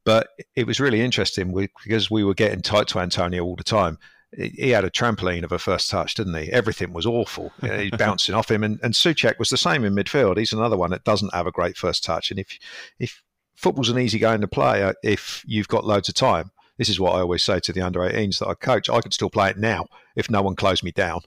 But 0.04 0.28
it 0.56 0.66
was 0.66 0.80
really 0.80 1.00
interesting 1.00 1.52
we, 1.52 1.68
because 1.82 2.10
we 2.10 2.24
were 2.24 2.34
getting 2.34 2.60
tight 2.60 2.88
to 2.88 2.98
Antonio 2.98 3.44
all 3.44 3.56
the 3.56 3.64
time. 3.64 3.98
He 4.36 4.48
he 4.48 4.70
had 4.70 4.84
a 4.84 4.90
trampoline 4.90 5.44
of 5.44 5.52
a 5.52 5.58
first 5.58 5.88
touch, 5.88 6.14
didn't 6.14 6.34
he? 6.34 6.52
Everything 6.52 6.92
was 6.92 7.06
awful. 7.06 7.52
He's 7.60 7.90
bouncing 7.98 8.34
off 8.34 8.50
him, 8.50 8.64
and, 8.64 8.80
and 8.82 8.92
Souček 8.92 9.38
was 9.38 9.48
the 9.48 9.56
same 9.56 9.84
in 9.84 9.94
midfield. 9.94 10.36
He's 10.36 10.52
another 10.52 10.76
one 10.76 10.90
that 10.90 11.04
doesn't 11.04 11.32
have 11.32 11.46
a 11.46 11.52
great 11.52 11.76
first 11.76 12.04
touch. 12.04 12.30
And 12.30 12.40
if 12.40 12.58
if 12.98 13.22
football's 13.54 13.88
an 13.88 13.98
easy 13.98 14.18
game 14.18 14.40
to 14.40 14.48
play, 14.48 14.82
uh, 14.82 14.92
if 15.02 15.42
you've 15.46 15.68
got 15.68 15.86
loads 15.86 16.08
of 16.08 16.16
time, 16.16 16.50
this 16.78 16.88
is 16.88 16.98
what 16.98 17.14
I 17.14 17.20
always 17.20 17.42
say 17.42 17.60
to 17.60 17.72
the 17.72 17.82
under 17.82 18.00
18s 18.00 18.38
that 18.38 18.48
I 18.48 18.54
coach. 18.54 18.90
I 18.90 19.00
could 19.00 19.14
still 19.14 19.30
play 19.30 19.50
it 19.50 19.58
now 19.58 19.86
if 20.16 20.30
no 20.30 20.42
one 20.42 20.56
closed 20.56 20.82
me 20.82 20.90
down. 20.90 21.20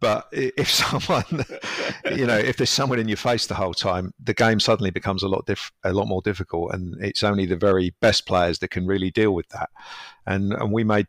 But 0.00 0.28
if 0.32 0.70
someone, 0.70 1.44
you 2.14 2.26
know, 2.26 2.36
if 2.36 2.56
there's 2.56 2.70
someone 2.70 2.98
in 2.98 3.08
your 3.08 3.16
face 3.16 3.46
the 3.46 3.54
whole 3.54 3.74
time, 3.74 4.12
the 4.22 4.34
game 4.34 4.60
suddenly 4.60 4.90
becomes 4.90 5.22
a 5.22 5.28
lot 5.28 5.46
diff- 5.46 5.72
a 5.84 5.92
lot 5.92 6.06
more 6.06 6.22
difficult, 6.22 6.74
and 6.74 7.02
it's 7.02 7.22
only 7.22 7.46
the 7.46 7.56
very 7.56 7.94
best 8.00 8.26
players 8.26 8.58
that 8.58 8.70
can 8.70 8.86
really 8.86 9.10
deal 9.10 9.32
with 9.32 9.48
that. 9.50 9.70
And 10.26 10.52
and 10.52 10.72
we 10.72 10.84
made, 10.84 11.06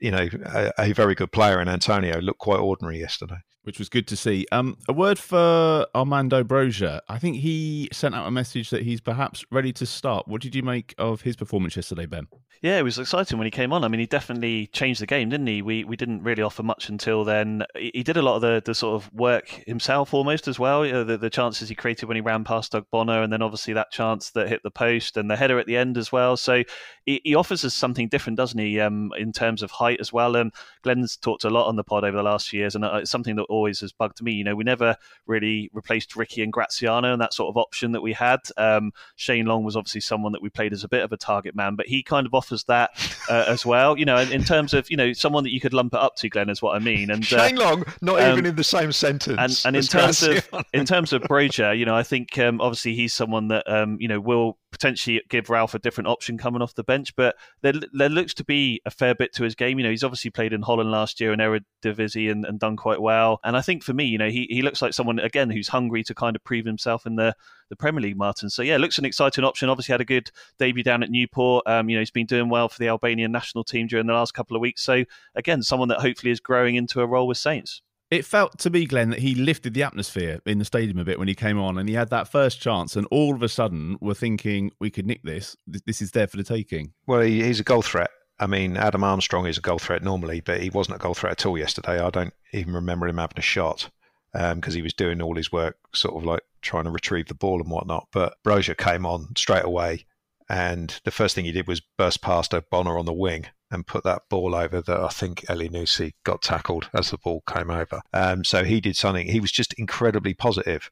you 0.00 0.10
know, 0.10 0.28
a, 0.46 0.72
a 0.78 0.92
very 0.92 1.14
good 1.14 1.32
player 1.32 1.60
in 1.60 1.68
Antonio 1.68 2.20
look 2.20 2.38
quite 2.38 2.58
ordinary 2.58 2.98
yesterday. 2.98 3.38
Which 3.62 3.78
was 3.78 3.90
good 3.90 4.06
to 4.08 4.16
see. 4.16 4.46
Um, 4.50 4.78
a 4.88 4.92
word 4.92 5.18
for 5.18 5.86
Armando 5.94 6.42
Broja. 6.42 7.00
I 7.08 7.18
think 7.18 7.36
he 7.36 7.90
sent 7.92 8.14
out 8.14 8.26
a 8.26 8.30
message 8.30 8.70
that 8.70 8.82
he's 8.82 9.02
perhaps 9.02 9.44
ready 9.50 9.70
to 9.74 9.84
start. 9.84 10.26
What 10.26 10.40
did 10.40 10.54
you 10.54 10.62
make 10.62 10.94
of 10.96 11.20
his 11.20 11.36
performance 11.36 11.76
yesterday, 11.76 12.06
Ben? 12.06 12.26
Yeah, 12.62 12.78
it 12.78 12.82
was 12.82 12.98
exciting 12.98 13.38
when 13.38 13.46
he 13.46 13.50
came 13.50 13.72
on. 13.72 13.84
I 13.84 13.88
mean, 13.88 14.00
he 14.00 14.06
definitely 14.06 14.66
changed 14.66 15.00
the 15.00 15.06
game, 15.06 15.30
didn't 15.30 15.46
he? 15.46 15.62
We 15.62 15.84
we 15.84 15.96
didn't 15.96 16.22
really 16.22 16.42
offer 16.42 16.62
much 16.62 16.90
until 16.90 17.24
then. 17.24 17.64
He 17.74 18.02
did 18.02 18.18
a 18.18 18.22
lot 18.22 18.36
of 18.36 18.42
the, 18.42 18.62
the 18.62 18.74
sort 18.74 19.02
of 19.02 19.12
work 19.14 19.48
himself 19.66 20.12
almost 20.12 20.46
as 20.46 20.58
well. 20.58 20.84
You 20.84 20.92
know, 20.92 21.04
the, 21.04 21.16
the 21.16 21.30
chances 21.30 21.70
he 21.70 21.74
created 21.74 22.06
when 22.06 22.16
he 22.16 22.20
ran 22.20 22.44
past 22.44 22.72
Ogbonna, 22.72 23.24
and 23.24 23.32
then 23.32 23.40
obviously 23.40 23.72
that 23.74 23.90
chance 23.90 24.30
that 24.32 24.48
hit 24.48 24.62
the 24.62 24.70
post 24.70 25.16
and 25.16 25.30
the 25.30 25.36
header 25.36 25.58
at 25.58 25.66
the 25.66 25.76
end 25.76 25.96
as 25.96 26.12
well. 26.12 26.36
So 26.36 26.62
he, 27.06 27.22
he 27.24 27.34
offers 27.34 27.64
us 27.64 27.72
something 27.72 28.08
different, 28.08 28.36
doesn't 28.36 28.58
he, 28.58 28.78
um, 28.78 29.10
in 29.18 29.32
terms 29.32 29.62
of 29.62 29.70
height 29.70 30.00
as 30.00 30.12
well. 30.12 30.36
And 30.36 30.52
Glenn's 30.82 31.16
talked 31.16 31.44
a 31.44 31.50
lot 31.50 31.66
on 31.66 31.76
the 31.76 31.84
pod 31.84 32.04
over 32.04 32.16
the 32.16 32.22
last 32.22 32.50
few 32.50 32.60
years, 32.60 32.74
and 32.74 32.84
uh, 32.84 32.96
it's 32.96 33.10
something 33.10 33.36
that 33.36 33.46
always 33.50 33.80
has 33.80 33.92
bugged 33.92 34.22
me. 34.22 34.32
You 34.32 34.44
know, 34.44 34.54
we 34.54 34.64
never 34.64 34.96
really 35.26 35.70
replaced 35.72 36.16
Ricky 36.16 36.42
and 36.42 36.52
Graziano 36.52 37.12
and 37.12 37.20
that 37.20 37.34
sort 37.34 37.50
of 37.50 37.56
option 37.56 37.92
that 37.92 38.00
we 38.00 38.12
had. 38.12 38.40
Um, 38.56 38.92
Shane 39.16 39.46
Long 39.46 39.64
was 39.64 39.76
obviously 39.76 40.00
someone 40.00 40.32
that 40.32 40.42
we 40.42 40.48
played 40.48 40.72
as 40.72 40.84
a 40.84 40.88
bit 40.88 41.02
of 41.02 41.12
a 41.12 41.16
target 41.16 41.54
man, 41.54 41.76
but 41.76 41.86
he 41.86 42.02
kind 42.02 42.26
of 42.26 42.34
offers 42.34 42.64
that 42.64 42.90
uh, 43.28 43.44
as 43.48 43.66
well. 43.66 43.98
You 43.98 44.04
know, 44.04 44.16
in, 44.16 44.32
in, 44.32 44.44
terms 44.44 44.72
of 44.72 44.90
you 44.90 44.96
know 44.96 45.12
someone 45.12 45.44
that 45.44 45.52
you 45.52 45.60
could 45.60 45.74
lump 45.74 45.94
it 45.94 46.00
up 46.00 46.16
to, 46.16 46.28
Glenn, 46.28 46.48
is 46.48 46.62
what 46.62 46.76
I 46.76 46.78
mean. 46.78 47.10
And 47.10 47.22
uh, 47.22 47.26
Shane 47.26 47.56
Long, 47.56 47.84
not 48.00 48.22
um, 48.22 48.32
even 48.32 48.46
in 48.46 48.56
the 48.56 48.64
same 48.64 48.92
sentence. 48.92 49.64
And, 49.64 49.76
and 49.76 49.76
in 49.76 49.88
terms 49.88 50.22
of 50.22 50.48
in 50.72 50.86
terms 50.86 51.12
of 51.12 51.22
Broja, 51.22 51.76
you 51.76 51.84
know, 51.84 51.94
I 51.94 52.02
think 52.02 52.38
um, 52.38 52.60
obviously 52.60 52.94
he's 52.94 53.12
someone 53.12 53.48
that 53.48 53.70
um, 53.70 53.96
you 54.00 54.08
know 54.08 54.20
will 54.20 54.56
potentially 54.70 55.22
give 55.28 55.50
Ralph 55.50 55.74
a 55.74 55.78
different 55.78 56.08
option 56.08 56.38
coming 56.38 56.62
off 56.62 56.74
the 56.74 56.84
bench. 56.84 57.14
But 57.16 57.36
there, 57.62 57.74
there 57.92 58.08
looks 58.08 58.34
to 58.34 58.44
be 58.44 58.80
a 58.84 58.90
fair 58.90 59.14
bit 59.14 59.32
to 59.34 59.44
his 59.44 59.54
game. 59.54 59.78
You 59.78 59.84
know, 59.84 59.90
he's 59.90 60.04
obviously 60.04 60.30
played 60.30 60.52
in 60.52 60.62
Holland 60.62 60.90
last 60.90 61.20
year 61.20 61.32
in 61.32 61.40
Eredivisie 61.40 62.30
and, 62.30 62.44
and 62.44 62.58
done 62.60 62.76
quite 62.76 63.00
well. 63.00 63.40
And 63.44 63.56
I 63.56 63.60
think 63.60 63.82
for 63.82 63.92
me, 63.92 64.04
you 64.04 64.18
know, 64.18 64.30
he, 64.30 64.46
he 64.50 64.62
looks 64.62 64.82
like 64.82 64.94
someone 64.94 65.18
again 65.18 65.50
who's 65.50 65.68
hungry 65.68 66.02
to 66.04 66.14
kind 66.14 66.36
of 66.36 66.44
prove 66.44 66.66
himself 66.66 67.06
in 67.06 67.16
the 67.16 67.34
the 67.68 67.76
Premier 67.76 68.02
League, 68.02 68.16
Martin. 68.16 68.50
So 68.50 68.62
yeah, 68.62 68.76
looks 68.76 68.98
an 68.98 69.04
exciting 69.04 69.44
option. 69.44 69.68
Obviously 69.68 69.92
had 69.92 70.00
a 70.00 70.04
good 70.04 70.30
debut 70.58 70.82
down 70.82 71.04
at 71.04 71.10
Newport. 71.10 71.64
Um, 71.66 71.88
you 71.88 71.96
know, 71.96 72.00
he's 72.00 72.10
been 72.10 72.26
doing 72.26 72.48
well 72.48 72.68
for 72.68 72.78
the 72.78 72.88
Albanian 72.88 73.30
national 73.30 73.64
team 73.64 73.86
during 73.86 74.06
the 74.06 74.12
last 74.12 74.34
couple 74.34 74.56
of 74.56 74.60
weeks. 74.60 74.82
So 74.82 75.04
again, 75.36 75.62
someone 75.62 75.88
that 75.88 76.00
hopefully 76.00 76.32
is 76.32 76.40
growing 76.40 76.74
into 76.74 77.00
a 77.00 77.06
role 77.06 77.28
with 77.28 77.38
Saints. 77.38 77.80
It 78.10 78.24
felt 78.24 78.58
to 78.58 78.70
me, 78.70 78.86
Glenn, 78.86 79.10
that 79.10 79.20
he 79.20 79.36
lifted 79.36 79.72
the 79.72 79.84
atmosphere 79.84 80.40
in 80.44 80.58
the 80.58 80.64
stadium 80.64 80.98
a 80.98 81.04
bit 81.04 81.18
when 81.18 81.28
he 81.28 81.34
came 81.36 81.60
on, 81.60 81.78
and 81.78 81.88
he 81.88 81.94
had 81.94 82.10
that 82.10 82.26
first 82.26 82.60
chance, 82.60 82.96
and 82.96 83.06
all 83.12 83.34
of 83.34 83.42
a 83.42 83.48
sudden 83.48 83.96
we're 84.00 84.14
thinking 84.14 84.72
we 84.80 84.90
could 84.90 85.06
nick 85.06 85.22
this. 85.22 85.56
This 85.66 86.02
is 86.02 86.10
there 86.10 86.26
for 86.26 86.36
the 86.36 86.42
taking. 86.42 86.92
Well, 87.06 87.20
he, 87.20 87.44
he's 87.44 87.60
a 87.60 87.64
goal 87.64 87.82
threat. 87.82 88.10
I 88.40 88.48
mean, 88.48 88.76
Adam 88.76 89.04
Armstrong 89.04 89.46
is 89.46 89.58
a 89.58 89.60
goal 89.62 89.78
threat 89.78 90.02
normally, 90.02 90.40
but 90.40 90.60
he 90.60 90.70
wasn't 90.70 90.96
a 90.96 90.98
goal 90.98 91.14
threat 91.14 91.32
at 91.32 91.46
all 91.46 91.56
yesterday. 91.56 92.00
I 92.00 92.10
don't 92.10 92.34
even 92.52 92.72
remember 92.72 93.06
him 93.06 93.18
having 93.18 93.38
a 93.38 93.42
shot 93.42 93.90
because 94.32 94.74
um, 94.74 94.76
he 94.76 94.82
was 94.82 94.94
doing 94.94 95.22
all 95.22 95.36
his 95.36 95.52
work, 95.52 95.76
sort 95.94 96.16
of 96.16 96.24
like 96.24 96.40
trying 96.62 96.84
to 96.84 96.90
retrieve 96.90 97.26
the 97.26 97.34
ball 97.34 97.60
and 97.60 97.70
whatnot. 97.70 98.08
But 98.12 98.34
Broja 98.44 98.76
came 98.76 99.06
on 99.06 99.36
straight 99.36 99.64
away, 99.64 100.06
and 100.48 101.00
the 101.04 101.10
first 101.12 101.36
thing 101.36 101.44
he 101.44 101.52
did 101.52 101.68
was 101.68 101.82
burst 101.96 102.22
past 102.22 102.54
a 102.54 102.62
Bonner 102.72 102.98
on 102.98 103.06
the 103.06 103.12
wing 103.12 103.46
and 103.70 103.86
put 103.86 104.04
that 104.04 104.22
ball 104.28 104.54
over 104.54 104.80
that 104.80 105.00
I 105.00 105.08
think 105.08 105.40
Elyounoussi 105.42 106.12
got 106.24 106.42
tackled 106.42 106.90
as 106.92 107.10
the 107.10 107.18
ball 107.18 107.42
came 107.48 107.70
over. 107.70 108.00
Um, 108.12 108.44
so 108.44 108.64
he 108.64 108.80
did 108.80 108.96
something. 108.96 109.26
He 109.26 109.40
was 109.40 109.52
just 109.52 109.72
incredibly 109.74 110.34
positive, 110.34 110.90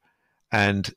and 0.53 0.93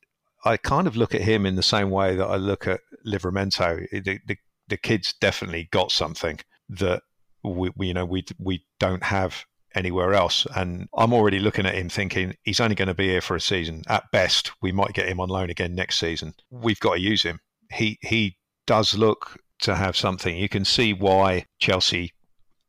I 0.46 0.58
kind 0.58 0.88
of 0.88 0.96
look 0.96 1.13
at 1.13 1.22
him 1.22 1.46
in 1.46 1.56
the 1.56 1.63
same 1.63 1.89
way 1.89 2.15
that 2.15 2.26
I 2.26 2.36
look 2.36 2.67
at 2.67 2.82
Livramento. 3.06 3.88
The, 3.91 4.20
the, 4.26 4.38
the 4.67 4.78
kid's 4.78 5.13
definitely 5.13 5.70
got 5.72 5.91
something 5.91 6.39
that 6.70 7.04
we, 7.44 7.72
we 7.76 7.88
you 7.88 7.94
know 7.94 8.06
we 8.06 8.26
we 8.39 8.65
don't 8.80 9.04
have 9.04 9.46
anywhere 9.76 10.13
else. 10.13 10.46
And 10.56 10.88
I'm 10.96 11.13
already 11.13 11.39
looking 11.39 11.65
at 11.65 11.76
him 11.76 11.89
thinking 11.89 12.36
he's 12.44 12.60
only 12.60 12.76
going 12.76 12.88
to 12.88 12.94
be 12.94 13.08
here 13.08 13.22
for 13.22 13.36
a 13.36 13.41
season. 13.41 13.84
At 13.88 14.12
best, 14.12 14.52
we 14.62 14.72
might 14.72 14.94
get 14.94 15.08
him 15.08 15.20
on 15.20 15.30
loan 15.30 15.50
again 15.50 15.76
next 15.76 15.98
season. 15.98 16.34
We've 16.50 16.80
got 16.80 16.96
to 16.96 17.02
use 17.02 17.24
him. 17.24 17.39
He 17.72 17.98
he 18.02 18.38
does 18.67 18.96
look 18.96 19.38
to 19.62 19.76
have 19.76 19.95
something. 19.95 20.36
You 20.36 20.50
can 20.50 20.65
see 20.65 20.93
why 20.93 21.45
Chelsea 21.60 22.13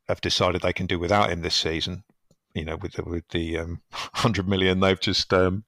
have 0.08 0.20
decided 0.20 0.62
they 0.62 0.72
can 0.72 0.86
do 0.86 0.98
without 0.98 1.30
him 1.30 1.42
this 1.42 1.54
season. 1.54 2.04
You 2.54 2.64
know, 2.66 2.76
with 2.76 2.92
the, 2.92 3.04
with 3.04 3.28
the 3.28 3.58
um, 3.58 3.80
hundred 3.92 4.48
million 4.48 4.80
they've 4.80 5.00
just 5.00 5.32
um, 5.32 5.64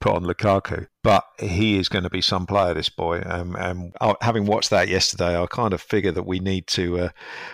put 0.00 0.14
on 0.14 0.24
Lukaku. 0.24 0.86
But 1.02 1.24
he 1.38 1.78
is 1.78 1.88
going 1.88 2.04
to 2.04 2.10
be 2.10 2.20
some 2.20 2.46
player, 2.46 2.74
this 2.74 2.88
boy. 2.88 3.22
Um, 3.24 3.56
and 3.56 3.94
having 4.20 4.46
watched 4.46 4.70
that 4.70 4.88
yesterday, 4.88 5.40
I 5.40 5.46
kind 5.46 5.72
of 5.72 5.80
figure 5.80 6.12
that 6.12 6.24
we 6.24 6.38
need 6.38 6.66
to 6.68 6.98
uh, 6.98 7.08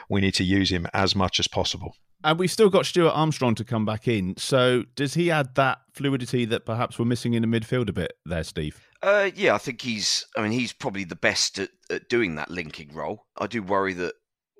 we 0.09 0.21
need 0.21 0.35
to 0.35 0.45
use 0.45 0.71
him 0.71 0.87
as 0.93 1.15
much 1.15 1.39
as 1.39 1.49
possible. 1.49 1.97
And 2.25 2.39
we've 2.39 2.51
still 2.51 2.71
got 2.71 2.87
Stuart 2.87 3.11
Armstrong 3.11 3.55
to 3.57 3.65
come 3.65 3.85
back 3.85 4.09
in. 4.09 4.35
So 4.39 4.85
does 4.97 5.13
he 5.13 5.31
add 5.31 5.57
that 5.57 5.81
fluidity 5.93 6.47
that 6.47 6.65
perhaps 6.65 6.99
we're 6.99 7.05
missing 7.05 7.35
in 7.35 7.43
the 7.43 7.61
midfield 7.61 7.91
a 7.91 7.93
bit 7.93 8.15
there, 8.25 8.43
Steve? 8.45 8.81
Uh, 9.05 9.31
yeah, 9.35 9.55
I 9.55 9.59
think 9.59 9.83
he's. 9.83 10.25
I 10.35 10.41
mean, 10.41 10.53
he's 10.53 10.73
probably 10.73 11.05
the 11.05 11.15
best 11.15 11.59
at, 11.59 11.69
at 11.91 12.09
doing 12.09 12.37
that 12.37 12.51
linking 12.51 12.95
role. 12.95 13.27
I 13.37 13.47
do 13.47 13.63
worry 13.63 13.93
that 13.93 14.15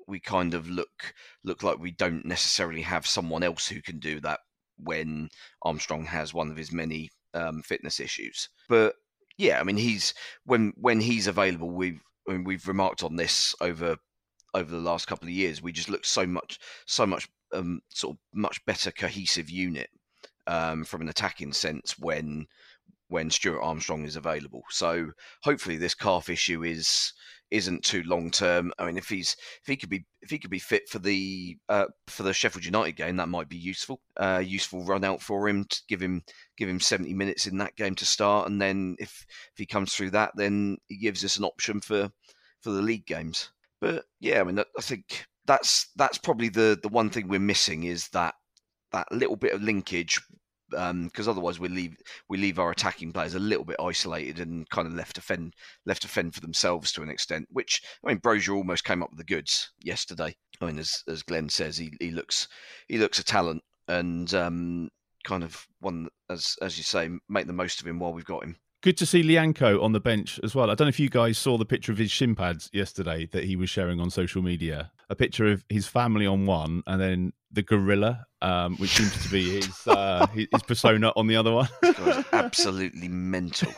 we 0.07 0.19
kind 0.19 0.53
of 0.53 0.69
look 0.69 1.15
look 1.43 1.63
like 1.63 1.79
we 1.79 1.89
don't 1.89 2.23
necessarily 2.25 2.83
have 2.83 3.07
someone 3.07 3.41
else 3.41 3.67
who 3.67 3.81
can 3.81 3.97
do 3.97 4.19
that 4.19 4.41
when 4.77 5.29
Armstrong 5.63 6.05
has 6.05 6.31
one 6.31 6.51
of 6.51 6.57
his 6.57 6.71
many 6.71 7.09
um, 7.33 7.63
fitness 7.63 7.99
issues. 7.99 8.49
But 8.69 8.93
yeah, 9.35 9.59
I 9.59 9.63
mean, 9.63 9.77
he's 9.77 10.13
when 10.45 10.73
when 10.77 10.99
he's 10.99 11.25
available, 11.25 11.71
we've 11.71 11.99
I 12.29 12.33
mean, 12.33 12.43
we've 12.43 12.67
remarked 12.67 13.01
on 13.01 13.15
this 13.15 13.55
over 13.61 13.97
over 14.53 14.71
the 14.71 14.77
last 14.77 15.07
couple 15.07 15.27
of 15.27 15.33
years. 15.33 15.63
We 15.63 15.71
just 15.71 15.89
look 15.89 16.05
so 16.05 16.27
much 16.27 16.59
so 16.85 17.07
much 17.07 17.27
um, 17.51 17.81
sort 17.89 18.15
of 18.15 18.19
much 18.31 18.63
better 18.67 18.91
cohesive 18.91 19.49
unit 19.49 19.89
um, 20.45 20.83
from 20.83 21.01
an 21.01 21.09
attacking 21.09 21.53
sense 21.53 21.97
when 21.97 22.45
when 23.07 23.29
Stuart 23.29 23.61
Armstrong 23.61 24.05
is 24.05 24.15
available. 24.15 24.63
So 24.69 25.11
hopefully 25.43 25.77
this 25.77 25.95
calf 25.95 26.29
issue 26.29 26.63
is 26.63 27.13
isn't 27.51 27.83
too 27.83 28.03
long 28.03 28.31
term. 28.31 28.71
I 28.79 28.85
mean, 28.85 28.97
if 28.97 29.07
he's 29.07 29.35
if 29.61 29.67
he 29.67 29.77
could 29.77 29.89
be 29.89 30.05
if 30.21 30.29
he 30.29 30.39
could 30.39 30.49
be 30.49 30.59
fit 30.59 30.89
for 30.89 30.99
the 30.99 31.57
uh, 31.69 31.85
for 32.07 32.23
the 32.23 32.33
Sheffield 32.33 32.65
United 32.65 32.93
game, 32.93 33.17
that 33.17 33.29
might 33.29 33.49
be 33.49 33.57
useful. 33.57 34.01
Uh, 34.17 34.41
useful 34.43 34.83
run 34.83 35.03
out 35.03 35.21
for 35.21 35.47
him 35.47 35.65
to 35.65 35.81
give 35.87 36.01
him 36.01 36.23
give 36.57 36.67
him 36.67 36.79
seventy 36.79 37.13
minutes 37.13 37.47
in 37.47 37.57
that 37.59 37.75
game 37.75 37.95
to 37.95 38.05
start, 38.05 38.49
and 38.49 38.61
then 38.61 38.95
if 38.99 39.25
if 39.29 39.57
he 39.57 39.65
comes 39.65 39.93
through 39.93 40.11
that, 40.11 40.31
then 40.35 40.77
he 40.87 40.97
gives 40.97 41.23
us 41.23 41.37
an 41.37 41.45
option 41.45 41.81
for 41.81 42.09
for 42.61 42.71
the 42.71 42.81
league 42.81 43.05
games. 43.05 43.51
But 43.79 44.05
yeah, 44.19 44.41
I 44.41 44.43
mean, 44.43 44.59
I 44.59 44.81
think 44.81 45.25
that's 45.45 45.89
that's 45.95 46.17
probably 46.17 46.49
the 46.49 46.79
the 46.81 46.89
one 46.89 47.09
thing 47.09 47.27
we're 47.27 47.39
missing 47.39 47.83
is 47.83 48.07
that 48.09 48.33
that 48.91 49.11
little 49.11 49.35
bit 49.35 49.53
of 49.53 49.61
linkage 49.61 50.19
because 50.75 51.27
um, 51.27 51.31
otherwise 51.31 51.59
we 51.59 51.69
leave 51.69 51.95
we 52.29 52.37
leave 52.37 52.59
our 52.59 52.71
attacking 52.71 53.11
players 53.11 53.35
a 53.35 53.39
little 53.39 53.65
bit 53.65 53.77
isolated 53.79 54.39
and 54.39 54.69
kind 54.69 54.87
of 54.87 54.93
left 54.93 55.15
to 55.15 55.21
fend 55.21 55.53
left 55.85 56.01
to 56.01 56.07
fend 56.07 56.33
for 56.33 56.41
themselves 56.41 56.91
to 56.91 57.01
an 57.01 57.09
extent. 57.09 57.47
Which 57.51 57.81
I 58.03 58.09
mean, 58.09 58.19
Broja 58.19 58.55
almost 58.55 58.83
came 58.83 59.01
up 59.01 59.09
with 59.09 59.19
the 59.19 59.33
goods 59.33 59.71
yesterday. 59.81 60.35
I 60.61 60.65
mean, 60.65 60.79
as 60.79 61.03
as 61.07 61.23
Glenn 61.23 61.49
says, 61.49 61.77
he, 61.77 61.93
he 61.99 62.11
looks 62.11 62.47
he 62.87 62.97
looks 62.97 63.19
a 63.19 63.23
talent 63.23 63.63
and 63.87 64.33
um, 64.33 64.89
kind 65.23 65.43
of 65.43 65.65
one 65.79 66.07
as 66.29 66.55
as 66.61 66.77
you 66.77 66.83
say, 66.83 67.09
make 67.29 67.47
the 67.47 67.53
most 67.53 67.81
of 67.81 67.87
him 67.87 67.99
while 67.99 68.13
we've 68.13 68.25
got 68.25 68.43
him. 68.43 68.57
Good 68.81 68.97
to 68.97 69.05
see 69.05 69.23
Lyanco 69.23 69.81
on 69.81 69.93
the 69.93 69.99
bench 69.99 70.39
as 70.43 70.53
well. 70.53 70.69
I 70.69 70.75
don't 70.75 70.85
know 70.85 70.89
if 70.89 70.99
you 70.99 71.09
guys 71.09 71.39
saw 71.39 71.57
the 71.57 71.65
picture 71.65 71.91
of 71.91 71.97
his 71.97 72.11
shin 72.11 72.35
pads 72.35 72.69
yesterday 72.71 73.27
that 73.31 73.45
he 73.45 73.55
was 73.55 73.69
sharing 73.69 73.99
on 73.99 74.11
social 74.11 74.43
media. 74.43 74.91
A 75.09 75.15
picture 75.15 75.51
of 75.51 75.63
his 75.69 75.87
family 75.87 76.27
on 76.27 76.45
one, 76.45 76.83
and 76.85 77.01
then 77.01 77.33
the 77.51 77.63
gorilla, 77.63 78.27
um, 78.45 78.75
which 78.77 78.91
seems 78.91 79.23
to 79.23 79.29
be 79.29 79.55
his 79.55 79.87
uh, 79.87 80.27
his 80.27 80.61
persona 80.67 81.11
on 81.15 81.25
the 81.25 81.35
other 81.35 81.51
one. 81.51 81.67
absolutely 82.31 83.07
mental. 83.07 83.71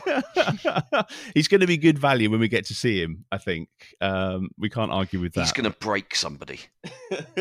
He's 1.34 1.48
going 1.48 1.62
to 1.62 1.66
be 1.66 1.78
good 1.78 1.98
value 1.98 2.30
when 2.30 2.40
we 2.40 2.48
get 2.48 2.66
to 2.66 2.74
see 2.74 3.02
him. 3.02 3.24
I 3.32 3.38
think 3.38 3.70
um, 4.02 4.50
we 4.58 4.68
can't 4.68 4.92
argue 4.92 5.20
with 5.20 5.32
that. 5.34 5.40
He's 5.40 5.52
going 5.52 5.72
to 5.72 5.78
break 5.78 6.14
somebody. 6.14 6.60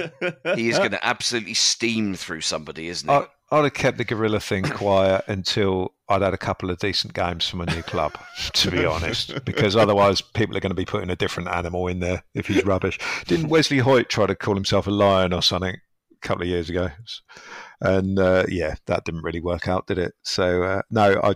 he 0.56 0.70
is 0.70 0.78
going 0.78 0.92
to 0.92 1.06
absolutely 1.06 1.54
steam 1.54 2.16
through 2.16 2.42
somebody, 2.42 2.88
isn't 2.88 3.10
he? 3.10 3.14
I, 3.14 3.28
I'd 3.52 3.64
have 3.66 3.74
kept 3.74 3.98
the 3.98 4.06
gorilla 4.06 4.40
thing 4.40 4.64
quiet 4.64 5.26
until 5.28 5.94
I'd 6.08 6.22
had 6.22 6.34
a 6.34 6.38
couple 6.38 6.70
of 6.70 6.80
decent 6.80 7.14
games 7.14 7.48
from 7.48 7.60
a 7.60 7.66
new 7.66 7.82
club, 7.82 8.18
to 8.54 8.72
be 8.72 8.86
honest, 8.86 9.44
because 9.44 9.76
otherwise 9.76 10.22
people 10.22 10.56
are 10.56 10.62
going 10.62 10.72
to 10.72 10.76
be 10.76 10.86
putting 10.86 11.10
a 11.10 11.16
different 11.16 11.50
animal 11.50 11.88
in 11.88 12.00
there 12.00 12.24
if 12.34 12.48
he's 12.48 12.66
rubbish. 12.66 13.00
Didn't 13.26 13.50
Wesley 13.50 13.80
Hoedt 13.80 14.08
try 14.08 14.28
to 14.28 14.36
call 14.36 14.56
himself 14.56 14.88
a 14.88 14.92
lion 14.92 15.34
or 15.34 15.42
something? 15.42 15.78
Couple 16.28 16.44
of 16.44 16.50
years 16.50 16.70
ago, 16.70 16.90
and 17.82 18.20
uh, 18.20 18.46
yeah, 18.50 18.76
that 18.86 19.06
didn't 19.06 19.24
really 19.24 19.40
work 19.40 19.68
out, 19.68 19.88
did 19.88 19.98
it? 19.98 20.14
So 20.24 20.64
uh, 20.64 20.82
no, 20.92 21.20
I 21.24 21.36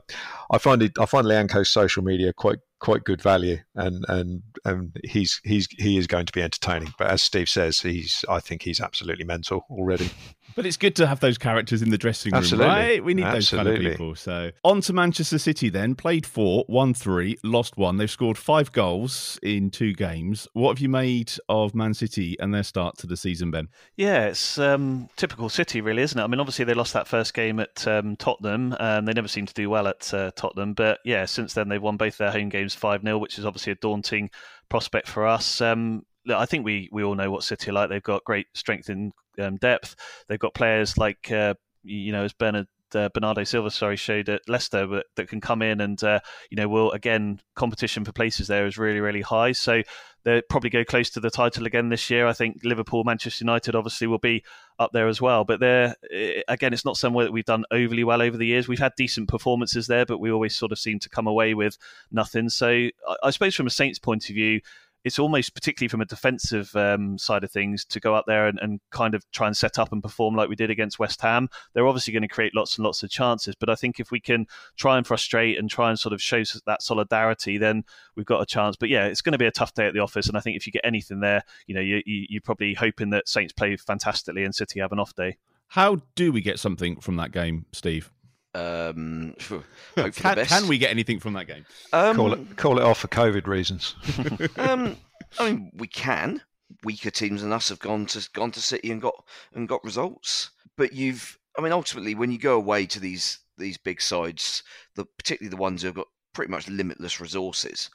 I 0.51 0.57
find 0.57 0.81
it 0.81 0.93
I 0.99 1.05
find 1.05 1.25
Lyanco's 1.25 1.71
social 1.71 2.03
media 2.03 2.33
quite 2.33 2.59
quite 2.79 3.03
good 3.03 3.21
value, 3.21 3.57
and 3.75 4.03
and 4.09 4.41
and 4.65 4.97
he's 5.03 5.39
he's 5.43 5.67
he 5.77 5.97
is 5.97 6.07
going 6.07 6.25
to 6.25 6.33
be 6.33 6.41
entertaining. 6.41 6.93
But 6.97 7.07
as 7.07 7.21
Steve 7.21 7.47
says, 7.47 7.79
he's 7.79 8.25
I 8.27 8.39
think 8.39 8.63
he's 8.63 8.81
absolutely 8.81 9.25
mental 9.25 9.65
already. 9.69 10.09
But 10.55 10.65
it's 10.65 10.77
good 10.77 10.95
to 10.97 11.07
have 11.07 11.19
those 11.19 11.37
characters 11.37 11.81
in 11.81 11.89
the 11.89 11.97
dressing 11.97 12.31
room, 12.31 12.39
Absolutely. 12.39 12.67
right? 12.67 13.03
We 13.03 13.13
need 13.13 13.25
those 13.25 13.49
kind 13.49 13.67
of 13.67 13.79
people. 13.79 14.15
So 14.15 14.51
on 14.63 14.81
to 14.81 14.93
Manchester 14.93 15.37
City 15.37 15.69
then. 15.69 15.95
Played 15.95 16.25
four, 16.25 16.65
won 16.67 16.93
three, 16.93 17.37
lost 17.43 17.77
one. 17.77 17.97
They've 17.97 18.09
scored 18.11 18.37
five 18.37 18.71
goals 18.71 19.39
in 19.43 19.69
two 19.69 19.93
games. 19.93 20.47
What 20.53 20.69
have 20.69 20.79
you 20.79 20.89
made 20.89 21.31
of 21.49 21.75
Man 21.75 21.93
City 21.93 22.37
and 22.39 22.53
their 22.53 22.63
start 22.63 22.97
to 22.99 23.07
the 23.07 23.17
season, 23.17 23.51
Ben? 23.51 23.69
Yeah, 23.95 24.27
it's 24.27 24.57
um, 24.57 25.09
typical 25.15 25.49
City, 25.49 25.81
really, 25.81 26.01
isn't 26.01 26.17
it? 26.17 26.23
I 26.23 26.27
mean, 26.27 26.39
obviously 26.39 26.65
they 26.65 26.73
lost 26.73 26.93
that 26.93 27.07
first 27.07 27.33
game 27.33 27.59
at 27.59 27.87
um, 27.87 28.15
Tottenham, 28.15 28.75
and 28.79 29.07
they 29.07 29.13
never 29.13 29.27
seem 29.27 29.45
to 29.45 29.53
do 29.53 29.69
well 29.69 29.87
at 29.87 30.13
uh, 30.13 30.31
Tottenham. 30.35 30.73
But 30.73 30.99
yeah, 31.05 31.25
since 31.25 31.53
then 31.53 31.69
they've 31.69 31.81
won 31.81 31.97
both 31.97 32.17
their 32.17 32.31
home 32.31 32.49
games 32.49 32.75
five 32.75 33.01
0 33.01 33.17
which 33.17 33.37
is 33.37 33.45
obviously 33.45 33.71
a 33.73 33.75
daunting 33.75 34.29
prospect 34.69 35.07
for 35.07 35.27
us. 35.27 35.61
Um, 35.61 36.05
I 36.29 36.45
think 36.45 36.65
we 36.65 36.89
we 36.91 37.03
all 37.03 37.15
know 37.15 37.31
what 37.31 37.43
City 37.43 37.69
are 37.71 37.73
like. 37.73 37.89
They've 37.89 38.01
got 38.01 38.23
great 38.23 38.47
strength 38.53 38.89
in 38.89 39.11
um, 39.39 39.57
depth. 39.57 39.95
They've 40.27 40.39
got 40.39 40.53
players 40.53 40.97
like 40.97 41.31
uh, 41.31 41.55
you 41.83 42.11
know 42.11 42.23
as 42.23 42.33
Bernard. 42.33 42.67
Uh, 42.93 43.07
Bernardo 43.07 43.45
Silva, 43.45 43.71
sorry, 43.71 43.95
showed 43.95 44.27
at 44.27 44.41
Leicester, 44.49 44.85
but 44.85 45.05
that 45.15 45.29
can 45.29 45.39
come 45.39 45.61
in 45.61 45.79
and 45.79 46.03
uh, 46.03 46.19
you 46.49 46.57
know 46.57 46.67
will 46.67 46.91
again 46.91 47.39
competition 47.55 48.03
for 48.03 48.11
places 48.11 48.47
there 48.47 48.65
is 48.65 48.77
really 48.77 48.99
really 48.99 49.21
high. 49.21 49.53
So 49.53 49.81
they'll 50.23 50.41
probably 50.49 50.69
go 50.69 50.83
close 50.83 51.09
to 51.11 51.19
the 51.19 51.29
title 51.29 51.65
again 51.65 51.89
this 51.89 52.09
year. 52.09 52.27
I 52.27 52.33
think 52.33 52.61
Liverpool, 52.63 53.03
Manchester 53.03 53.43
United, 53.43 53.75
obviously 53.75 54.07
will 54.07 54.19
be 54.19 54.43
up 54.79 54.91
there 54.93 55.07
as 55.07 55.21
well. 55.21 55.43
But 55.43 55.59
they're 55.59 55.95
eh, 56.11 56.41
again, 56.47 56.73
it's 56.73 56.85
not 56.85 56.97
somewhere 56.97 57.25
that 57.25 57.31
we've 57.31 57.45
done 57.45 57.65
overly 57.71 58.03
well 58.03 58.21
over 58.21 58.37
the 58.37 58.45
years. 58.45 58.67
We've 58.67 58.79
had 58.79 58.93
decent 58.95 59.29
performances 59.29 59.87
there, 59.87 60.05
but 60.05 60.19
we 60.19 60.31
always 60.31 60.55
sort 60.55 60.71
of 60.71 60.79
seem 60.79 60.99
to 60.99 61.09
come 61.09 61.27
away 61.27 61.53
with 61.53 61.77
nothing. 62.11 62.49
So 62.49 62.67
I, 62.69 62.91
I 63.23 63.29
suppose 63.31 63.55
from 63.55 63.67
a 63.67 63.71
Saints 63.71 63.99
point 63.99 64.29
of 64.29 64.35
view, 64.35 64.61
it's 65.03 65.19
almost 65.19 65.53
particularly 65.53 65.89
from 65.89 66.01
a 66.01 66.05
defensive 66.05 66.75
um, 66.75 67.17
side 67.17 67.43
of 67.43 67.51
things 67.51 67.85
to 67.85 67.99
go 67.99 68.15
out 68.15 68.25
there 68.27 68.47
and, 68.47 68.59
and 68.61 68.79
kind 68.91 69.15
of 69.15 69.29
try 69.31 69.47
and 69.47 69.57
set 69.57 69.79
up 69.79 69.91
and 69.91 70.03
perform 70.03 70.35
like 70.35 70.49
we 70.49 70.55
did 70.55 70.69
against 70.69 70.99
West 70.99 71.21
Ham. 71.21 71.49
They're 71.73 71.87
obviously 71.87 72.13
going 72.13 72.21
to 72.21 72.27
create 72.27 72.55
lots 72.55 72.77
and 72.77 72.85
lots 72.85 73.03
of 73.03 73.09
chances, 73.09 73.55
but 73.55 73.69
I 73.69 73.75
think 73.75 73.99
if 73.99 74.11
we 74.11 74.19
can 74.19 74.45
try 74.77 74.97
and 74.97 75.05
frustrate 75.05 75.57
and 75.57 75.69
try 75.69 75.89
and 75.89 75.99
sort 75.99 76.13
of 76.13 76.21
show 76.21 76.43
that 76.65 76.81
solidarity, 76.81 77.57
then 77.57 77.83
we've 78.15 78.25
got 78.25 78.41
a 78.41 78.45
chance. 78.45 78.75
But 78.75 78.89
yeah, 78.89 79.05
it's 79.05 79.21
going 79.21 79.33
to 79.33 79.37
be 79.37 79.45
a 79.45 79.51
tough 79.51 79.73
day 79.73 79.87
at 79.87 79.93
the 79.93 79.99
office, 79.99 80.27
and 80.27 80.37
I 80.37 80.41
think 80.41 80.57
if 80.57 80.65
you 80.65 80.73
get 80.73 80.85
anything 80.85 81.19
there, 81.19 81.43
you 81.67 81.75
know, 81.75 81.81
you, 81.81 82.01
you, 82.05 82.25
you're 82.29 82.41
probably 82.41 82.73
hoping 82.73 83.09
that 83.11 83.27
Saints 83.27 83.53
play 83.53 83.75
fantastically 83.77 84.43
and 84.43 84.53
City 84.53 84.79
have 84.79 84.91
an 84.91 84.99
off 84.99 85.15
day. 85.15 85.37
How 85.67 86.01
do 86.15 86.31
we 86.31 86.41
get 86.41 86.59
something 86.59 86.99
from 86.99 87.15
that 87.15 87.31
game, 87.31 87.65
Steve? 87.71 88.11
Um, 88.53 89.35
hope 89.39 89.63
for 89.95 90.11
Can, 90.11 90.11
the 90.11 90.35
best. 90.35 90.49
can 90.49 90.67
we 90.67 90.77
get 90.77 90.91
anything 90.91 91.19
from 91.19 91.33
that 91.33 91.47
game? 91.47 91.65
Um, 91.93 92.15
call 92.15 92.33
it 92.33 92.57
call 92.57 92.77
it 92.79 92.83
off 92.83 92.99
for 92.99 93.07
COVID 93.07 93.47
reasons. 93.47 93.95
um, 94.57 94.97
I 95.39 95.51
mean, 95.51 95.71
we 95.75 95.87
can. 95.87 96.41
Weaker 96.83 97.11
teams 97.11 97.41
than 97.41 97.51
us 97.51 97.69
have 97.69 97.79
gone 97.79 98.05
to 98.07 98.27
gone 98.33 98.51
to 98.51 98.61
City 98.61 98.91
and 98.91 99.01
got 99.01 99.15
and 99.53 99.67
got 99.67 99.83
results. 99.83 100.51
But 100.77 100.93
you've, 100.93 101.37
I 101.57 101.61
mean, 101.61 101.73
ultimately, 101.73 102.15
when 102.15 102.31
you 102.31 102.37
go 102.37 102.55
away 102.55 102.85
to 102.87 102.99
these 102.99 103.39
these 103.57 103.77
big 103.77 104.01
sides, 104.01 104.63
the 104.95 105.05
particularly 105.05 105.49
the 105.49 105.61
ones 105.61 105.81
who've 105.81 105.93
got 105.93 106.07
pretty 106.33 106.49
much 106.51 106.69
limitless 106.69 107.19
resources, 107.19 107.89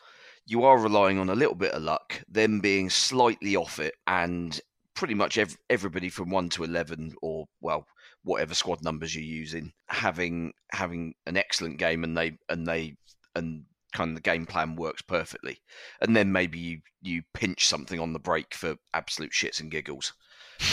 you 0.47 0.65
are 0.65 0.79
relying 0.79 1.19
on 1.19 1.31
a 1.31 1.35
little 1.35 1.55
bit 1.55 1.73
of 1.73 1.83
luck, 1.83 2.23
them 2.29 2.61
being 2.61 2.91
slightly 2.91 3.57
off 3.57 3.79
it, 3.79 3.95
and 4.07 4.61
pretty 4.95 5.15
much 5.15 5.37
ev- 5.39 5.57
everybody 5.71 6.09
from 6.11 6.31
one 6.31 6.49
to 6.51 6.65
eleven, 6.65 7.15
or 7.23 7.47
well, 7.61 7.87
whatever 8.27 8.55
squad 8.55 8.83
numbers 8.83 9.15
you're 9.15 9.25
using, 9.25 9.73
having 9.87 10.53
having 10.73 11.15
an 11.27 11.37
excellent 11.37 11.79
game, 11.79 12.05
and 12.05 12.19
they 12.19 12.37
and 12.49 12.67
they 12.67 12.97
and 13.35 13.65
kind 13.93 14.11
of 14.11 14.17
the 14.17 14.21
game 14.21 14.45
plan 14.45 14.77
works 14.77 15.01
perfectly, 15.01 15.63
and 16.01 16.15
then 16.15 16.33
maybe 16.33 16.59
you 16.59 16.81
you 17.01 17.23
pinch 17.33 17.67
something 17.67 18.01
on 18.01 18.13
the 18.13 18.19
break 18.19 18.53
for 18.53 18.77
absolute 18.93 19.31
shits 19.31 19.61
and 19.61 19.71
giggles. 19.71 20.13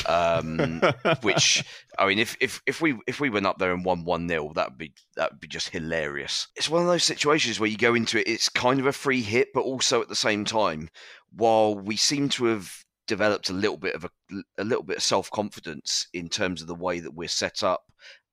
um, 0.08 0.82
which 1.22 1.64
I 2.00 2.08
mean, 2.08 2.18
if, 2.18 2.36
if 2.40 2.62
if 2.66 2.82
we 2.82 2.98
if 3.06 3.20
we 3.20 3.30
went 3.30 3.46
up 3.46 3.60
there 3.60 3.74
and 3.74 3.86
won 3.86 4.04
one 4.04 4.28
0 4.28 4.54
that 4.56 4.72
would 4.72 4.78
be 4.78 4.94
that 5.16 5.32
would 5.32 5.40
be 5.42 5.48
just 5.48 5.70
hilarious. 5.70 6.48
It's 6.56 6.70
one 6.70 6.82
of 6.82 6.88
those 6.88 7.04
situations 7.04 7.60
where 7.60 7.70
you 7.70 7.78
go 7.78 7.94
into 7.94 8.20
it, 8.20 8.28
it's 8.28 8.50
kind 8.50 8.80
of 8.80 8.88
a 8.88 8.94
free 8.94 9.22
hit, 9.22 9.50
but 9.54 9.62
also 9.62 10.02
at 10.02 10.10
the 10.10 10.16
same 10.16 10.44
time, 10.44 10.90
while 11.36 11.76
we 11.76 11.98
seem 11.98 12.30
to 12.30 12.46
have 12.46 12.83
developed 13.08 13.50
a 13.50 13.54
little 13.54 13.78
bit 13.78 13.96
of 13.96 14.06
a, 14.06 14.10
a 14.58 14.64
little 14.64 14.84
bit 14.84 14.98
of 14.98 15.04
self 15.04 15.30
confidence 15.32 16.08
in 16.14 16.30
terms 16.30 16.62
of 16.62 16.68
the 16.68 16.76
way 16.76 17.00
that 17.00 17.14
we're 17.14 17.28
set 17.28 17.64
up 17.64 17.84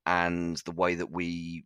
and 0.07 0.59
the 0.59 0.73
way 0.73 0.95
that 0.95 1.11
we 1.11 1.65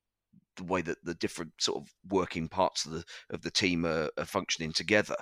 the 0.56 0.64
way 0.64 0.80
that 0.82 0.98
the 1.04 1.14
different 1.14 1.52
sort 1.58 1.82
of 1.82 1.88
working 2.08 2.48
parts 2.48 2.84
of 2.86 2.92
the 2.92 3.04
of 3.30 3.42
the 3.42 3.50
team 3.50 3.84
are, 3.84 4.10
are 4.18 4.24
functioning 4.24 4.72
together. 4.72 5.16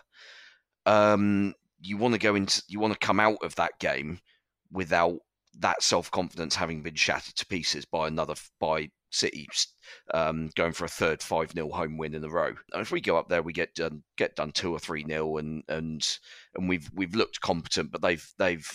Um, 0.87 1.55
you 1.81 1.97
want 1.97 2.15
to 2.15 2.19
go 2.19 2.35
into 2.35 2.63
you 2.69 2.81
want 2.81 2.93
to 2.93 3.07
come 3.07 3.21
out 3.21 3.39
of 3.43 3.55
that 3.57 3.79
game 3.81 4.19
without 4.71 5.19
that 5.59 5.83
self 5.83 6.11
confidence 6.11 6.55
having 6.55 6.83
been 6.83 6.95
shattered 6.95 7.35
to 7.37 7.47
pieces 7.47 7.85
by 7.85 8.09
another 8.09 8.35
by 8.61 8.89
City 9.13 9.47
um, 10.15 10.51
going 10.57 10.73
for 10.73 10.85
a 10.85 10.89
third 10.89 11.23
five 11.23 11.53
0 11.53 11.69
home 11.71 11.97
win 11.97 12.15
in 12.15 12.25
a 12.25 12.29
row. 12.29 12.53
And 12.73 12.83
if 12.83 12.91
we 12.91 13.01
go 13.01 13.17
up 13.17 13.29
there, 13.29 13.43
we 13.43 13.53
get 13.53 13.75
done 13.75 14.03
get 14.17 14.37
done 14.37 14.53
two 14.53 14.73
or 14.73 14.79
three 14.79 15.05
0 15.07 15.37
and 15.39 15.63
and 15.69 16.19
and 16.55 16.69
we've 16.69 16.91
we've 16.95 17.15
looked 17.15 17.41
competent, 17.41 17.91
but 17.93 18.03
they've 18.03 18.27
they've 18.39 18.69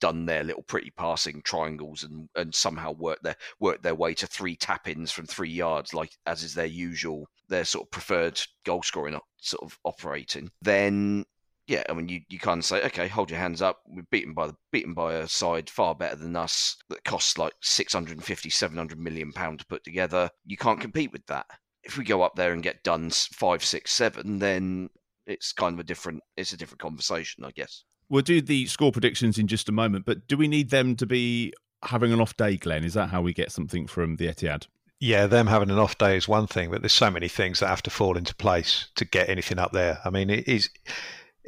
done 0.00 0.26
their 0.26 0.44
little 0.44 0.62
pretty 0.62 0.90
passing 0.90 1.42
triangles 1.42 2.04
and 2.04 2.28
and 2.36 2.54
somehow 2.54 2.92
worked 2.92 3.24
their 3.24 3.36
worked 3.58 3.82
their 3.82 3.94
way 3.94 4.14
to 4.14 4.26
three 4.26 4.56
tap 4.56 4.88
ins 4.88 5.10
from 5.10 5.26
three 5.26 5.50
yards, 5.50 5.94
like 5.94 6.12
as 6.26 6.42
is 6.42 6.54
their 6.54 6.66
usual 6.66 7.28
their 7.48 7.64
sort 7.64 7.86
of 7.86 7.90
preferred 7.90 8.40
goal 8.64 8.82
scoring 8.82 9.18
sort 9.38 9.62
of 9.62 9.78
operating. 9.84 10.50
Then 10.62 11.24
yeah, 11.68 11.82
I 11.88 11.92
mean, 11.92 12.08
you, 12.08 12.22
you 12.30 12.38
kind 12.38 12.58
of 12.58 12.64
say, 12.64 12.82
okay, 12.86 13.08
hold 13.08 13.30
your 13.30 13.38
hands 13.38 13.60
up. 13.60 13.82
We're 13.86 14.02
beaten 14.10 14.32
by 14.32 14.46
the 14.46 14.56
beaten 14.72 14.94
by 14.94 15.14
a 15.14 15.28
side 15.28 15.68
far 15.68 15.94
better 15.94 16.16
than 16.16 16.34
us 16.34 16.76
that 16.88 17.04
costs 17.04 17.36
like 17.36 17.52
650, 17.60 18.48
700 18.48 18.98
million 18.98 19.32
pound 19.32 19.58
to 19.58 19.66
put 19.66 19.84
together. 19.84 20.30
You 20.46 20.56
can't 20.56 20.80
compete 20.80 21.12
with 21.12 21.26
that. 21.26 21.44
If 21.84 21.98
we 21.98 22.04
go 22.04 22.22
up 22.22 22.36
there 22.36 22.54
and 22.54 22.62
get 22.62 22.82
done 22.84 23.10
five, 23.10 23.62
six, 23.62 23.92
seven, 23.92 24.38
then 24.38 24.88
it's 25.26 25.52
kind 25.52 25.74
of 25.74 25.80
a 25.80 25.84
different. 25.84 26.22
It's 26.38 26.54
a 26.54 26.56
different 26.56 26.80
conversation, 26.80 27.44
I 27.44 27.50
guess. 27.50 27.84
We'll 28.08 28.22
do 28.22 28.40
the 28.40 28.64
score 28.66 28.90
predictions 28.90 29.36
in 29.36 29.46
just 29.46 29.68
a 29.68 29.72
moment, 29.72 30.06
but 30.06 30.26
do 30.26 30.38
we 30.38 30.48
need 30.48 30.70
them 30.70 30.96
to 30.96 31.04
be 31.06 31.52
having 31.84 32.14
an 32.14 32.20
off 32.20 32.34
day, 32.38 32.56
Glenn? 32.56 32.84
Is 32.84 32.94
that 32.94 33.10
how 33.10 33.20
we 33.20 33.34
get 33.34 33.52
something 33.52 33.86
from 33.86 34.16
the 34.16 34.28
Etihad? 34.28 34.66
Yeah, 35.00 35.26
them 35.26 35.46
having 35.46 35.70
an 35.70 35.78
off 35.78 35.98
day 35.98 36.16
is 36.16 36.26
one 36.26 36.46
thing, 36.46 36.70
but 36.70 36.80
there's 36.80 36.94
so 36.94 37.10
many 37.10 37.28
things 37.28 37.60
that 37.60 37.68
have 37.68 37.82
to 37.82 37.90
fall 37.90 38.16
into 38.16 38.34
place 38.34 38.88
to 38.96 39.04
get 39.04 39.28
anything 39.28 39.58
up 39.58 39.72
there. 39.72 40.00
I 40.04 40.10
mean, 40.10 40.30
it 40.30 40.48
is 40.48 40.70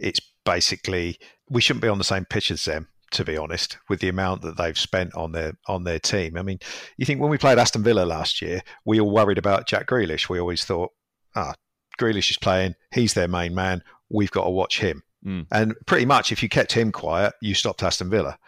it's 0.01 0.21
basically 0.45 1.19
we 1.49 1.61
shouldn't 1.61 1.83
be 1.83 1.89
on 1.89 1.99
the 1.99 2.05
same 2.05 2.25
pitch 2.25 2.51
as 2.51 2.65
them 2.65 2.89
to 3.13 3.25
be 3.25 3.37
honest 3.37 3.79
with 3.89 4.01
the 4.01 4.09
amount 4.09 4.43
that 4.43 4.57
they've 4.57 4.79
spent 4.79 5.15
on 5.15 5.33
their 5.33 5.53
on 5.67 5.85
their 5.85 5.99
team. 5.99 6.37
I 6.37 6.43
mean 6.43 6.59
you 6.97 7.05
think 7.05 7.21
when 7.21 7.31
we 7.31 7.39
played 7.39 7.59
aston 7.59 7.83
villa 7.83 8.05
last 8.05 8.41
year 8.41 8.63
we 8.85 9.01
all 9.01 9.11
worried 9.11 9.39
about 9.39 9.67
jack 9.67 9.87
Grealish. 9.87 10.29
we 10.29 10.39
always 10.39 10.65
thought 10.65 10.91
ah 11.35 11.55
Grealish 12.01 12.31
is 12.31 12.39
playing. 12.39 12.75
He's 12.93 13.15
their 13.15 13.29
main 13.29 13.55
man. 13.55 13.83
We've 14.09 14.31
got 14.31 14.45
to 14.45 14.51
watch 14.51 14.81
him. 14.81 15.03
Mm. 15.27 15.47
and 15.53 15.75
pretty 15.87 16.07
much 16.07 16.33
if 16.33 16.43
you 16.43 16.49
kept 16.49 16.73
him 16.73 16.91
quiet 16.91 17.35
you 17.43 17.55
stopped 17.55 17.83
aston 17.83 18.09
villa. 18.09 18.39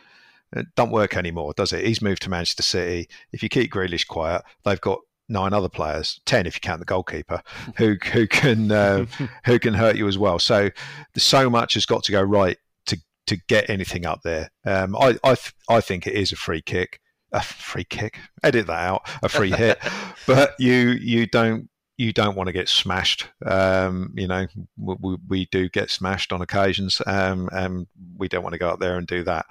It 0.55 0.67
don't 0.75 0.91
work 0.91 1.17
anymore 1.17 1.53
does 1.55 1.73
it? 1.73 1.85
He's 1.85 2.01
moved 2.01 2.23
to 2.23 2.31
manchester 2.31 2.63
city. 2.63 3.09
If 3.33 3.43
you 3.43 3.49
keep 3.49 3.71
Grealish 3.73 4.07
quiet 4.07 4.43
they've 4.65 4.81
got 4.81 5.01
nine 5.33 5.53
other 5.53 5.69
players, 5.69 6.21
ten 6.27 6.47
if 6.47 6.57
you 6.57 6.61
count 6.61 6.79
the 6.79 6.85
goalkeeper, 6.85 7.43
who 7.77 7.97
who 8.13 8.27
can 8.27 8.71
uh, 8.71 9.07
who 9.45 9.59
can 9.59 9.75
hurt 9.75 9.97
you 9.97 10.07
as 10.07 10.19
well. 10.19 10.39
So 10.39 10.71
so 11.17 11.51
much 11.51 11.75
has 11.75 11.87
got 11.87 12.05
to 12.05 12.13
go 12.13 12.23
right 12.23 12.59
to 12.87 12.99
to 13.27 13.37
get 13.49 13.69
anything 13.69 14.07
up 14.07 14.21
there. 14.23 14.51
Um, 14.65 14.97
I 14.97 15.17
I, 15.25 15.35
th- 15.35 15.55
I 15.69 15.81
think 15.81 16.07
it 16.07 16.15
is 16.15 16.33
a 16.33 16.37
free 16.37 16.63
kick, 16.63 17.01
a 17.33 17.43
free 17.43 17.85
kick. 17.85 18.19
Edit 18.43 18.67
that 18.67 18.81
out, 18.81 19.03
a 19.23 19.29
free 19.29 19.51
hit. 19.51 19.79
but 20.27 20.55
you 20.59 20.91
you 21.01 21.27
don't 21.27 21.69
you 21.99 22.13
don't 22.13 22.37
want 22.37 22.49
to 22.49 22.53
get 22.53 22.69
smashed. 22.69 23.29
Um, 23.45 24.13
you 24.17 24.27
know, 24.27 24.47
we, 24.77 25.17
we, 25.29 25.47
do 25.47 25.69
get 25.69 25.91
smashed 25.91 26.33
on 26.33 26.43
occasions, 26.43 27.01
um, 27.07 27.49
and 27.53 27.87
we 28.17 28.29
don't 28.29 28.43
want 28.43 28.55
to 28.55 28.59
go 28.59 28.71
out 28.71 28.81
there 28.81 28.97
and 28.97 29.07
do 29.07 29.23
that. 29.25 29.47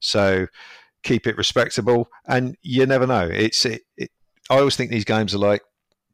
So 0.00 0.46
keep 1.02 1.26
it 1.26 1.36
respectable, 1.36 2.08
and 2.26 2.56
you 2.62 2.86
never 2.86 3.06
know. 3.06 3.28
It's 3.30 3.64
it, 3.66 3.82
it 3.96 4.10
I 4.50 4.58
always 4.58 4.76
think 4.76 4.90
these 4.90 5.04
games 5.04 5.34
are 5.34 5.38
like 5.38 5.62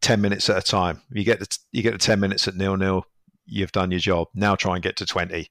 ten 0.03 0.20
minutes 0.20 0.49
at 0.51 0.59
a 0.59 0.62
time. 0.62 1.01
You 1.11 1.24
get 1.24 1.41
the 1.41 1.59
you 1.72 1.82
get 1.82 1.93
the 1.93 1.99
ten 1.99 2.20
minutes 2.20 2.47
at 2.47 2.55
nil 2.55 2.76
nil. 2.76 3.07
You've 3.47 3.72
done 3.72 3.91
your 3.91 4.01
job. 4.01 4.28
Now 4.34 4.55
try 4.55 4.74
and 4.74 4.82
get 4.82 4.97
to 4.97 5.07
twenty, 5.07 5.49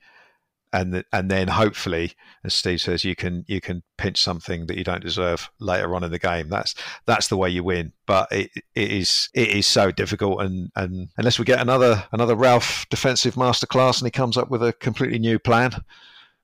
and 0.72 0.94
the, 0.94 1.06
and 1.12 1.32
then 1.32 1.48
hopefully, 1.48 2.14
as 2.44 2.54
Steve 2.54 2.80
says, 2.80 3.04
you 3.04 3.16
can 3.16 3.44
you 3.48 3.60
can 3.60 3.82
pinch 3.98 4.22
something 4.22 4.68
that 4.68 4.78
you 4.78 4.84
don't 4.84 5.02
deserve 5.02 5.50
later 5.60 5.96
on 5.96 6.04
in 6.04 6.12
the 6.12 6.20
game. 6.20 6.48
That's 6.48 6.76
that's 7.08 7.28
the 7.28 7.38
way 7.38 7.50
you 7.50 7.64
win. 7.64 7.92
But 8.06 8.32
it, 8.32 8.52
it 8.76 8.92
is 8.92 9.30
it 9.34 9.50
is 9.50 9.66
so 9.66 9.92
difficult, 9.92 10.42
and, 10.44 10.72
and 10.76 11.10
unless 11.18 11.40
we 11.40 11.46
get 11.46 11.60
another 11.60 12.06
another 12.12 12.36
Ralph 12.36 12.86
defensive 12.92 13.34
masterclass, 13.34 14.00
and 14.00 14.06
he 14.06 14.12
comes 14.12 14.38
up 14.38 14.52
with 14.52 14.62
a 14.62 14.74
completely 14.74 15.18
new 15.18 15.40
plan, 15.40 15.72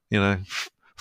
you 0.09 0.19
know 0.19 0.39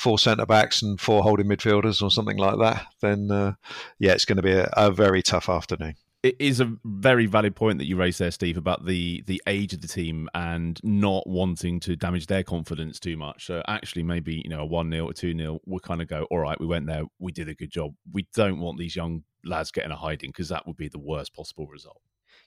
four 0.01 0.19
centre 0.19 0.47
backs 0.47 0.83
and 0.83 1.01
four 1.01 1.23
holding 1.23 1.47
midfielders 1.47 2.03
or 2.03 2.11
something 2.11 2.39
like 2.39 2.59
that, 2.59 2.87
then 3.01 3.31
uh, 3.31 3.55
yeah, 3.99 4.13
it's 4.13 4.25
going 4.25 4.37
to 4.37 4.43
be 4.43 4.53
a, 4.53 4.69
a, 4.77 4.91
very 4.91 5.23
tough 5.23 5.49
afternoon. 5.49 5.95
it 6.23 6.37
is 6.39 6.61
a 6.61 6.73
very 6.85 7.27
valid 7.27 7.55
point 7.55 7.79
that 7.79 7.87
you 7.87 7.97
raised 7.97 8.19
there, 8.19 8.31
Steve, 8.31 8.57
about 8.57 8.87
the 8.87 9.23
the 9.27 9.43
age 9.47 9.73
of 9.73 9.81
the 9.81 9.89
team 9.89 10.29
and 10.35 10.81
not 10.83 11.27
wanting 11.27 11.81
to 11.81 11.97
damage 11.97 12.27
their 12.27 12.43
confidence 12.43 12.99
too 12.99 13.17
much. 13.17 13.47
So 13.47 13.63
actually, 13.69 14.03
maybe 14.03 14.43
you 14.45 14.51
know 14.51 14.61
a 14.61 14.67
one 14.67 14.91
0 14.91 15.07
or 15.07 15.13
two 15.13 15.37
0 15.37 15.61
we'll 15.67 15.81
kind 15.81 16.03
of 16.03 16.09
go, 16.09 16.27
all 16.31 16.39
right, 16.39 16.59
we 16.59 16.67
went 16.67 16.87
there, 16.87 17.05
we 17.19 17.33
did 17.33 17.49
a 17.49 17.55
good 17.55 17.71
job. 17.71 17.95
We 18.13 18.27
don't 18.35 18.59
want 18.59 18.79
these 18.79 18.97
young 18.97 19.25
lads 19.45 19.71
getting 19.71 19.93
a 19.93 19.97
hiding 19.97 20.31
because 20.31 20.49
that 20.49 20.67
would 20.67 20.77
be 20.77 20.89
the 20.89 20.99
worst 20.99 21.35
possible 21.35 21.67
result. 21.67 22.01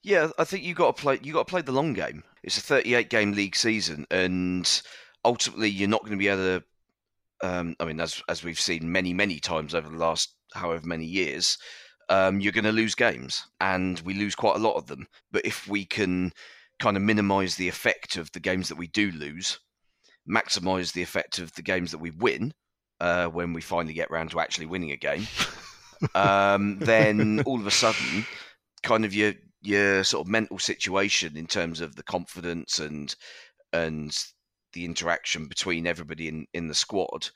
Yeah, 0.03 0.29
I 0.37 0.43
think 0.43 0.63
you 0.63 0.73
got 0.73 0.97
to 0.97 1.01
play. 1.01 1.19
You 1.23 1.33
got 1.33 1.47
to 1.47 1.51
play 1.51 1.61
the 1.61 1.71
long 1.71 1.93
game. 1.93 2.23
It's 2.43 2.57
a 2.57 2.61
38 2.61 3.09
game 3.09 3.31
league 3.31 3.55
season, 3.55 4.05
and 4.11 4.81
ultimately, 5.23 5.69
you're 5.69 5.89
not 5.89 6.01
going 6.01 6.11
to 6.11 6.17
be 6.17 6.27
able 6.27 6.59
to. 6.59 6.63
Um, 7.43 7.75
I 7.79 7.85
mean, 7.85 7.99
as 7.99 8.23
as 8.29 8.43
we've 8.43 8.59
seen 8.59 8.91
many 8.91 9.13
many 9.13 9.39
times 9.39 9.75
over 9.75 9.89
the 9.89 9.97
last 9.97 10.33
however 10.55 10.87
many 10.87 11.05
years, 11.05 11.57
um, 12.09 12.39
you're 12.39 12.53
going 12.53 12.63
to 12.63 12.71
lose 12.71 12.95
games, 12.95 13.45
and 13.59 13.99
we 13.99 14.13
lose 14.13 14.33
quite 14.33 14.55
a 14.55 14.59
lot 14.59 14.75
of 14.75 14.87
them. 14.87 15.07
But 15.31 15.45
if 15.45 15.67
we 15.67 15.85
can 15.85 16.31
kind 16.79 16.97
of 16.97 17.03
minimise 17.03 17.55
the 17.55 17.67
effect 17.67 18.15
of 18.15 18.31
the 18.31 18.39
games 18.39 18.69
that 18.69 18.77
we 18.77 18.87
do 18.87 19.11
lose, 19.11 19.59
maximise 20.27 20.93
the 20.93 21.03
effect 21.03 21.37
of 21.37 21.53
the 21.53 21.61
games 21.61 21.91
that 21.91 21.99
we 21.99 22.11
win 22.11 22.53
uh, 22.99 23.27
when 23.27 23.53
we 23.53 23.61
finally 23.61 23.93
get 23.93 24.09
round 24.09 24.31
to 24.31 24.39
actually 24.39 24.65
winning 24.65 24.91
a 24.91 24.97
game, 24.97 25.27
um, 26.15 26.79
then 26.79 27.41
all 27.45 27.59
of 27.59 27.67
a 27.67 27.71
sudden, 27.71 28.25
kind 28.83 29.03
of 29.05 29.13
your 29.13 29.33
your 29.61 30.03
sort 30.03 30.25
of 30.25 30.31
mental 30.31 30.59
situation 30.59 31.35
in 31.37 31.47
terms 31.47 31.81
of 31.81 31.95
the 31.95 32.03
confidence 32.03 32.79
and 32.79 33.15
and 33.73 34.17
the 34.73 34.85
interaction 34.85 35.47
between 35.47 35.87
everybody 35.87 36.27
in, 36.27 36.47
in 36.53 36.67
the 36.67 36.73
squad 36.73 37.29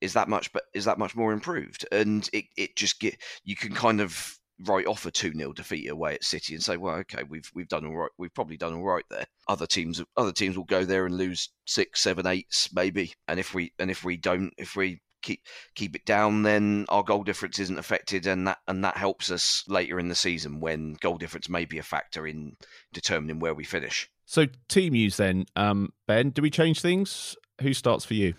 is 0.00 0.14
that 0.14 0.28
much 0.28 0.52
but 0.52 0.64
is 0.74 0.84
that 0.86 0.98
much 0.98 1.14
more 1.14 1.32
improved? 1.32 1.86
And 1.92 2.28
it, 2.32 2.46
it 2.56 2.76
just 2.76 3.00
get 3.00 3.16
you 3.44 3.56
can 3.56 3.74
kind 3.74 4.00
of 4.00 4.36
write 4.66 4.86
off 4.86 5.06
a 5.06 5.10
2-0 5.10 5.54
defeat 5.54 5.88
away 5.88 6.14
at 6.14 6.24
City 6.24 6.54
and 6.54 6.62
say 6.62 6.76
well 6.76 6.96
okay 6.96 7.22
we've 7.28 7.50
we've 7.54 7.68
done 7.68 7.86
all 7.86 7.96
right 7.96 8.10
we've 8.18 8.34
probably 8.34 8.56
done 8.56 8.74
all 8.74 8.84
right 8.84 9.04
there. 9.10 9.26
Other 9.48 9.66
teams 9.66 10.02
other 10.16 10.32
teams 10.32 10.56
will 10.56 10.64
go 10.64 10.84
there 10.84 11.06
and 11.06 11.16
lose 11.16 11.50
six 11.66 12.00
seven 12.00 12.26
eights 12.26 12.70
maybe. 12.72 13.12
And 13.28 13.38
if 13.38 13.54
we 13.54 13.72
and 13.78 13.90
if 13.90 14.04
we 14.04 14.16
don't 14.16 14.52
if 14.58 14.76
we 14.76 15.00
keep 15.22 15.40
keep 15.74 15.94
it 15.94 16.04
down 16.04 16.42
then 16.42 16.84
our 16.88 17.02
goal 17.02 17.22
difference 17.22 17.58
isn't 17.58 17.78
affected 17.78 18.26
and 18.26 18.46
that 18.46 18.58
and 18.68 18.84
that 18.84 18.96
helps 18.96 19.30
us 19.30 19.64
later 19.68 19.98
in 19.98 20.08
the 20.08 20.14
season 20.14 20.60
when 20.60 20.94
goal 21.00 21.18
difference 21.18 21.48
may 21.48 21.64
be 21.64 21.78
a 21.78 21.82
factor 21.82 22.26
in 22.26 22.56
determining 22.92 23.38
where 23.38 23.54
we 23.54 23.64
finish 23.64 24.08
so 24.26 24.46
team 24.68 24.94
use 24.94 25.16
then 25.16 25.44
um, 25.56 25.92
Ben 26.06 26.30
do 26.30 26.42
we 26.42 26.50
change 26.50 26.80
things 26.80 27.36
who 27.60 27.72
starts 27.74 28.04
for 28.04 28.14
you 28.14 28.34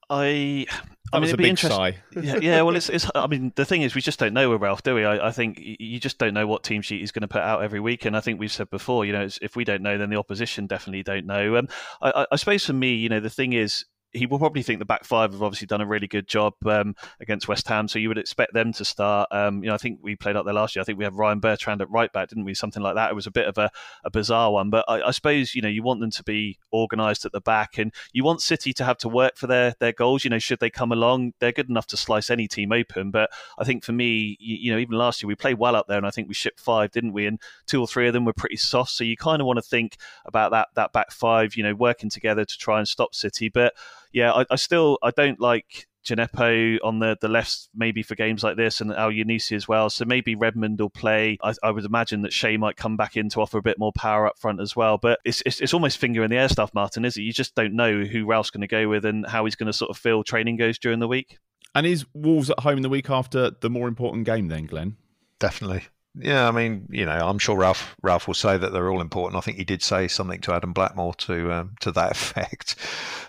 I. 0.09 0.65
That 1.11 1.17
I 1.17 1.17
mean, 1.17 1.21
was 1.21 1.29
a 1.29 1.33
it'd 1.33 1.37
be 1.37 1.43
big 1.43 1.49
interesting. 1.51 1.77
sigh. 1.77 2.01
yeah, 2.21 2.37
yeah, 2.41 2.61
well, 2.63 2.75
it's, 2.75 2.89
it's. 2.89 3.09
I 3.13 3.27
mean, 3.27 3.53
the 3.55 3.63
thing 3.65 3.83
is, 3.83 3.93
we 3.95 4.01
just 4.01 4.19
don't 4.19 4.33
know 4.33 4.49
with 4.49 4.61
Ralph, 4.61 4.83
do 4.83 4.95
we? 4.95 5.05
I, 5.05 5.27
I 5.27 5.31
think 5.31 5.59
you 5.61 5.99
just 5.99 6.17
don't 6.17 6.33
know 6.33 6.47
what 6.47 6.63
team 6.63 6.81
sheet 6.81 6.99
he's 6.99 7.11
going 7.11 7.21
to 7.21 7.27
put 7.27 7.41
out 7.41 7.63
every 7.63 7.79
week, 7.79 8.05
and 8.05 8.17
I 8.17 8.21
think 8.21 8.39
we've 8.39 8.51
said 8.51 8.69
before, 8.69 9.05
you 9.05 9.13
know, 9.13 9.21
it's, 9.21 9.37
if 9.41 9.55
we 9.55 9.63
don't 9.63 9.81
know, 9.83 9.97
then 9.97 10.09
the 10.09 10.17
opposition 10.17 10.65
definitely 10.67 11.03
don't 11.03 11.25
know. 11.25 11.57
Um, 11.57 11.67
I, 12.01 12.11
I- 12.11 12.25
I 12.31 12.35
suppose 12.37 12.65
for 12.65 12.73
me, 12.73 12.95
you 12.95 13.09
know, 13.09 13.19
the 13.19 13.29
thing 13.29 13.53
is, 13.53 13.85
he 14.15 14.25
will 14.25 14.39
probably 14.39 14.63
think 14.63 14.79
the 14.79 14.85
back 14.85 15.03
five 15.03 15.33
have 15.33 15.43
obviously 15.43 15.67
done 15.67 15.81
a 15.81 15.85
really 15.85 16.07
good 16.07 16.27
job 16.27 16.53
um, 16.65 16.95
against 17.19 17.47
West 17.47 17.67
Ham, 17.67 17.87
so 17.87 17.99
you 17.99 18.07
would 18.07 18.17
expect 18.17 18.53
them 18.53 18.71
to 18.73 18.85
start. 18.85 19.27
Um, 19.31 19.63
you 19.63 19.69
know, 19.69 19.75
I 19.75 19.77
think 19.77 19.99
we 20.01 20.15
played 20.15 20.37
out 20.37 20.45
there 20.45 20.53
last 20.53 20.75
year. 20.75 20.81
I 20.81 20.85
think 20.85 20.97
we 20.97 21.03
had 21.03 21.13
Ryan 21.13 21.39
Bertrand 21.39 21.81
at 21.81 21.89
right 21.89 22.11
back, 22.11 22.29
didn't 22.29 22.45
we? 22.45 22.53
Something 22.53 22.81
like 22.81 22.95
that. 22.95 23.11
It 23.11 23.15
was 23.15 23.27
a 23.27 23.31
bit 23.31 23.47
of 23.47 23.57
a, 23.57 23.69
a 24.03 24.09
bizarre 24.09 24.51
one, 24.51 24.69
but 24.69 24.85
I, 24.87 25.01
I 25.01 25.11
suppose 25.11 25.53
you 25.53 25.61
know 25.61 25.69
you 25.69 25.83
want 25.83 25.99
them 25.99 26.11
to 26.11 26.23
be 26.23 26.57
organised 26.71 27.25
at 27.25 27.31
the 27.31 27.41
back, 27.41 27.77
and 27.77 27.93
you 28.13 28.23
want 28.23 28.41
City 28.41 28.73
to 28.73 28.85
have 28.85 28.97
to 28.99 29.09
work 29.09 29.37
for 29.37 29.47
their 29.47 29.75
their 29.79 29.91
goals. 29.91 30.23
You 30.23 30.29
know, 30.29 30.39
should 30.39 30.59
they 30.59 30.69
come 30.69 30.91
along, 30.91 31.33
they're 31.39 31.51
good 31.51 31.69
enough 31.69 31.87
to 31.87 31.97
slice 31.97 32.29
any 32.29 32.47
team 32.47 32.71
open. 32.71 33.11
But 33.11 33.29
I 33.57 33.63
think 33.63 33.83
for 33.83 33.91
me, 33.91 34.37
you, 34.39 34.55
you 34.55 34.71
know, 34.71 34.79
even 34.79 34.97
last 34.97 35.21
year 35.21 35.27
we 35.27 35.35
played 35.35 35.57
well 35.57 35.75
up 35.75 35.87
there, 35.87 35.97
and 35.97 36.07
I 36.07 36.11
think 36.11 36.27
we 36.27 36.33
shipped 36.33 36.59
five, 36.59 36.91
didn't 36.91 37.13
we? 37.13 37.25
And 37.25 37.39
two 37.65 37.81
or 37.81 37.87
three 37.87 38.07
of 38.07 38.13
them 38.13 38.25
were 38.25 38.33
pretty 38.33 38.57
soft. 38.57 38.91
So 38.91 39.03
you 39.03 39.17
kind 39.17 39.41
of 39.41 39.45
want 39.45 39.57
to 39.57 39.63
think 39.63 39.97
about 40.25 40.51
that 40.51 40.69
that 40.75 40.93
back 40.93 41.11
five, 41.11 41.55
you 41.55 41.63
know, 41.63 41.75
working 41.75 42.09
together 42.09 42.45
to 42.45 42.57
try 42.57 42.79
and 42.79 42.87
stop 42.87 43.13
City. 43.13 43.49
But 43.49 43.73
yeah, 44.15 44.31
I, 44.31 44.45
I 44.49 44.55
still 44.55 44.97
I 45.03 45.11
don't 45.11 45.41
like 45.41 45.87
Djenepo 46.05 46.77
on 46.83 46.99
the, 46.99 47.17
the 47.19 47.27
left 47.27 47.67
maybe 47.75 48.01
for 48.01 48.15
games 48.15 48.43
like 48.43 48.55
this 48.55 48.79
and 48.79 48.91
Elyounoussi 48.91 49.55
as 49.57 49.67
well. 49.67 49.89
So 49.89 50.05
maybe 50.05 50.35
Redmond 50.35 50.79
will 50.79 50.89
play. 50.89 51.37
I, 51.43 51.53
I 51.61 51.71
would 51.71 51.83
imagine 51.83 52.21
that 52.21 52.31
Che 52.31 52.55
might 52.55 52.77
come 52.77 52.95
back 52.95 53.17
in 53.17 53.27
to 53.29 53.41
offer 53.41 53.57
a 53.57 53.61
bit 53.61 53.77
more 53.77 53.91
power 53.91 54.25
up 54.25 54.39
front 54.39 54.61
as 54.61 54.73
well. 54.73 54.97
But 54.97 55.19
it's, 55.25 55.43
it's, 55.45 55.59
it's 55.59 55.73
almost 55.73 55.97
finger 55.97 56.23
in 56.23 56.29
the 56.29 56.37
air 56.37 56.47
stuff, 56.47 56.73
Martin, 56.73 57.03
is 57.03 57.17
it? 57.17 57.23
You 57.23 57.33
just 57.33 57.55
don't 57.55 57.73
know 57.73 58.03
who 58.03 58.25
Ralph's 58.25 58.51
going 58.51 58.61
to 58.61 58.67
go 58.67 58.87
with 58.87 59.03
and 59.03 59.27
how 59.27 59.43
he's 59.43 59.55
going 59.55 59.67
to 59.67 59.73
sort 59.73 59.89
of 59.89 59.97
feel 59.97 60.23
training 60.23 60.55
goes 60.55 60.79
during 60.79 60.99
the 60.99 61.09
week. 61.09 61.37
And 61.73 61.85
is 61.85 62.05
Wolves 62.13 62.49
at 62.49 62.61
home 62.61 62.83
the 62.83 62.89
week 62.89 63.09
after 63.09 63.51
the 63.59 63.69
more 63.69 63.89
important 63.89 64.25
game 64.25 64.47
then, 64.47 64.65
Glenn? 64.65 64.95
Definitely. 65.39 65.83
Yeah, 66.17 66.47
I 66.47 66.51
mean, 66.51 66.87
you 66.89 67.05
know, 67.05 67.11
I'm 67.11 67.39
sure 67.39 67.57
Ralph 67.57 67.95
Ralph 68.01 68.27
will 68.27 68.35
say 68.35 68.57
that 68.57 68.71
they're 68.71 68.89
all 68.89 69.01
important. 69.01 69.37
I 69.37 69.41
think 69.41 69.57
he 69.57 69.65
did 69.65 69.81
say 69.81 70.07
something 70.07 70.39
to 70.41 70.53
Adam 70.53 70.71
Blackmore 70.71 71.13
to 71.15 71.51
um, 71.51 71.75
to 71.81 71.91
that 71.91 72.11
effect, 72.15 72.75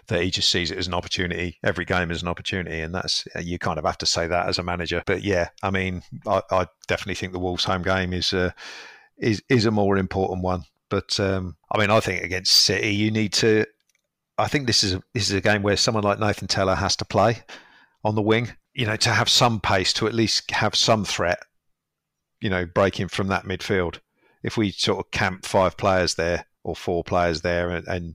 that 0.06 0.22
he 0.22 0.30
just 0.30 0.50
sees 0.50 0.70
it 0.70 0.78
as 0.78 0.86
an 0.86 0.94
opportunity. 0.94 1.58
Every 1.64 1.84
game 1.84 2.10
is 2.10 2.22
an 2.22 2.28
opportunity, 2.28 2.80
and 2.80 2.94
that's 2.94 3.26
you 3.40 3.58
kind 3.58 3.78
of 3.78 3.84
have 3.84 3.98
to 3.98 4.06
say 4.06 4.26
that 4.28 4.48
as 4.48 4.58
a 4.58 4.62
manager. 4.62 5.02
But 5.04 5.24
yeah, 5.24 5.48
I 5.62 5.70
mean, 5.70 6.02
I, 6.26 6.42
I 6.50 6.66
definitely 6.86 7.16
think 7.16 7.32
the 7.32 7.40
Wolves 7.40 7.64
home 7.64 7.82
game 7.82 8.12
is 8.12 8.32
uh, 8.32 8.52
is 9.18 9.42
is 9.48 9.66
a 9.66 9.70
more 9.70 9.96
important 9.96 10.42
one. 10.42 10.62
But 10.88 11.18
um, 11.18 11.56
I 11.72 11.78
mean, 11.78 11.90
I 11.90 11.98
think 11.98 12.22
against 12.22 12.52
City, 12.52 12.94
you 12.94 13.10
need 13.10 13.32
to. 13.34 13.66
I 14.38 14.46
think 14.48 14.66
this 14.66 14.84
is 14.84 14.94
a, 14.94 15.02
this 15.12 15.28
is 15.28 15.34
a 15.34 15.40
game 15.40 15.62
where 15.62 15.76
someone 15.76 16.04
like 16.04 16.20
Nathan 16.20 16.46
Tella 16.46 16.76
has 16.76 16.94
to 16.96 17.04
play 17.04 17.42
on 18.04 18.14
the 18.14 18.22
wing. 18.22 18.52
You 18.74 18.86
know, 18.86 18.96
to 18.96 19.10
have 19.10 19.28
some 19.28 19.58
pace, 19.58 19.92
to 19.94 20.06
at 20.06 20.14
least 20.14 20.50
have 20.50 20.74
some 20.76 21.04
threat 21.04 21.38
you 22.40 22.50
know, 22.50 22.66
breaking 22.66 23.08
from 23.08 23.28
that 23.28 23.44
midfield. 23.44 24.00
If 24.42 24.56
we 24.56 24.70
sort 24.70 25.04
of 25.04 25.10
camp 25.10 25.44
five 25.44 25.76
players 25.76 26.14
there 26.14 26.46
or 26.62 26.76
four 26.76 27.02
players 27.02 27.40
there 27.40 27.70
and, 27.70 27.86
and 27.86 28.14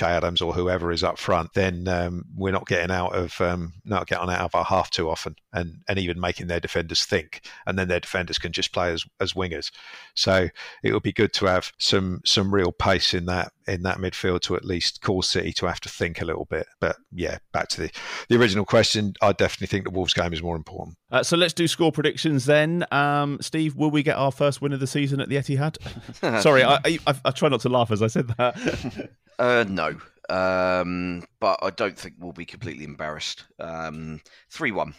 Adams 0.00 0.40
or 0.40 0.52
whoever 0.52 0.92
is 0.92 1.02
up 1.02 1.18
front, 1.18 1.52
then 1.54 1.88
um, 1.88 2.24
we're 2.36 2.52
not 2.52 2.66
getting 2.66 2.94
out 2.94 3.14
of 3.14 3.40
um, 3.40 3.72
not 3.84 4.06
getting 4.06 4.30
out 4.30 4.40
of 4.40 4.54
our 4.54 4.64
half 4.64 4.90
too 4.90 5.10
often, 5.10 5.34
and 5.52 5.82
and 5.88 5.98
even 5.98 6.20
making 6.20 6.46
their 6.46 6.60
defenders 6.60 7.04
think, 7.04 7.42
and 7.66 7.78
then 7.78 7.88
their 7.88 8.00
defenders 8.00 8.38
can 8.38 8.52
just 8.52 8.72
play 8.72 8.92
as, 8.92 9.04
as 9.18 9.32
wingers. 9.32 9.70
So 10.14 10.48
it 10.82 10.92
would 10.92 11.02
be 11.02 11.12
good 11.12 11.32
to 11.34 11.46
have 11.46 11.72
some 11.78 12.20
some 12.24 12.54
real 12.54 12.72
pace 12.72 13.12
in 13.14 13.26
that 13.26 13.52
in 13.66 13.82
that 13.82 13.98
midfield 13.98 14.40
to 14.42 14.56
at 14.56 14.64
least 14.64 15.02
cause 15.02 15.28
City 15.28 15.52
to 15.54 15.66
have 15.66 15.80
to 15.80 15.88
think 15.88 16.20
a 16.20 16.26
little 16.26 16.46
bit. 16.46 16.66
But 16.80 16.96
yeah, 17.12 17.38
back 17.52 17.68
to 17.70 17.82
the 17.82 17.90
the 18.28 18.38
original 18.38 18.64
question, 18.64 19.14
I 19.20 19.32
definitely 19.32 19.66
think 19.66 19.84
the 19.84 19.90
Wolves 19.90 20.14
game 20.14 20.32
is 20.32 20.42
more 20.42 20.56
important. 20.56 20.96
Uh, 21.10 21.22
so 21.22 21.36
let's 21.36 21.52
do 21.52 21.66
score 21.66 21.90
predictions 21.90 22.44
then. 22.46 22.84
Um, 22.92 23.38
Steve, 23.40 23.74
will 23.76 23.90
we 23.90 24.02
get 24.02 24.16
our 24.16 24.30
first 24.30 24.62
win 24.62 24.72
of 24.72 24.80
the 24.80 24.86
season 24.86 25.20
at 25.20 25.28
the 25.28 25.36
Etihad? 25.36 25.76
Sorry, 26.42 26.62
I, 26.62 26.76
I, 26.84 27.14
I 27.24 27.30
try 27.32 27.48
not 27.48 27.60
to 27.62 27.68
laugh 27.68 27.90
as 27.90 28.02
I 28.02 28.06
said 28.06 28.28
that. 28.38 29.10
Uh, 29.40 29.64
no. 29.66 29.96
Um, 30.28 31.24
but 31.40 31.58
I 31.62 31.70
don't 31.70 31.96
think 31.98 32.16
we'll 32.18 32.32
be 32.32 32.44
completely 32.44 32.84
embarrassed. 32.84 33.46
Um, 33.58 34.20
3 34.50 34.70
1. 34.70 34.94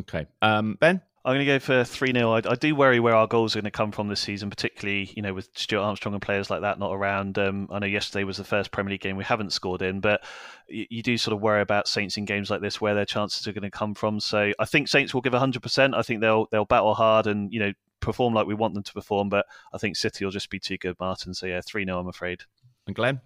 okay. 0.00 0.26
Um, 0.42 0.76
ben? 0.80 1.00
I'm 1.24 1.34
going 1.34 1.40
to 1.40 1.52
go 1.52 1.58
for 1.58 1.84
3 1.84 2.12
0. 2.12 2.32
I, 2.32 2.42
I 2.48 2.54
do 2.54 2.74
worry 2.74 3.00
where 3.00 3.14
our 3.14 3.26
goals 3.26 3.54
are 3.54 3.60
going 3.60 3.70
to 3.70 3.70
come 3.70 3.92
from 3.92 4.08
this 4.08 4.20
season, 4.20 4.50
particularly 4.50 5.12
you 5.14 5.22
know 5.22 5.34
with 5.34 5.48
Stuart 5.54 5.82
Armstrong 5.82 6.14
and 6.14 6.22
players 6.22 6.50
like 6.50 6.62
that 6.62 6.78
not 6.78 6.92
around. 6.92 7.38
Um, 7.38 7.68
I 7.70 7.80
know 7.80 7.86
yesterday 7.86 8.24
was 8.24 8.36
the 8.36 8.44
first 8.44 8.70
Premier 8.70 8.92
League 8.92 9.00
game 9.00 9.16
we 9.16 9.24
haven't 9.24 9.52
scored 9.52 9.82
in, 9.82 10.00
but 10.00 10.22
you, 10.68 10.86
you 10.90 11.02
do 11.02 11.18
sort 11.18 11.34
of 11.34 11.40
worry 11.40 11.60
about 11.60 11.88
Saints 11.88 12.16
in 12.16 12.24
games 12.24 12.50
like 12.50 12.60
this 12.60 12.80
where 12.80 12.94
their 12.94 13.04
chances 13.04 13.46
are 13.46 13.52
going 13.52 13.62
to 13.62 13.70
come 13.70 13.94
from. 13.94 14.20
So 14.20 14.52
I 14.58 14.64
think 14.64 14.88
Saints 14.88 15.12
will 15.12 15.20
give 15.20 15.32
100%. 15.32 15.94
I 15.94 16.02
think 16.02 16.20
they'll 16.20 16.46
they'll 16.50 16.64
battle 16.64 16.94
hard 16.94 17.26
and 17.26 17.52
you 17.52 17.60
know 17.60 17.72
perform 18.00 18.34
like 18.34 18.46
we 18.46 18.54
want 18.54 18.74
them 18.74 18.82
to 18.84 18.92
perform, 18.92 19.28
but 19.28 19.46
I 19.72 19.78
think 19.78 19.96
City 19.96 20.24
will 20.24 20.32
just 20.32 20.50
be 20.50 20.60
too 20.60 20.78
good, 20.78 20.96
Martin. 21.00 21.34
So 21.34 21.46
yeah, 21.46 21.60
3 21.60 21.84
0, 21.84 21.98
I'm 21.98 22.08
afraid. 22.08 22.42
And 22.86 22.94
Glenn? 22.94 23.20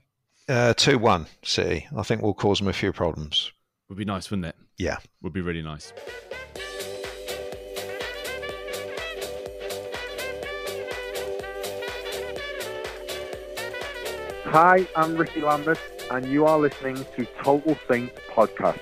Uh, 0.48 0.74
two 0.74 0.98
one 0.98 1.26
City. 1.44 1.86
I 1.96 2.02
think 2.02 2.20
we'll 2.20 2.34
cause 2.34 2.58
them 2.58 2.68
a 2.68 2.72
few 2.72 2.92
problems. 2.92 3.52
Would 3.88 3.98
be 3.98 4.04
nice, 4.04 4.30
wouldn't 4.30 4.46
it? 4.46 4.56
Yeah. 4.76 4.98
Would 5.22 5.32
be 5.32 5.40
really 5.40 5.62
nice. 5.62 5.92
Hi, 14.46 14.86
I'm 14.96 15.16
Ricky 15.16 15.40
Lambert, 15.40 15.78
and 16.10 16.26
you 16.26 16.44
are 16.46 16.58
listening 16.58 16.96
to 17.16 17.24
Total 17.42 17.78
Saints 17.88 18.18
Podcast. 18.28 18.80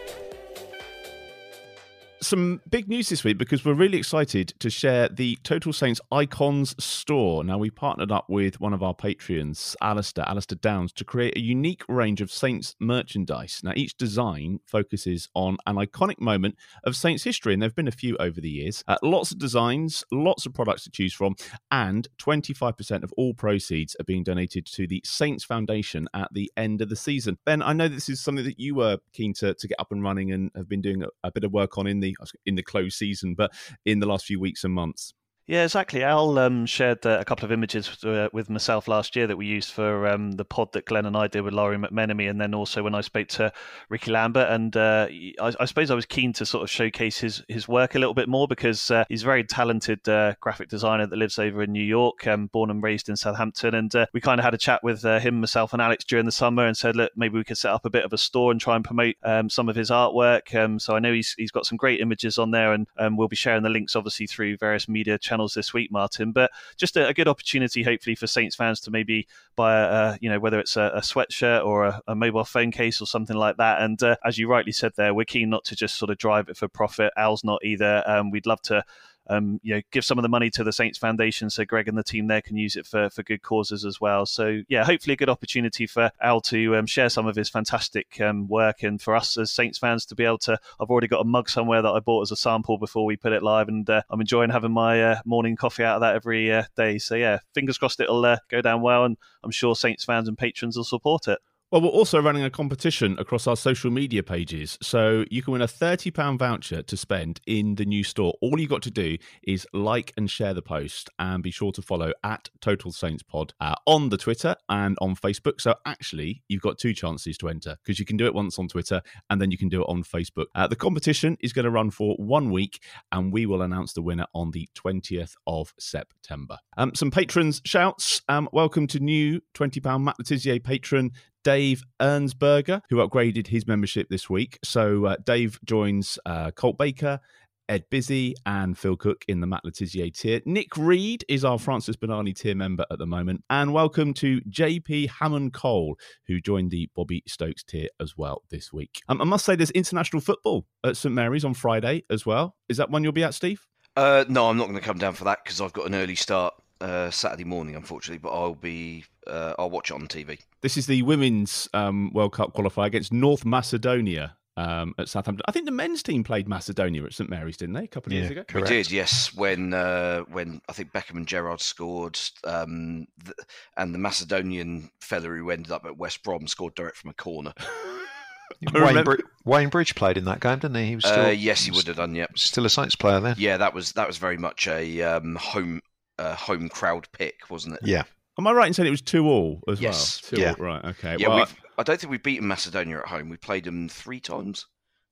Some 2.31 2.61
big 2.70 2.87
news 2.89 3.09
this 3.09 3.24
week 3.24 3.39
because 3.39 3.64
we're 3.64 3.74
really 3.74 3.99
excited 3.99 4.55
to 4.61 4.70
share 4.70 5.09
the 5.09 5.37
Total 5.43 5.72
Saints 5.72 6.01
Icons 6.12 6.76
store. 6.78 7.43
Now, 7.43 7.59
we 7.59 7.70
partnered 7.70 8.12
up 8.12 8.26
with 8.28 8.61
one 8.61 8.72
of 8.72 8.85
our 8.85 8.95
Patreons, 8.95 9.74
Alistair, 9.81 10.24
Alistair 10.28 10.57
Downs, 10.62 10.93
to 10.93 11.05
create 11.05 11.37
a 11.37 11.41
unique 11.41 11.83
range 11.89 12.20
of 12.20 12.31
Saints 12.31 12.76
merchandise. 12.78 13.62
Now, 13.64 13.72
each 13.74 13.97
design 13.97 14.61
focuses 14.64 15.28
on 15.35 15.57
an 15.66 15.74
iconic 15.74 16.20
moment 16.20 16.55
of 16.85 16.95
Saints 16.95 17.24
history, 17.24 17.53
and 17.53 17.61
there 17.61 17.68
have 17.68 17.74
been 17.74 17.89
a 17.89 17.91
few 17.91 18.16
over 18.18 18.41
the 18.41 18.49
years. 18.49 18.85
Uh, 18.87 18.97
lots 19.03 19.33
of 19.33 19.41
designs, 19.41 20.05
lots 20.12 20.47
of 20.47 20.55
products 20.55 20.85
to 20.85 20.91
choose 20.93 21.12
from, 21.12 21.35
and 21.72 22.07
25% 22.18 23.03
of 23.03 23.12
all 23.16 23.35
proceeds 23.35 23.97
are 23.99 24.05
being 24.05 24.22
donated 24.22 24.66
to 24.66 24.87
the 24.87 25.03
Saints 25.05 25.43
Foundation 25.43 26.07
at 26.14 26.28
the 26.33 26.49
end 26.57 26.81
of 26.81 26.91
the 26.91 26.95
season. 26.95 27.39
Ben, 27.45 27.61
I 27.61 27.72
know 27.72 27.89
this 27.89 28.09
is 28.09 28.20
something 28.20 28.45
that 28.45 28.61
you 28.61 28.76
were 28.76 28.99
keen 29.12 29.35
to, 29.35 29.53
to 29.53 29.66
get 29.66 29.81
up 29.81 29.91
and 29.91 30.05
running 30.05 30.31
and 30.31 30.53
have 30.55 30.68
been 30.68 30.81
doing 30.81 31.03
a, 31.03 31.09
a 31.24 31.33
bit 31.33 31.43
of 31.43 31.51
work 31.51 31.76
on 31.76 31.89
in 31.89 31.99
the 31.99 32.14
in 32.47 32.55
the 32.55 32.62
closed 32.62 32.97
season, 32.97 33.35
but 33.35 33.53
in 33.85 34.01
the 34.01 34.07
last 34.07 34.27
few 34.27 34.41
weeks 34.41 34.64
and 34.64 34.75
months. 34.75 35.14
Yeah, 35.51 35.65
exactly. 35.65 36.05
Al 36.05 36.39
um, 36.39 36.65
shared 36.65 37.05
uh, 37.05 37.19
a 37.19 37.25
couple 37.25 37.45
of 37.45 37.51
images 37.51 38.05
uh, 38.05 38.29
with 38.33 38.49
myself 38.49 38.87
last 38.87 39.17
year 39.17 39.27
that 39.27 39.37
we 39.37 39.47
used 39.47 39.73
for 39.73 40.07
um, 40.07 40.31
the 40.31 40.45
pod 40.45 40.73
that 40.75 40.85
Glenn 40.85 41.07
and 41.07 41.17
I 41.17 41.27
did 41.27 41.41
with 41.41 41.53
Lawrie 41.53 41.77
McMenemy, 41.77 42.31
and 42.31 42.41
then 42.41 42.55
also 42.55 42.85
when 42.85 42.95
I 42.95 43.01
spoke 43.01 43.27
to 43.31 43.53
Ricky 43.89 44.13
Lambert. 44.13 44.49
And 44.49 44.77
uh, 44.77 45.09
I, 45.11 45.53
I, 45.59 45.65
suppose 45.65 45.91
I 45.91 45.97
was 45.97 46.07
keen 46.07 46.33
to 46.35 46.47
sort 46.47 46.63
of 46.63 46.71
showcase 46.71 47.19
his, 47.19 47.43
his 47.49 47.67
work 47.67 47.97
a 47.97 47.99
little 47.99 48.15
bit 48.15 48.29
more 48.29 48.47
because 48.47 48.93
uh, 48.93 49.03
he's 49.09 49.25
a 49.25 49.27
very 49.27 49.43
talented 49.43 50.09
uh, 50.09 50.35
graphic 50.39 50.69
designer 50.69 51.09
that 51.09 51.17
lives 51.17 51.37
over 51.37 51.65
in 51.65 51.73
New 51.73 51.83
York, 51.83 52.29
um, 52.29 52.47
born 52.47 52.71
and 52.71 52.81
raised 52.81 53.09
in 53.09 53.17
Southampton. 53.17 53.75
And 53.75 53.93
uh, 53.97 54.07
we 54.15 54.21
kind 54.21 54.39
of 54.39 54.45
had 54.45 54.55
a 54.55 54.59
chat 54.59 54.85
with 54.85 55.03
him, 55.03 55.41
myself, 55.41 55.73
and 55.73 55.83
Alex 55.83 56.05
during 56.05 56.27
the 56.27 56.31
summer 56.31 56.65
and 56.65 56.77
said, 56.77 56.95
look, 56.95 57.11
maybe 57.17 57.37
we 57.37 57.43
could 57.43 57.59
set 57.59 57.73
up 57.73 57.85
a 57.85 57.91
bit 57.91 58.05
of 58.05 58.13
a 58.13 58.19
store 58.19 58.53
and 58.53 58.61
try 58.61 58.77
and 58.77 58.85
promote 58.85 59.17
um, 59.25 59.51
some 59.51 59.69
of 59.69 59.75
his 59.75 59.91
artwork. 59.91 60.55
Um, 60.55 60.79
so 60.79 60.95
I 60.95 61.01
know 61.01 61.13
he's, 61.13 61.35
he's 61.37 61.51
got 61.51 61.67
some 61.67 61.77
great 61.77 62.01
images 62.01 62.39
on 62.39 62.53
there, 62.53 62.73
and 62.73 62.87
um, 63.01 63.17
we'll 63.17 63.27
be 63.27 63.35
sharing 63.35 63.65
the 63.65 63.69
links 63.69 63.97
obviously 63.97 64.29
through 64.29 64.57
various 64.57 64.89
media 64.89 65.19
channels 65.19 65.39
this 65.49 65.72
week, 65.72 65.91
Martin. 65.91 66.32
But 66.32 66.51
just 66.76 66.97
a, 66.97 67.09
a 67.09 67.14
good 67.14 67.28
opportunity, 67.28 67.82
hopefully, 67.82 68.14
for 68.14 68.26
Saints 68.26 68.57
fans 68.57 68.80
to 68.80 68.91
maybe 68.91 69.26
buy 69.57 69.80
a, 69.80 70.18
you 70.20 70.28
know, 70.28 70.38
whether 70.38 70.61
it's 70.61 70.76
a, 70.76 70.93
a 70.95 71.01
sweatshirt 71.01 71.64
or 71.64 71.86
a, 71.86 72.03
a, 72.09 72.14
mobile 72.14 72.45
phone 72.45 72.70
case 72.70 73.01
or 73.01 73.07
something 73.07 73.36
like 73.36 73.57
that. 73.57 73.82
And 73.82 74.03
uh, 74.03 74.16
as 74.24 74.38
you 74.38 74.49
rightly 74.49 74.72
said 74.72 74.93
there, 74.97 75.14
we're 75.14 75.24
keen 75.24 75.51
not 75.51 75.64
to 75.64 75.76
just 75.76 75.97
sort 75.97 76.11
of 76.11 76.18
drive 76.18 76.49
it 76.49 76.57
for 76.57 76.68
profit. 76.68 77.12
Al's 77.16 77.45
not 77.45 77.64
either. 77.64 78.03
Um, 78.07 78.30
we'd 78.30 78.47
love 78.47 78.62
to 78.62 78.84
um, 79.31 79.61
you 79.62 79.74
know, 79.74 79.81
give 79.93 80.05
some 80.05 80.18
of 80.18 80.22
the 80.22 80.28
money 80.28 80.51
to 80.51 80.64
the 80.64 80.72
Saints 80.72 80.99
Foundation 80.99 81.49
so 81.49 81.64
Greg 81.64 81.87
and 81.87 81.97
the 81.97 82.03
team 82.03 82.26
there 82.26 82.43
can 82.43 82.57
use 82.57 82.74
it 82.74 82.85
for, 82.85 83.09
for 83.11 83.22
good 83.22 83.43
causes 83.43 83.85
as 83.85 84.01
well. 84.01 84.26
So, 84.26 84.62
yeah, 84.68 84.85
hopefully 84.85 85.14
a 85.14 85.16
good 85.16 85.28
opportunity 85.28 85.87
for 85.87 86.11
Al 86.20 86.41
to 86.43 86.76
um, 86.76 86.87
share 86.87 87.09
some 87.09 87.28
of 87.28 87.37
his 87.37 87.49
fantastic 87.49 88.20
um, 88.20 88.49
work 88.49 88.83
and 88.83 89.01
for 89.01 89.14
us 89.14 89.39
as 89.39 89.53
Saints 89.53 89.78
fans 89.78 90.05
to 90.07 90.16
be 90.16 90.24
able 90.24 90.39
to. 90.39 90.59
I've 90.81 90.91
already 90.91 91.07
got 91.07 91.20
a 91.20 91.24
mug 91.24 91.49
somewhere 91.49 91.81
that 91.81 91.89
I 91.89 92.01
bought 92.01 92.22
as 92.22 92.33
a 92.33 92.37
sample 92.37 92.76
before 92.76 93.05
we 93.05 93.16
put 93.16 93.33
it 93.33 93.45
live, 93.45 93.68
and 93.68 93.89
uh, 93.89 94.03
I'm 94.11 94.20
enjoying 94.20 94.51
having 94.51 94.72
my 94.72 95.03
uh, 95.03 95.20
morning 95.24 95.55
coffee 95.55 95.85
out 95.85 95.97
of 95.97 96.01
that 96.01 96.16
every 96.16 96.53
uh, 96.53 96.64
day. 96.76 96.99
So, 96.99 97.14
yeah, 97.14 97.39
fingers 97.55 97.78
crossed 97.78 98.01
it'll 98.01 98.24
uh, 98.24 98.39
go 98.49 98.61
down 98.61 98.83
well, 98.83 99.05
and 99.05 99.16
I'm 99.45 99.53
sure 99.53 99.76
Saints 99.76 100.05
fans 100.05 100.26
and 100.26 100.37
patrons 100.37 100.76
will 100.76 100.85
support 100.85 101.28
it. 101.28 101.39
Well, 101.73 101.83
we're 101.83 101.89
also 101.91 102.21
running 102.21 102.43
a 102.43 102.51
competition 102.51 103.16
across 103.21 103.47
our 103.47 103.55
social 103.55 103.93
media 103.93 104.25
pages. 104.25 104.77
So 104.83 105.25
you 105.31 105.41
can 105.41 105.53
win 105.53 105.62
a 105.62 105.68
£30 105.68 106.37
voucher 106.37 106.83
to 106.83 106.97
spend 106.97 107.41
in 107.47 107.77
the 107.77 107.85
new 107.85 108.03
store. 108.03 108.35
All 108.41 108.59
you've 108.59 108.68
got 108.68 108.83
to 108.83 108.91
do 108.91 109.16
is 109.45 109.68
like 109.73 110.12
and 110.16 110.29
share 110.29 110.53
the 110.53 110.62
post 110.62 111.11
and 111.21 111.45
be 111.45 111.53
sure 111.53 111.71
to 111.71 111.81
follow 111.81 112.12
at 112.25 112.49
Total 112.61 112.91
Saints 112.91 113.23
Pod 113.23 113.55
uh, 113.61 113.77
on 113.87 114.09
the 114.09 114.16
Twitter 114.16 114.57
and 114.68 114.99
on 115.01 115.14
Facebook. 115.14 115.61
So 115.61 115.77
actually, 115.87 116.43
you've 116.49 116.61
got 116.61 116.77
two 116.77 116.93
chances 116.93 117.39
to 117.39 117.49
enter 117.49 117.77
because 117.85 118.01
you 118.01 118.05
can 118.05 118.16
do 118.16 118.27
it 118.27 118.35
once 118.35 118.59
on 118.59 118.66
Twitter 118.66 119.01
and 119.31 119.41
then 119.41 119.53
you 119.53 119.57
can 119.57 119.68
do 119.68 119.83
it 119.83 119.87
on 119.89 120.03
Facebook. 120.03 120.47
Uh, 120.57 120.66
the 120.66 120.75
competition 120.75 121.37
is 121.39 121.53
going 121.53 121.66
to 121.66 121.71
run 121.71 121.93
for 121.93 122.16
one 122.16 122.51
week 122.51 122.83
and 123.12 123.33
we 123.33 123.47
will 123.47 123.62
announce 123.62 123.93
the 123.93 124.03
winner 124.03 124.27
on 124.35 124.51
the 124.51 124.68
20th 124.75 125.35
of 125.47 125.73
September. 125.79 126.59
Um, 126.77 126.97
some 126.97 127.12
patrons 127.12 127.62
shouts. 127.64 128.23
Um, 128.29 128.49
welcome 128.53 128.89
to 128.89 128.99
new 128.99 129.41
£20 129.55 130.03
Matt 130.03 130.18
Le 130.18 130.25
Tissier 130.25 130.59
patron 130.59 131.12
Dave 131.45 131.82
Ernsberger, 132.01 132.82
who 132.91 132.97
upgraded 132.97 133.47
his 133.47 133.66
membership 133.66 134.09
this 134.09 134.28
week. 134.28 134.59
So 134.64 135.07
uh, 135.07 135.16
Dave 135.24 135.59
joins 135.64 136.18
uh, 136.26 136.51
Colt 136.51 136.76
Baker, 136.78 137.20
Ed 137.68 137.84
Busy, 137.91 138.34
and 138.45 138.76
Phil 138.76 138.97
Cook 138.97 139.24
in 139.28 139.41
the 139.41 139.47
Matt 139.47 139.64
Le 139.64 139.70
Tissier 139.70 140.12
tier. 140.12 140.41
Nick 140.45 140.76
Reed 140.76 141.24
is 141.28 141.45
our 141.45 141.59
Francis 141.59 141.97
Benali 141.97 142.34
tier 142.34 142.55
member 142.55 142.84
at 142.91 142.99
the 142.99 143.07
moment. 143.07 143.43
And 143.49 143.72
welcome 143.72 144.12
to 144.14 144.41
JP 144.43 145.09
Hammond 145.09 145.53
Cole, 145.53 145.97
who 146.26 146.41
joined 146.41 146.72
the 146.72 146.91
Bobby 146.95 147.22
Stokes 147.26 147.62
tier 147.62 147.88
as 148.01 148.16
well 148.16 148.43
this 148.51 148.72
week. 148.72 149.01
Um, 149.09 149.20
I 149.20 149.24
must 149.24 149.47
say, 149.47 149.55
there's 149.55 149.70
international 149.70 150.20
football 150.20 150.66
at 150.84 150.97
St 150.97 151.14
Mary's 151.14 151.45
on 151.45 151.55
Friday 151.55 152.03
as 152.11 152.26
well. 152.26 152.57
Is 152.68 152.76
that 152.78 152.91
one 152.91 153.03
you'll 153.05 153.12
be 153.12 153.24
at, 153.24 153.34
Steve? 153.34 153.66
Uh, 153.97 154.24
no, 154.28 154.49
I'm 154.49 154.57
not 154.57 154.64
going 154.64 154.78
to 154.78 154.84
come 154.84 154.99
down 154.99 155.14
for 155.14 155.24
that 155.24 155.38
because 155.45 155.61
I've 155.61 155.72
got 155.72 155.86
an 155.86 155.95
early 155.95 156.14
start 156.14 156.55
uh, 156.81 157.11
Saturday 157.11 157.45
morning, 157.45 157.76
unfortunately. 157.76 158.18
But 158.18 158.31
I'll 158.31 158.55
be 158.55 159.05
uh, 159.26 159.55
I'll 159.59 159.70
watch 159.70 159.91
it 159.91 159.95
on 159.95 160.07
TV. 160.09 160.39
This 160.61 160.76
is 160.76 160.87
the 160.87 161.03
women's 161.03 161.68
um, 161.74 162.12
World 162.12 162.33
Cup 162.33 162.55
qualifier 162.55 162.87
against 162.87 163.12
North 163.12 163.45
Macedonia. 163.45 164.37
Um, 164.57 164.95
at 164.99 165.09
Southampton, 165.09 165.43
I 165.49 165.53
think 165.53 165.64
the 165.64 165.72
men's 165.72 166.03
team 166.03 166.22
played 166.22 166.47
Macedonia 166.47 167.05
at 167.05 167.14
St 167.14 167.31
Mary's, 167.31 167.57
didn't 167.57 167.76
they? 167.76 167.85
A 167.85 167.87
couple 167.87 168.11
of 168.11 168.14
yeah, 168.14 168.18
years 168.20 168.31
ago. 168.33 168.45
Correct. 168.45 168.68
We 168.68 168.76
did, 168.76 168.91
yes. 168.91 169.33
When 169.33 169.72
uh, 169.72 170.22
when 170.22 170.61
I 170.68 170.72
think 170.72 170.93
Beckham 170.93 171.16
and 171.16 171.26
Gerrard 171.26 171.62
scored, 171.62 172.18
um, 172.45 173.07
th- 173.24 173.37
and 173.78 173.95
the 173.95 173.99
Macedonian 173.99 174.91
fella 175.01 175.28
who 175.28 175.51
ended 175.51 175.72
up 175.72 175.87
at 175.87 175.97
West 175.97 176.22
Brom 176.22 176.47
scored 176.47 176.74
direct 176.74 176.99
from 176.99 177.11
a 177.11 177.14
corner. 177.14 177.55
Wayne, 178.74 179.05
Br- 179.05 179.20
Wayne, 179.45 179.68
Bridge 179.68 179.95
played 179.95 180.18
in 180.18 180.24
that 180.26 180.41
game, 180.41 180.59
didn't 180.59 180.76
he? 180.76 180.87
He 180.89 180.97
was 180.97 181.07
still, 181.07 181.26
uh, 181.26 181.31
yes, 181.31 181.64
he 181.64 181.70
would 181.70 181.87
have 181.87 181.97
done. 181.97 182.14
Yep, 182.14 182.39
still 182.39 182.66
a 182.66 182.70
Saints 182.70 182.97
player 182.97 183.20
then. 183.20 183.37
Yeah, 183.39 183.57
that 183.57 183.72
was 183.72 183.93
that 183.93 184.07
was 184.07 184.18
very 184.18 184.37
much 184.37 184.66
a 184.66 185.03
um, 185.03 185.37
home 185.37 185.81
uh, 186.21 186.35
home 186.37 186.68
crowd 186.68 187.09
pick, 187.12 187.51
wasn't 187.51 187.75
it? 187.75 187.81
Yeah. 187.83 188.03
Am 188.39 188.47
I 188.47 188.53
right 188.53 188.66
in 188.66 188.75
saying 188.75 188.87
it 188.87 188.91
was 188.91 189.03
two 189.03 189.27
all 189.27 189.62
as 189.68 189.81
yes. 189.81 190.23
well? 190.23 190.31
Two 190.31 190.43
yeah. 190.43 190.55
All. 190.59 190.64
Right. 190.64 190.85
Okay. 190.85 191.16
Yeah. 191.18 191.29
Well, 191.29 191.49
I 191.79 191.83
don't 191.83 191.99
think 192.01 192.11
we've 192.11 192.23
beaten 192.23 192.47
Macedonia 192.47 192.99
at 192.99 193.07
home. 193.07 193.29
We 193.29 193.37
played 193.37 193.64
them 193.64 193.89
three 193.89 194.21
times. 194.21 194.66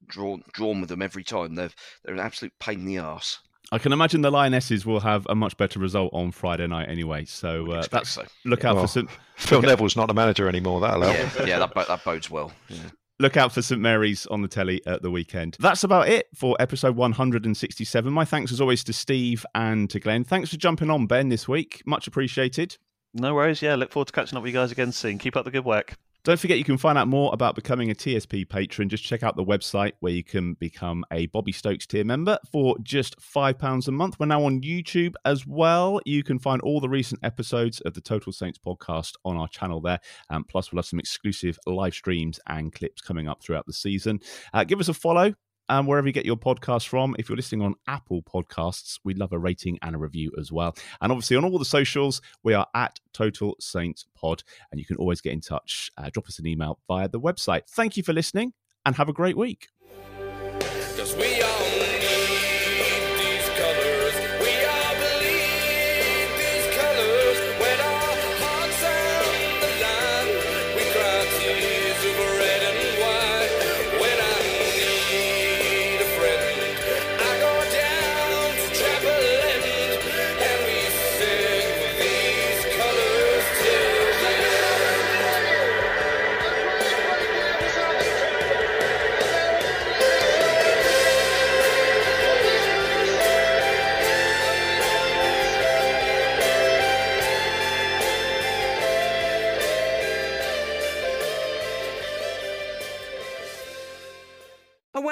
Drawn 0.06 0.42
drawn 0.52 0.80
with 0.80 0.90
them 0.90 1.02
every 1.02 1.24
time. 1.24 1.54
They're 1.54 1.70
they're 2.04 2.14
an 2.14 2.20
absolute 2.20 2.52
pain 2.60 2.80
in 2.80 2.84
the 2.84 2.98
ass. 2.98 3.40
I 3.70 3.78
can 3.78 3.92
imagine 3.92 4.22
the 4.22 4.30
Lionesses 4.30 4.86
will 4.86 5.00
have 5.00 5.26
a 5.28 5.34
much 5.34 5.56
better 5.58 5.78
result 5.78 6.10
on 6.14 6.30
Friday 6.30 6.66
night 6.66 6.88
anyway. 6.88 7.26
So 7.26 7.70
uh, 7.72 7.86
that's 7.90 8.10
so. 8.10 8.24
look 8.46 8.64
out 8.64 8.76
Well, 8.76 8.84
for 8.86 8.88
St. 8.88 9.10
Phil 9.36 9.60
Neville's 9.60 9.96
not 9.96 10.06
the 10.06 10.14
manager 10.14 10.48
anymore. 10.48 10.80
That'll 10.80 11.02
help. 11.02 11.36
Yeah, 11.40 11.44
yeah, 11.44 11.58
that 11.58 11.74
bo- 11.74 11.84
that 11.84 12.02
bodes 12.04 12.30
well. 12.30 12.52
Yeah. 12.68 12.78
Look 13.20 13.36
out 13.36 13.52
for 13.52 13.62
St 13.62 13.80
Mary's 13.80 14.26
on 14.26 14.42
the 14.42 14.48
telly 14.48 14.80
at 14.86 15.02
the 15.02 15.10
weekend. 15.10 15.56
That's 15.58 15.82
about 15.82 16.08
it 16.08 16.28
for 16.36 16.56
episode 16.60 16.94
167. 16.94 18.12
My 18.12 18.24
thanks 18.24 18.52
as 18.52 18.60
always 18.60 18.84
to 18.84 18.92
Steve 18.92 19.44
and 19.56 19.90
to 19.90 19.98
Glenn. 19.98 20.22
Thanks 20.22 20.50
for 20.50 20.56
jumping 20.56 20.88
on, 20.88 21.08
Ben, 21.08 21.28
this 21.28 21.48
week. 21.48 21.82
Much 21.84 22.06
appreciated. 22.06 22.78
No 23.14 23.34
worries. 23.34 23.60
Yeah, 23.60 23.74
look 23.74 23.90
forward 23.90 24.06
to 24.06 24.12
catching 24.12 24.36
up 24.36 24.44
with 24.44 24.52
you 24.52 24.58
guys 24.60 24.70
again 24.70 24.92
soon. 24.92 25.18
Keep 25.18 25.34
up 25.34 25.44
the 25.44 25.50
good 25.50 25.64
work. 25.64 25.96
Don't 26.24 26.38
forget 26.38 26.58
you 26.58 26.64
can 26.64 26.76
find 26.76 26.98
out 26.98 27.08
more 27.08 27.30
about 27.32 27.54
becoming 27.54 27.90
a 27.90 27.94
TSP 27.94 28.48
patron. 28.48 28.88
Just 28.88 29.04
check 29.04 29.22
out 29.22 29.36
the 29.36 29.44
website 29.44 29.92
where 30.00 30.12
you 30.12 30.24
can 30.24 30.54
become 30.54 31.04
a 31.12 31.26
Bobby 31.26 31.52
Stokes 31.52 31.86
tier 31.86 32.04
member 32.04 32.38
for 32.50 32.76
just 32.82 33.18
£5 33.20 33.88
a 33.88 33.90
month. 33.92 34.18
We're 34.18 34.26
now 34.26 34.44
on 34.44 34.60
YouTube 34.60 35.14
as 35.24 35.46
well. 35.46 36.00
You 36.04 36.22
can 36.22 36.38
find 36.38 36.60
all 36.62 36.80
the 36.80 36.88
recent 36.88 37.20
episodes 37.22 37.80
of 37.82 37.94
the 37.94 38.00
Total 38.00 38.32
Saints 38.32 38.58
podcast 38.58 39.14
on 39.24 39.36
our 39.36 39.48
channel 39.48 39.80
there. 39.80 40.00
Um, 40.28 40.44
plus, 40.44 40.70
we'll 40.72 40.78
have 40.78 40.86
some 40.86 40.98
exclusive 40.98 41.58
live 41.66 41.94
streams 41.94 42.40
and 42.46 42.72
clips 42.72 43.00
coming 43.00 43.28
up 43.28 43.42
throughout 43.42 43.66
the 43.66 43.72
season. 43.72 44.20
Uh, 44.52 44.64
give 44.64 44.80
us 44.80 44.88
a 44.88 44.94
follow 44.94 45.34
um, 45.68 45.86
wherever 45.86 46.06
you 46.06 46.12
get 46.12 46.26
your 46.26 46.36
podcast 46.36 46.88
from. 46.88 47.14
If 47.18 47.28
you're 47.28 47.36
listening 47.36 47.62
on 47.62 47.74
Apple 47.86 48.22
Podcasts, 48.22 48.98
we'd 49.04 49.18
love 49.18 49.32
a 49.32 49.38
rating 49.38 49.78
and 49.82 49.94
a 49.94 49.98
review 49.98 50.32
as 50.38 50.50
well. 50.52 50.74
And 51.00 51.12
obviously, 51.12 51.36
on 51.36 51.44
all 51.44 51.58
the 51.58 51.64
socials, 51.64 52.20
we 52.42 52.54
are 52.54 52.66
at 52.74 53.00
Total 53.12 53.56
Saints 53.60 54.06
Pod, 54.14 54.42
and 54.70 54.78
you 54.78 54.86
can 54.86 54.96
always 54.96 55.20
get 55.20 55.32
in 55.32 55.40
touch. 55.40 55.90
Uh, 55.96 56.10
drop 56.10 56.26
us 56.26 56.38
an 56.38 56.46
email 56.46 56.78
via 56.88 57.08
the 57.08 57.20
website. 57.20 57.68
Thank 57.68 57.96
you 57.96 58.02
for 58.02 58.12
listening, 58.12 58.52
and 58.84 58.96
have 58.96 59.08
a 59.08 59.12
great 59.12 59.36
week. 59.36 59.68